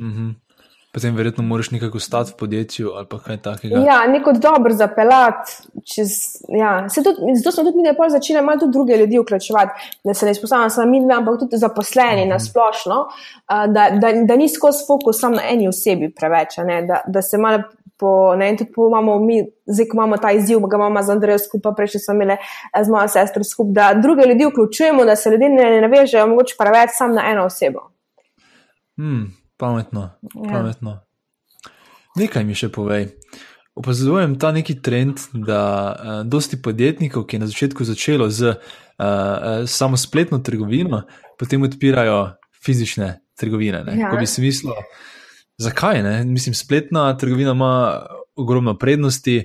[0.00, 0.34] Mm -hmm.
[0.92, 3.78] Potem verjetno moraš nekako ostati v podjetju ali kaj takega.
[3.78, 5.52] Ja, neko dobro zapeljati.
[6.48, 6.88] Ja.
[6.88, 9.70] Zato smo tudi mi najprej začeli malo tudi druge ljudi vključevati,
[10.04, 12.28] da se ne izpostavljamo samo mi, ampak tudi zaposleni mm.
[12.28, 13.06] na splošno,
[13.48, 16.56] da, da, da ni skozi fokus samo na eni osebi preveč,
[16.88, 17.62] da, da se malo.
[18.00, 21.38] Po, ne, tudi po imamo mi, zdaj, ko imamo ta izziv, ga imamo z Andrejo
[21.38, 22.36] skupaj, prej smo imeli
[22.84, 26.90] z mojo sestro skupaj, da druge ljudi vključujemo, da se ljudje ne navežejo, mogoče preveč
[26.96, 27.90] samo na eno osebo.
[28.96, 29.39] Hmm.
[29.60, 30.52] Pametno, ja.
[30.52, 30.98] pametno.
[32.16, 33.10] Nekaj mi še povej.
[33.76, 38.56] Opazujem ta neki trend, da uh, dosti podjetnikov, ki je na začetku začelo z uh,
[39.00, 41.04] uh, samo spletno trgovino,
[41.38, 43.84] potem odpirajo fizične trgovine.
[43.96, 44.10] Ja.
[44.10, 44.74] Ko bi si mislil,
[45.60, 46.16] zakaj ne?
[46.24, 47.74] Mislim, spletna trgovina ima
[48.36, 49.44] ogromno prednosti,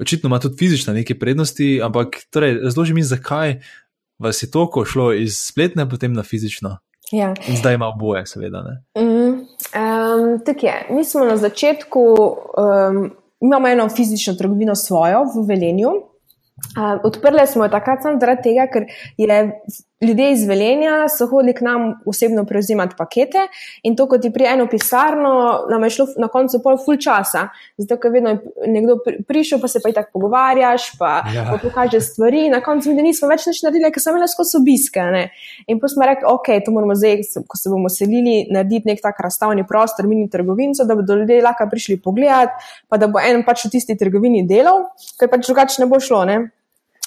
[0.00, 3.58] očitno ima tudi fizična neke prednosti, ampak torej, razloži mi, zakaj
[4.18, 6.78] vas je toliko šlo iz spletne potem na fizično.
[7.12, 7.34] Ja.
[7.48, 8.62] In zdaj ima oboje, seveda.
[8.98, 9.33] Mm,
[9.74, 10.86] um, tako je.
[10.90, 13.10] Mi smo na začetku, um,
[13.40, 15.88] imamo eno fizično trgovino svojo v Velenju.
[15.88, 18.86] Uh, odprli smo jo takrat samo zaradi tega, ker
[19.16, 19.26] je
[20.00, 23.46] ljudje iz Velenja so hodili k nam osebno prevzemati pakete
[23.82, 27.48] in to, kot je pri eno pisarno, nam je šlo na koncu pol full časa.
[27.76, 28.98] Zato, ker vedno je nekdo
[29.28, 31.46] prišel, pa se pa i tako pogovarjaš, pa, ja.
[31.50, 32.48] pa pokaže stvari.
[32.50, 35.04] Na koncu mi nismo več nič naredili, ker sem imela skozi obiske.
[35.14, 35.28] Ne?
[35.68, 39.20] In pa smo rekli, ok, to moramo zdaj, ko se bomo selili, narediti nek tak
[39.24, 42.58] razstavni prostor, mini trgovinco, da bodo ljudje lahko prišli pogledat,
[42.88, 44.88] pa da bo en pač v tisti trgovini delal,
[45.20, 46.24] ker pač drugače ne bo šlo.
[46.28, 46.38] Ne?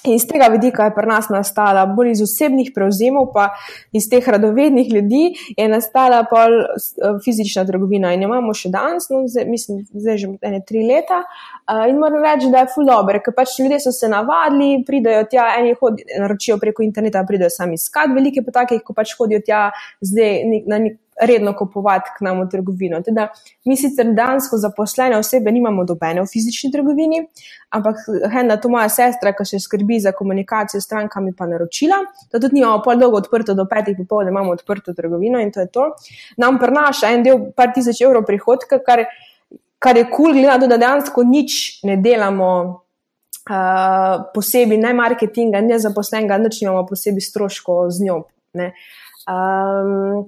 [0.05, 3.49] In iz tega vidika je pri nas nastala, bolj iz osebnih prevzemov, pa
[3.95, 5.23] iz teh radovednih ljudi,
[5.57, 8.13] je nastala pol eh, fizična trgovina.
[8.13, 11.23] In jo imamo še danes, no, zdaj, mislim, zdaj že ene tri leta.
[11.67, 15.25] Uh, in moram reči, da je full dobro, ker pač ljudje so se navadili, pridajo
[15.31, 19.41] tja, eni hodijo, naročijo preko interneta, pridajo sami iskat, velike pa takih, ko pač hodijo
[19.43, 19.65] tja
[20.05, 23.01] zdaj na nek redno kupovati k nam v trgovino.
[23.01, 23.27] Teda,
[23.65, 27.23] mi sicer dansko zaposlene osebe nimamo dobene v fizični trgovini,
[27.69, 28.03] ampak
[28.41, 31.97] ena to moja sestra, ki se skrbi za komunikacijo s strankami, pa naročila,
[32.31, 35.71] da tudi nimamo pol dolgo odprto, do petih popoldne imamo odprto trgovino in to je
[35.73, 35.89] to.
[36.37, 39.07] Nam prinaša en del, par tisoč evrov prihodka, kar,
[39.79, 42.83] kar je kul, cool, glede na to, da dejansko nič ne delamo.
[43.47, 48.17] Uh, posebej ne marketinga, ne zaposlenega, nič imamo posebej stroškov z njo.
[49.23, 50.27] Um,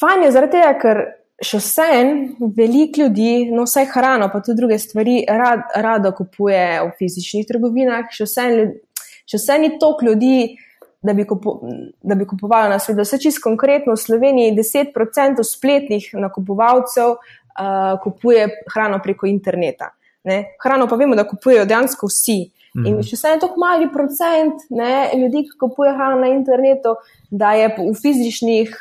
[0.00, 1.00] Fajn je zaradi tega, ker
[1.42, 2.12] še vsem
[2.56, 8.10] veliko ljudi, no vsaj hrano, pa tudi druge stvari, rad, rado kupuje v fizičnih trgovinah.
[8.14, 10.56] Še vsem ni toliko ljudi,
[11.02, 11.60] da bi, kupo,
[12.02, 13.04] da bi kupovali na svetu.
[13.06, 19.92] Vse čisto konkretno v Sloveniji 10% spletnih nakupovalcev uh, kupuje hrano preko interneta.
[20.26, 20.56] Ne?
[20.62, 22.40] Hrano pa vemo, da kupujejo dejansko vsi.
[22.86, 26.98] In še vsem je tako mali procent ne, ljudi, ki kupujejo hrano na internetu,
[27.30, 28.74] da je v fizičnih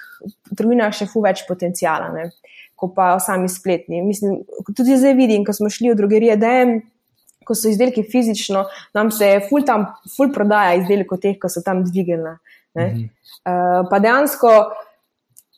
[0.55, 2.29] trgovinah še fu več potencijala, ne,
[2.77, 4.03] kot pa v sami spletni.
[4.05, 4.41] Mislim,
[4.73, 6.77] tudi zdaj vidim, ko smo šli v drogerije DM,
[7.47, 8.65] ko so izdelki fizično,
[8.97, 12.37] nam se je ful tam, ful prodaja izdelkov teh, ko so tam dvigena.
[12.77, 13.07] Mhm.
[13.47, 14.51] Uh, pa dejansko.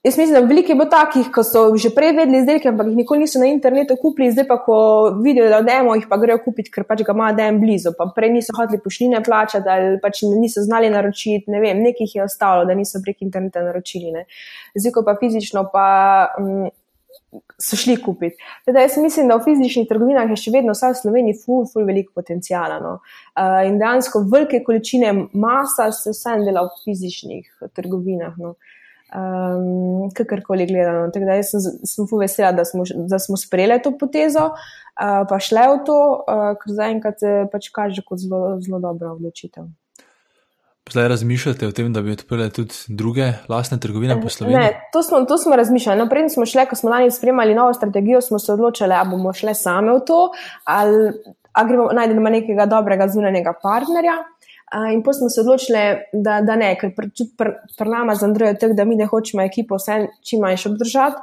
[0.03, 2.95] Jaz mislim, da veliko je bilo takih, ko so že prej vedeli izdelke, ampak jih
[3.01, 4.75] nikoli niso na internetu kupili, zdaj pa, ko
[5.23, 7.91] vidijo, da odemo, jih pa grejo kupiti, ker pač ga ima den blizu.
[7.97, 12.15] Pa prej niso hoteli pošline plačati ali pač niso znali naročiti, ne vem, nekaj jih
[12.15, 14.13] je ostalo, da niso prek interneta naročili.
[14.15, 14.23] Ne.
[14.77, 15.89] Zdaj, ko pa fizično, pa
[16.39, 16.71] um,
[17.59, 18.39] so šli kupiti.
[18.71, 21.83] Teda jaz mislim, da v fizičnih trgovinah je še vedno vsaj v Sloveniji ful, ful
[21.83, 22.79] veliko potencijala.
[22.79, 22.95] No.
[23.35, 28.39] Uh, in dejansko velike količine masa se vsem dela v fizičnih trgovinah.
[28.39, 28.55] No
[29.15, 31.09] um, kakorkoli gledano.
[31.11, 35.39] Tako da sem, sem fu vesela, da smo, da smo sprejeli to potezo, uh, pa
[35.39, 39.69] šle v to, uh, ker zaenkrat se pač kaže kot zelo, zelo dobra odločitev.
[40.89, 44.59] Zdaj razmišljate o tem, da bi odprli tudi druge lastne trgovine po Sloveniji?
[44.59, 45.99] Ne, to smo, to smo razmišljali.
[45.99, 49.53] No, smo šli, ko smo lani spremljali novo strategijo, smo se odločili, ali bomo šli
[49.55, 50.31] same v to,
[50.63, 51.11] ali,
[51.53, 54.17] ali gremo najdemo nekega dobrega zunanjega partnerja.
[54.93, 55.79] In pa smo se odločili,
[56.13, 59.07] da, da ne, ker tudi pri pr, nama z Andrejem je tako, da mi ne
[59.09, 61.17] hočemo ekipo vse čim manjše obdržati,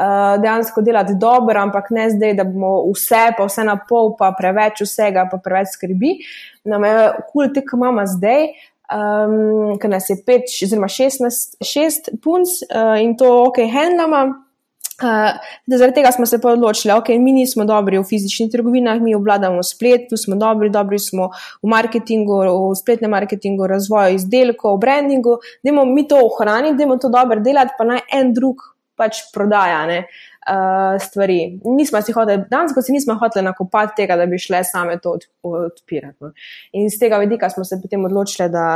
[0.00, 4.34] uh, dejansko delati dobro, ampak ne zdaj, da bomo vse, pa vse na pol, pa
[4.36, 6.18] preveč vsega, pa preveč skrbi.
[6.68, 8.52] Nam je kul, cool, tako imamo zdaj.
[8.90, 14.49] Um, ker nas je 5, oziroma 16, 6 punc uh, in to ok, handlama.
[15.00, 18.98] Uh, zaradi tega smo se pa odločili, da okay, mi nismo dobri v fizičnih trgovinah,
[19.00, 21.30] mi obvladamo splet, tu smo dobri, dobri smo
[21.62, 27.00] v marketingu, v spletnem marketingu, razvoju izdelkov, brandingu, da imamo mi to ohraniti, da imamo
[27.00, 28.66] to dobro delati, pa naj en drug
[29.00, 31.38] pač prodaja ne, uh, stvari.
[31.64, 35.16] Nismo si hoteli, danes, ko si nismo hoteli nakopati tega, da bi šle same to
[35.48, 36.18] odpirati.
[36.20, 36.34] No.
[36.76, 38.68] In z tega vidika smo se potem odločili, da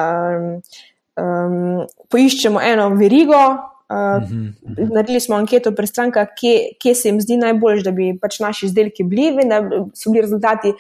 [1.21, 3.45] um, poiščemo eno verigo.
[3.89, 4.95] Uh, uh -huh.
[4.95, 8.67] Naredili smo anketo pri strankah, kje, kje se jim zdi najbolj, da bi pač naši
[8.67, 9.61] izdelki bili, in da
[9.95, 10.73] so bili rezultati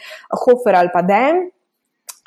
[0.44, 1.36] Hofer ali pa DM.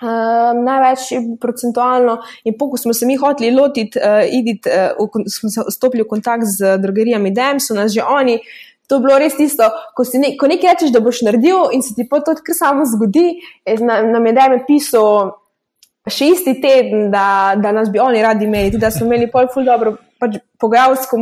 [0.01, 0.99] Uh, največ
[1.41, 4.67] procentualno, in ko smo se mi hoteli lotiti, uh, idit,
[4.99, 8.39] uh, smo stopili v kontakt z drogerijami DM, so nas že oni.
[8.87, 9.63] To je bilo res tisto,
[9.95, 12.85] ko, ne, ko nekaj rečeš, da boš naredil, in se ti pa to kar samo
[12.85, 13.41] zgodi.
[13.81, 15.31] Nam je DM pisal
[16.07, 19.49] še isti teden, da, da nas bi oni radi imeli, tudi da smo imeli pol
[19.53, 21.18] ful dobro pač pogajalsko,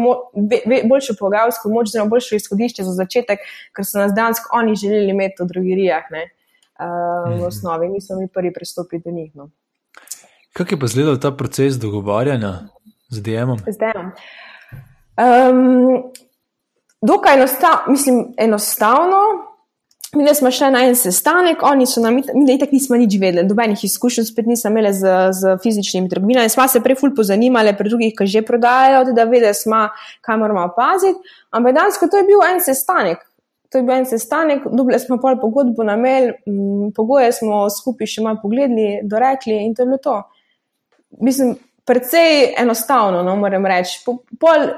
[0.89, 3.43] boljšo pogajalsko moč, zelo boljše izhodišče za začetek,
[3.75, 6.23] ker so nas dejansko oni želeli imeti v drogerijah, ne,
[6.79, 7.45] uh, v mhm.
[7.47, 9.31] osnovi, niso mi prvi pristopili do njih.
[9.35, 9.49] No.
[10.55, 12.53] Kako je pa izgledal ta proces dogovarjanja
[13.09, 13.59] z DM-om?
[13.67, 14.11] Z DM-om.
[15.15, 16.11] Um,
[17.01, 19.17] dokaj enostav, mislim, enostavno,
[20.15, 23.83] Mi smo šli na en sestanek, oni so nam, mi itak nismo nič vedeli, dobenih
[23.83, 26.49] izkušenj spet nismo imeli z, z fizičnimi trgovinami.
[26.49, 29.89] Smo se prej ful pozanimali, pri drugih, ki že prodajajo, da vedeli smo,
[30.23, 31.35] kaj moramo paziti.
[31.51, 33.25] Ampak danes, to je bil en sestanek.
[33.69, 36.31] to je bil en sestanek, dobili smo pol pogodbo na mail,
[36.95, 40.15] pogoje smo skupaj še malo pogledali, dorekli in to je bilo to.
[41.19, 43.99] Mislim, precej enostavno, no, moram reči.
[44.05, 44.71] Po, pol,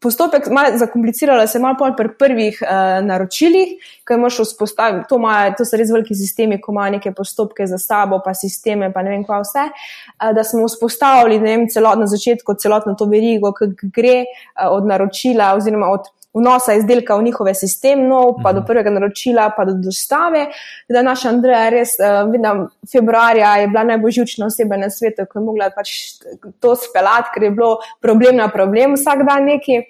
[0.00, 3.76] postopek je zakompliciral, se malo pri prvih uh, naročilih,
[4.08, 5.06] ki moš vzpostaviti.
[5.08, 5.20] To,
[5.58, 9.12] to so res veliki sistemi, ko imajo neke postopke za sabo, pa sisteme, pa ne
[9.12, 9.68] vem, kva vse.
[9.68, 15.52] Uh, da smo vzpostavili vem, celotno začetko, celotno to verigo, ki gre uh, od naročila
[15.58, 18.66] oziroma od vnosa izdelka v njihove sisteme, no, pa do mhm.
[18.66, 20.46] prvega naročila, pa do dostave.
[20.88, 25.38] Da naša Andreja res, uh, vidim, februarja je bila najbolj živčna oseba na svetu, ko
[25.38, 25.92] je mogla pač
[26.60, 29.80] to speljati, ker je bilo problem na problem vsak dan neki.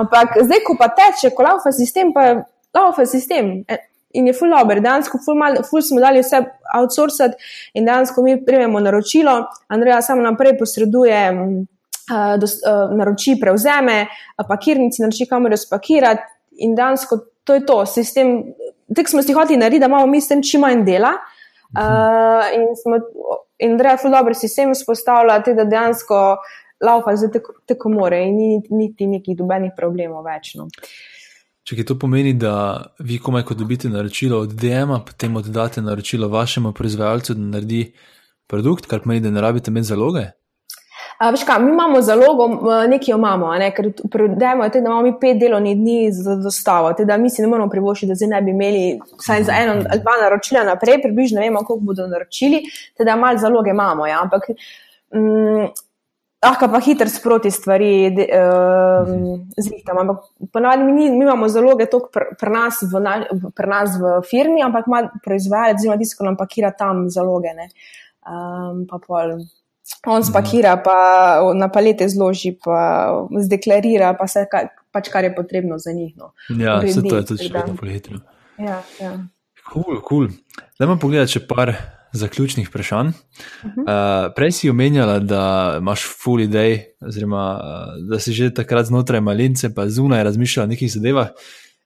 [0.00, 2.42] Ampak zdaj, ko pa teče, ko laufa sistem, pa je
[2.74, 3.60] laufa sistem.
[3.68, 3.78] E,
[4.10, 6.40] in je full over, dejansko full, mal, full smo dali vse
[6.74, 7.36] outsourcati
[7.78, 9.36] in dejansko mi prejmemo naročilo,
[9.68, 11.20] Andreja samo naprej posreduje.
[12.10, 16.22] Uh, dos, uh, naroči prevzeme, uh, pakirnici naroči kamero spakirati
[16.64, 17.86] in dansko to je to.
[17.86, 18.42] Sistem,
[18.94, 21.12] tek smo si hoteli narediti, da imamo mi s tem čim manj dela.
[21.70, 22.98] Uh, in smo,
[23.62, 26.36] in da je zelo dobro sistem vzpostavljati, da dejansko
[26.80, 30.54] laupa za te, te komore in ni niti nekih dobenih problemov več.
[30.58, 30.68] No.
[31.62, 32.52] Če to pomeni, da
[32.98, 37.84] vi, komaj ko dobite naročilo od DM-a, potem oddate naročilo vašemu proizvajalcu, da naredi
[38.50, 40.24] produkt, kar pomeni, da ne rabite imeti zaloge?
[41.20, 42.46] Veš kaj, mi imamo zalogo,
[42.88, 43.66] nekaj imamo, ne?
[43.76, 47.68] ker predajemo, da imamo mi pet delovnih dni za dostavo, teda mi si ne moramo
[47.70, 48.84] privoščiti, da zdaj ne bi imeli
[49.18, 52.62] vsaj za eno ali dva naročila naprej, približno ne vemo, koliko bodo naročili,
[52.96, 54.22] teda malo zaloge imamo, ja?
[54.22, 54.48] ampak
[55.12, 55.68] mm,
[56.44, 59.98] lahko pa hiter sproti stvari um, zrihtam.
[59.98, 62.80] Ampak ponavadi mi, mi imamo zaloge to pri pr nas,
[63.56, 67.52] pr nas v firmi, ampak ima proizvajalec, oziroma tisto, ki nam pakira tam zaloge.
[68.24, 69.42] Um, pa pol.
[70.06, 73.10] On spakira, pa na palete zloži, pa
[73.44, 76.14] zdeklarira, pa vse, kar, pač, kar je potrebno za njih.
[76.16, 76.32] No.
[76.56, 78.20] Ja, se to je tudi še vedno poletno.
[78.60, 79.14] Ja, ja.
[79.72, 80.28] Cool, cool.
[80.78, 81.74] Da imam pogled še par
[82.12, 83.08] zaključnih vprašanj.
[83.08, 83.14] Uh
[83.64, 83.82] -huh.
[83.82, 89.20] uh, prej si omenjala, da imaš full idej, oziroma uh, da si že takrat znotraj
[89.20, 91.28] malince, pa zunaj razmišljala o nekih zadevah.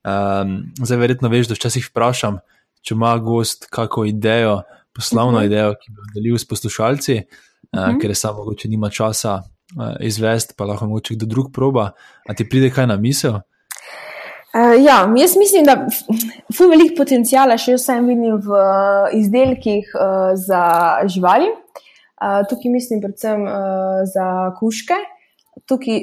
[0.05, 2.39] Um, zdaj, verjetno veš, da včasih vprašam,
[2.83, 4.63] če ima gost kakšno idejo,
[4.95, 5.47] poslovno uh -huh.
[5.47, 7.23] idejo, ki bi jo delil s poslušalci.
[7.81, 8.01] -hmm.
[8.01, 11.91] ker je samo mogoče nima časa uh, izvesti, pa lahko mogoče kdo drug proba.
[12.29, 13.33] A ti pride kaj na misel?
[14.55, 18.61] Uh, ja, jaz mislim, da je veliko potencijala še vsem vidim v
[19.13, 20.63] izdelkih uh, za
[21.07, 21.49] živali.
[21.51, 23.51] Uh, tukaj mislim predvsem uh,
[24.15, 24.95] za kuške.
[25.67, 26.01] Tukaj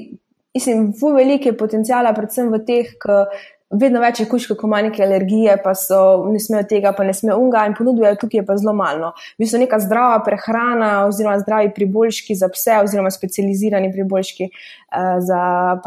[0.54, 3.26] mislim, je veliko potencijala, predvsem v teh, ki
[3.72, 6.00] vedno več je kuško, ko ima neke alergije, pa so
[6.32, 9.14] ne smejo tega, pa ne smejo unga in ponudijo tukaj pa zelo malo.
[9.38, 15.42] V bistvu neka zdrava prehrana oziroma zdravi priboljški za pse oziroma specializirani priboljški uh, za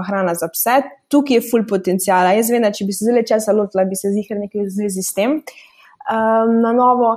[0.09, 0.81] hrana za pse.
[1.13, 2.35] Tukaj je full potencijala.
[2.39, 5.05] Jaz vem, da če bi se zelo časa lotila, bi se zihar nekaj v zvezi
[5.05, 5.41] s tem.
[6.05, 7.17] Um, na novo,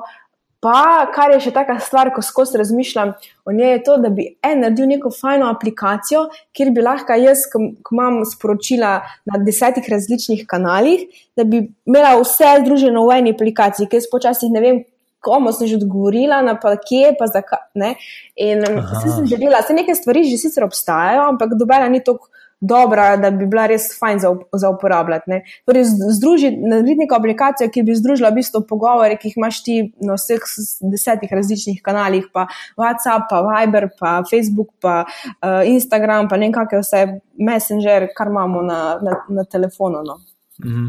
[0.64, 3.12] Pa, kar je še taka stvar, ko skozi razmišljam
[3.46, 6.24] o njej, je to, da bi en naredil neko fajno aplikacijo,
[6.58, 7.62] kjer bi lahko jaz, ko
[7.94, 8.96] imam sporočila
[9.30, 11.06] na desetih različnih kanalih,
[11.38, 14.86] da bi imela vse združeno v eni aplikaciji, ker jaz počasih ne vem.
[15.28, 17.96] Komu sem že odgovorila, na pa kje, pa zakaj.
[18.40, 22.30] In vse sem želela, vse neke stvari že sicer obstajajo, ampak dobena ni tako
[22.60, 25.42] dobra, da bi bila res fajn za, za uporabljati.
[25.66, 25.86] Torej,
[26.18, 26.58] združiti
[26.98, 30.46] neko aplikacijo, ki bi združila v bistvu pogovore, ki jih imaš ti na vseh
[30.82, 32.48] desetih različnih kanalih, pa
[32.80, 37.04] WhatsApp, pa Viber, pa Facebook, pa uh, Instagram, pa ne kakšne vse
[37.38, 40.02] Messenger, kar imamo na, na, na telefonu.
[40.06, 40.22] No.
[40.64, 40.88] Mhm.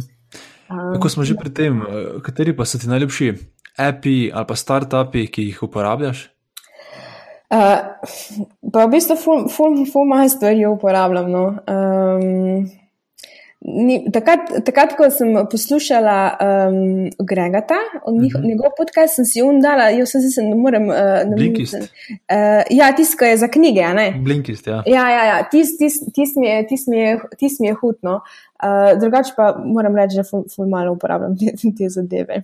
[0.68, 3.32] Um, Ko smo že pri tem, eh, kateri pa so ti najljubši
[3.78, 6.28] api ali pa startupi, ki jih uporabljaš?
[7.48, 7.96] Uh,
[8.72, 11.30] pa v bistvu, ful, ful, ful malo stvari uporabljam.
[11.32, 11.44] No.
[11.64, 12.66] Um,
[14.12, 18.26] takrat, takrat, ko sem poslušala um, Gregata, uh mhm.
[18.26, 18.44] -huh.
[18.44, 20.88] njegov podcast, sem si undala, jaz sem se ne morem.
[20.88, 21.74] Uh, Blinkist.
[21.74, 23.84] Uh, ja, tisto je za knjige.
[24.24, 24.82] Blinkist, ja.
[24.86, 25.48] Ja, ja, ja.
[25.50, 28.20] tisti tis, tis mi je, tis mi tis je hudno.
[28.62, 32.42] Uh, drugače pa moram reči, da ful, ful malo uporabljam te, te zadeve.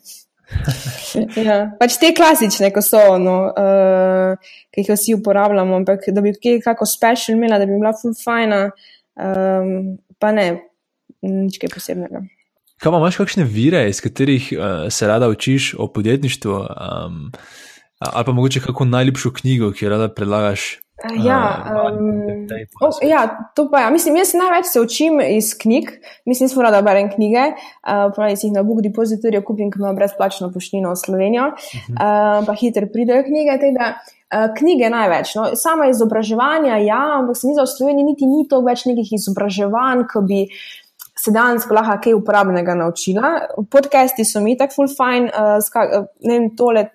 [1.48, 6.34] Ja, pač te klasične, ko so, no, uh, ki jih vsi uporabljamo, ampak da bi
[6.36, 8.60] kaj kako special imela, da bi bila full fajna,
[9.16, 10.48] um, pa ne,
[11.24, 12.24] nič kaj posebnega.
[12.82, 17.20] Kaj imaš kakšne vire, iz katerih uh, se rada učiš o podjetništvu, um,
[17.98, 22.46] ali pa mogoče kako najljubšo knjigo, ki jo rada predlagaš Ja, um,
[22.80, 23.90] oh, ja, to pa ja.
[23.90, 25.90] Mislim, jaz največ se učim iz knjig.
[26.24, 27.42] Mislim, smo rada berem knjige.
[27.84, 31.50] Uh, pravi, si jih na Book Depositorju kupim, ker imam brezplačno poštnino v Slovenijo.
[31.52, 33.58] Uh, pa hitro pridejo knjige.
[33.60, 35.34] Teda, uh, knjige največ.
[35.36, 35.50] No.
[35.60, 40.06] Sama izobraževanja, ja, ampak se mi za v Sloveniji niti ni to več nekih izobraževanj,
[40.08, 40.42] ki bi
[41.20, 43.36] se dejansko lahko kaj uporabnega naučila.
[43.70, 46.88] Podcasti so mi tako full fine, uh, ska, uh, ne vem, tole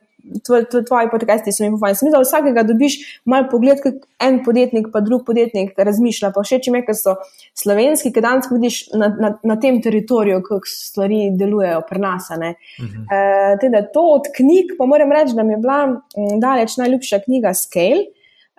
[0.46, 1.98] tvoji tvoj podcasti so mi pomeni.
[1.98, 2.98] Sem videl, vsakega dobiš
[3.30, 6.32] malo pogled, kot en podjetnik, pa drug podjetnik razmišlja.
[6.36, 7.16] Pa všeč mi je, ker so
[7.58, 12.30] slovenski, ki danes vidiš na, na, na tem teritoriju, kako stvari delujejo pri nas.
[12.30, 13.04] Uh -huh.
[13.12, 17.20] e, teda to od knjig, pa moram reči, da mi je bila m, daleč najljubša
[17.26, 18.08] knjiga Scale.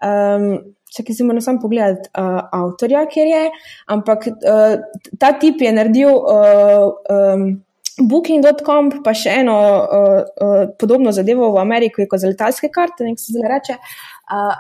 [0.03, 3.51] Um, Če ki si moram samo pogledati uh, avtorja, kjer je,
[3.87, 4.81] ampak uh,
[5.19, 7.63] ta tip je naredil uh, um,
[8.01, 13.21] Booking.com, pa še eno uh, uh, podobno zadevo v Ameriki, kot za letalske karte, nek
[13.21, 13.79] se zdaj reče.
[14.31, 14.55] Uh,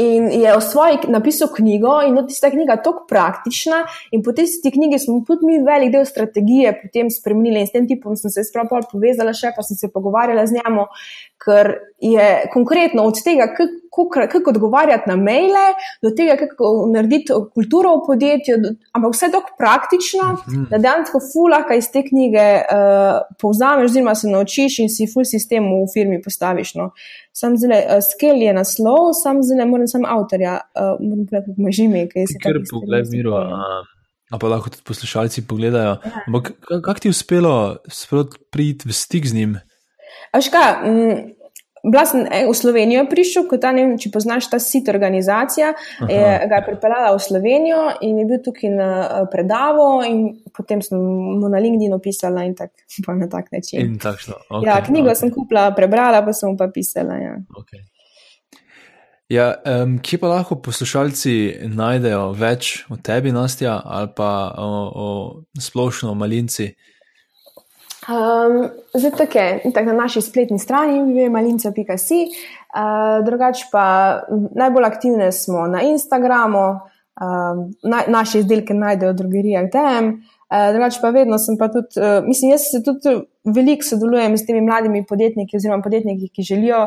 [0.00, 3.82] In je o svoji napisal knjigo, in od tiste knjige je tako praktična,
[4.14, 7.60] in po tej knjigi smo tudi mi velik del strategije potem spremenili.
[7.60, 10.78] In s tem tipom sem se sprav povezala še, pa sem se pogovarjala z njim,
[11.42, 13.89] ker je konkretno od tega, kako
[14.50, 15.66] odgovarjati na maile,
[16.02, 18.56] do tega, kako narediti kulturo v podjetju,
[18.92, 20.64] ampak vse tako praktično, mhm.
[20.70, 25.68] da dejansko fulaka iz te knjige uh, povzameš, oziroma se naučiš in si full sistem
[25.72, 26.74] v firmi postaviš.
[26.74, 26.90] No.
[27.32, 31.50] Sam zelo, uh, eh, skel je naslov, sam zelo, moram sam avtorja, uh, moram povedati,
[31.50, 32.04] kako imaš ime.
[32.10, 33.40] Ker pogled miro.
[34.30, 35.96] A pa lahko tudi poslušalci pogledajo.
[35.98, 36.22] Ja.
[36.26, 37.76] Ampak kako ti je uspelo
[38.50, 39.56] priti v stik z njim?
[40.32, 41.39] Aška, mm,
[41.82, 45.72] Bila sem eh, v Slovenijo prišel, kot ta, ne vem, če poznaš ta sit organizacija,
[46.04, 50.82] je, ga je pripeljala v Slovenijo in je bil tukaj na eh, predavo in potem
[50.84, 52.74] sem mu na LinkedIn opisala in tak,
[53.22, 53.80] na tak način.
[53.80, 54.36] In takšno.
[54.48, 55.22] Okay, ja, knjigo okay.
[55.22, 57.16] sem kupila, prebrala, pa sem mu pa pisala.
[57.16, 57.38] Ja.
[57.62, 57.86] Okay.
[59.30, 65.06] Ja, um, kje pa lahko poslušalci najdejo več o tebi, Nastja, ali pa o, o
[65.54, 66.72] splošno o malinci?
[68.08, 73.84] Um, zdaj, tako je, tak na naši spletni strani, www.malinca.com, uh, drugače pa
[74.54, 80.14] najbolj aktivne smo na Instagramu, uh, na, naše izdelke najdejo v drogerijah DM.
[80.50, 84.46] Uh, drugače pa vedno sem pa tudi, uh, mislim, jaz se tudi veliko sodelujem s
[84.46, 86.80] temi mladimi podjetniki, oziroma podjetniki, ki želijo,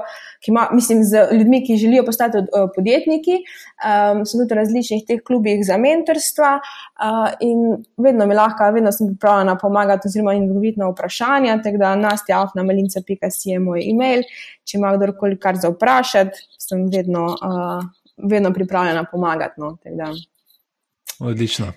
[0.43, 3.39] ki ima, mislim, z ljudmi, ki želijo postati uh, podjetniki.
[3.79, 8.91] Um, sem tudi v različnih teh klubih za mentorstva uh, in vedno mi lahko, vedno
[8.91, 11.57] sem pripravljena pomagati, oziroma in odgovoriti na vprašanja.
[11.63, 14.27] Tako da nastjafnamalinca.com je moj e-mail.
[14.67, 17.87] Če ima kdorkoli kar za vprašati, sem vedno, uh,
[18.29, 19.61] vedno pripravljena pomagati.
[19.61, 19.77] No,
[21.23, 21.71] Odlično.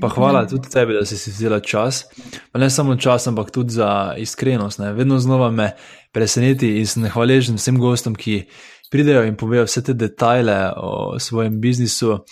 [0.00, 2.04] Pa hvala tudi tebi, da si si vzela čas.
[2.52, 4.78] Pa ne samo čas, ampak tudi za iskrenost.
[4.78, 4.92] Ne.
[4.92, 5.70] Vedno znova me
[6.12, 8.46] preseneti in sem hvaležen vsem gostom, ki
[8.90, 12.22] pridejo in povejo vse te detajle o svojem biznisu.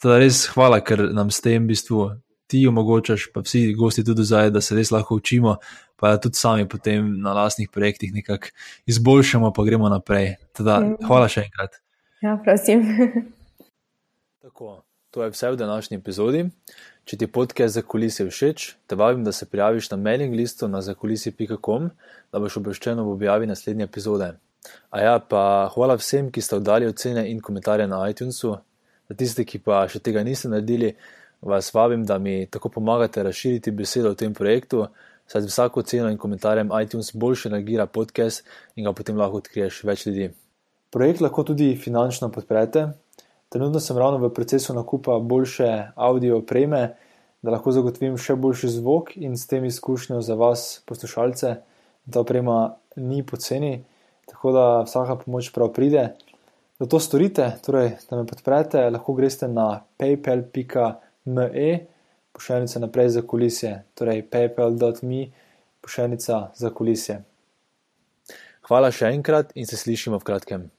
[0.00, 2.08] Teda res hvala, ker nam s tem v bistvu
[2.48, 5.56] ti omogočaš, pa vsi gosti tudi zdaj, da se res lahko učimo,
[6.00, 8.52] pa tudi sami potem na lastnih projektih nekako
[8.86, 10.36] izboljšamo, pa gremo naprej.
[10.56, 11.04] Teda, mm.
[11.08, 11.80] hvala še enkrat.
[12.24, 12.84] Ja, prosim.
[14.44, 14.83] Tako.
[15.14, 16.48] To je vse v današnji epizodi.
[17.04, 20.80] Če ti podcast za kulise všeč, te vabim, da se prijaviš na mailing listu na
[20.82, 21.86] zakulisi.com,
[22.32, 24.32] da boš obveščen ob objavi naslednje epizode.
[24.90, 28.56] A ja, pa hvala vsem, ki ste oddali ocene in komentarje na iTunesu.
[29.08, 30.96] Za tiste, ki pa še tega niste naredili,
[31.46, 34.88] vas vabim, da mi tako pomagate razširiti besedo o tem projektu,
[35.30, 38.42] saj z vsako ceno in komentarjem iTunes boljše nagira podcast
[38.74, 40.32] in ga potem lahko odkriješ več ljudi.
[40.90, 42.88] Projekt lahko tudi finančno podprete.
[43.54, 46.96] Trenutno sem ravno v procesu nakupa boljše audio opreme,
[47.42, 51.52] da lahko zagotovim še boljši zvok in s tem izkušnjo za vas, poslušalce,
[52.02, 53.84] da oprema ni poceni,
[54.26, 56.08] tako da vsaka pomoč prav pride.
[56.82, 61.70] Da to storite, torej da me podprete, lahko greste na paypal.me,
[62.34, 65.26] pošiljnica naprej za kulisje, torej paypal.me,
[65.78, 67.22] pošiljnica za kulisje.
[68.66, 70.72] Hvala še enkrat in se slišimo v kratkem.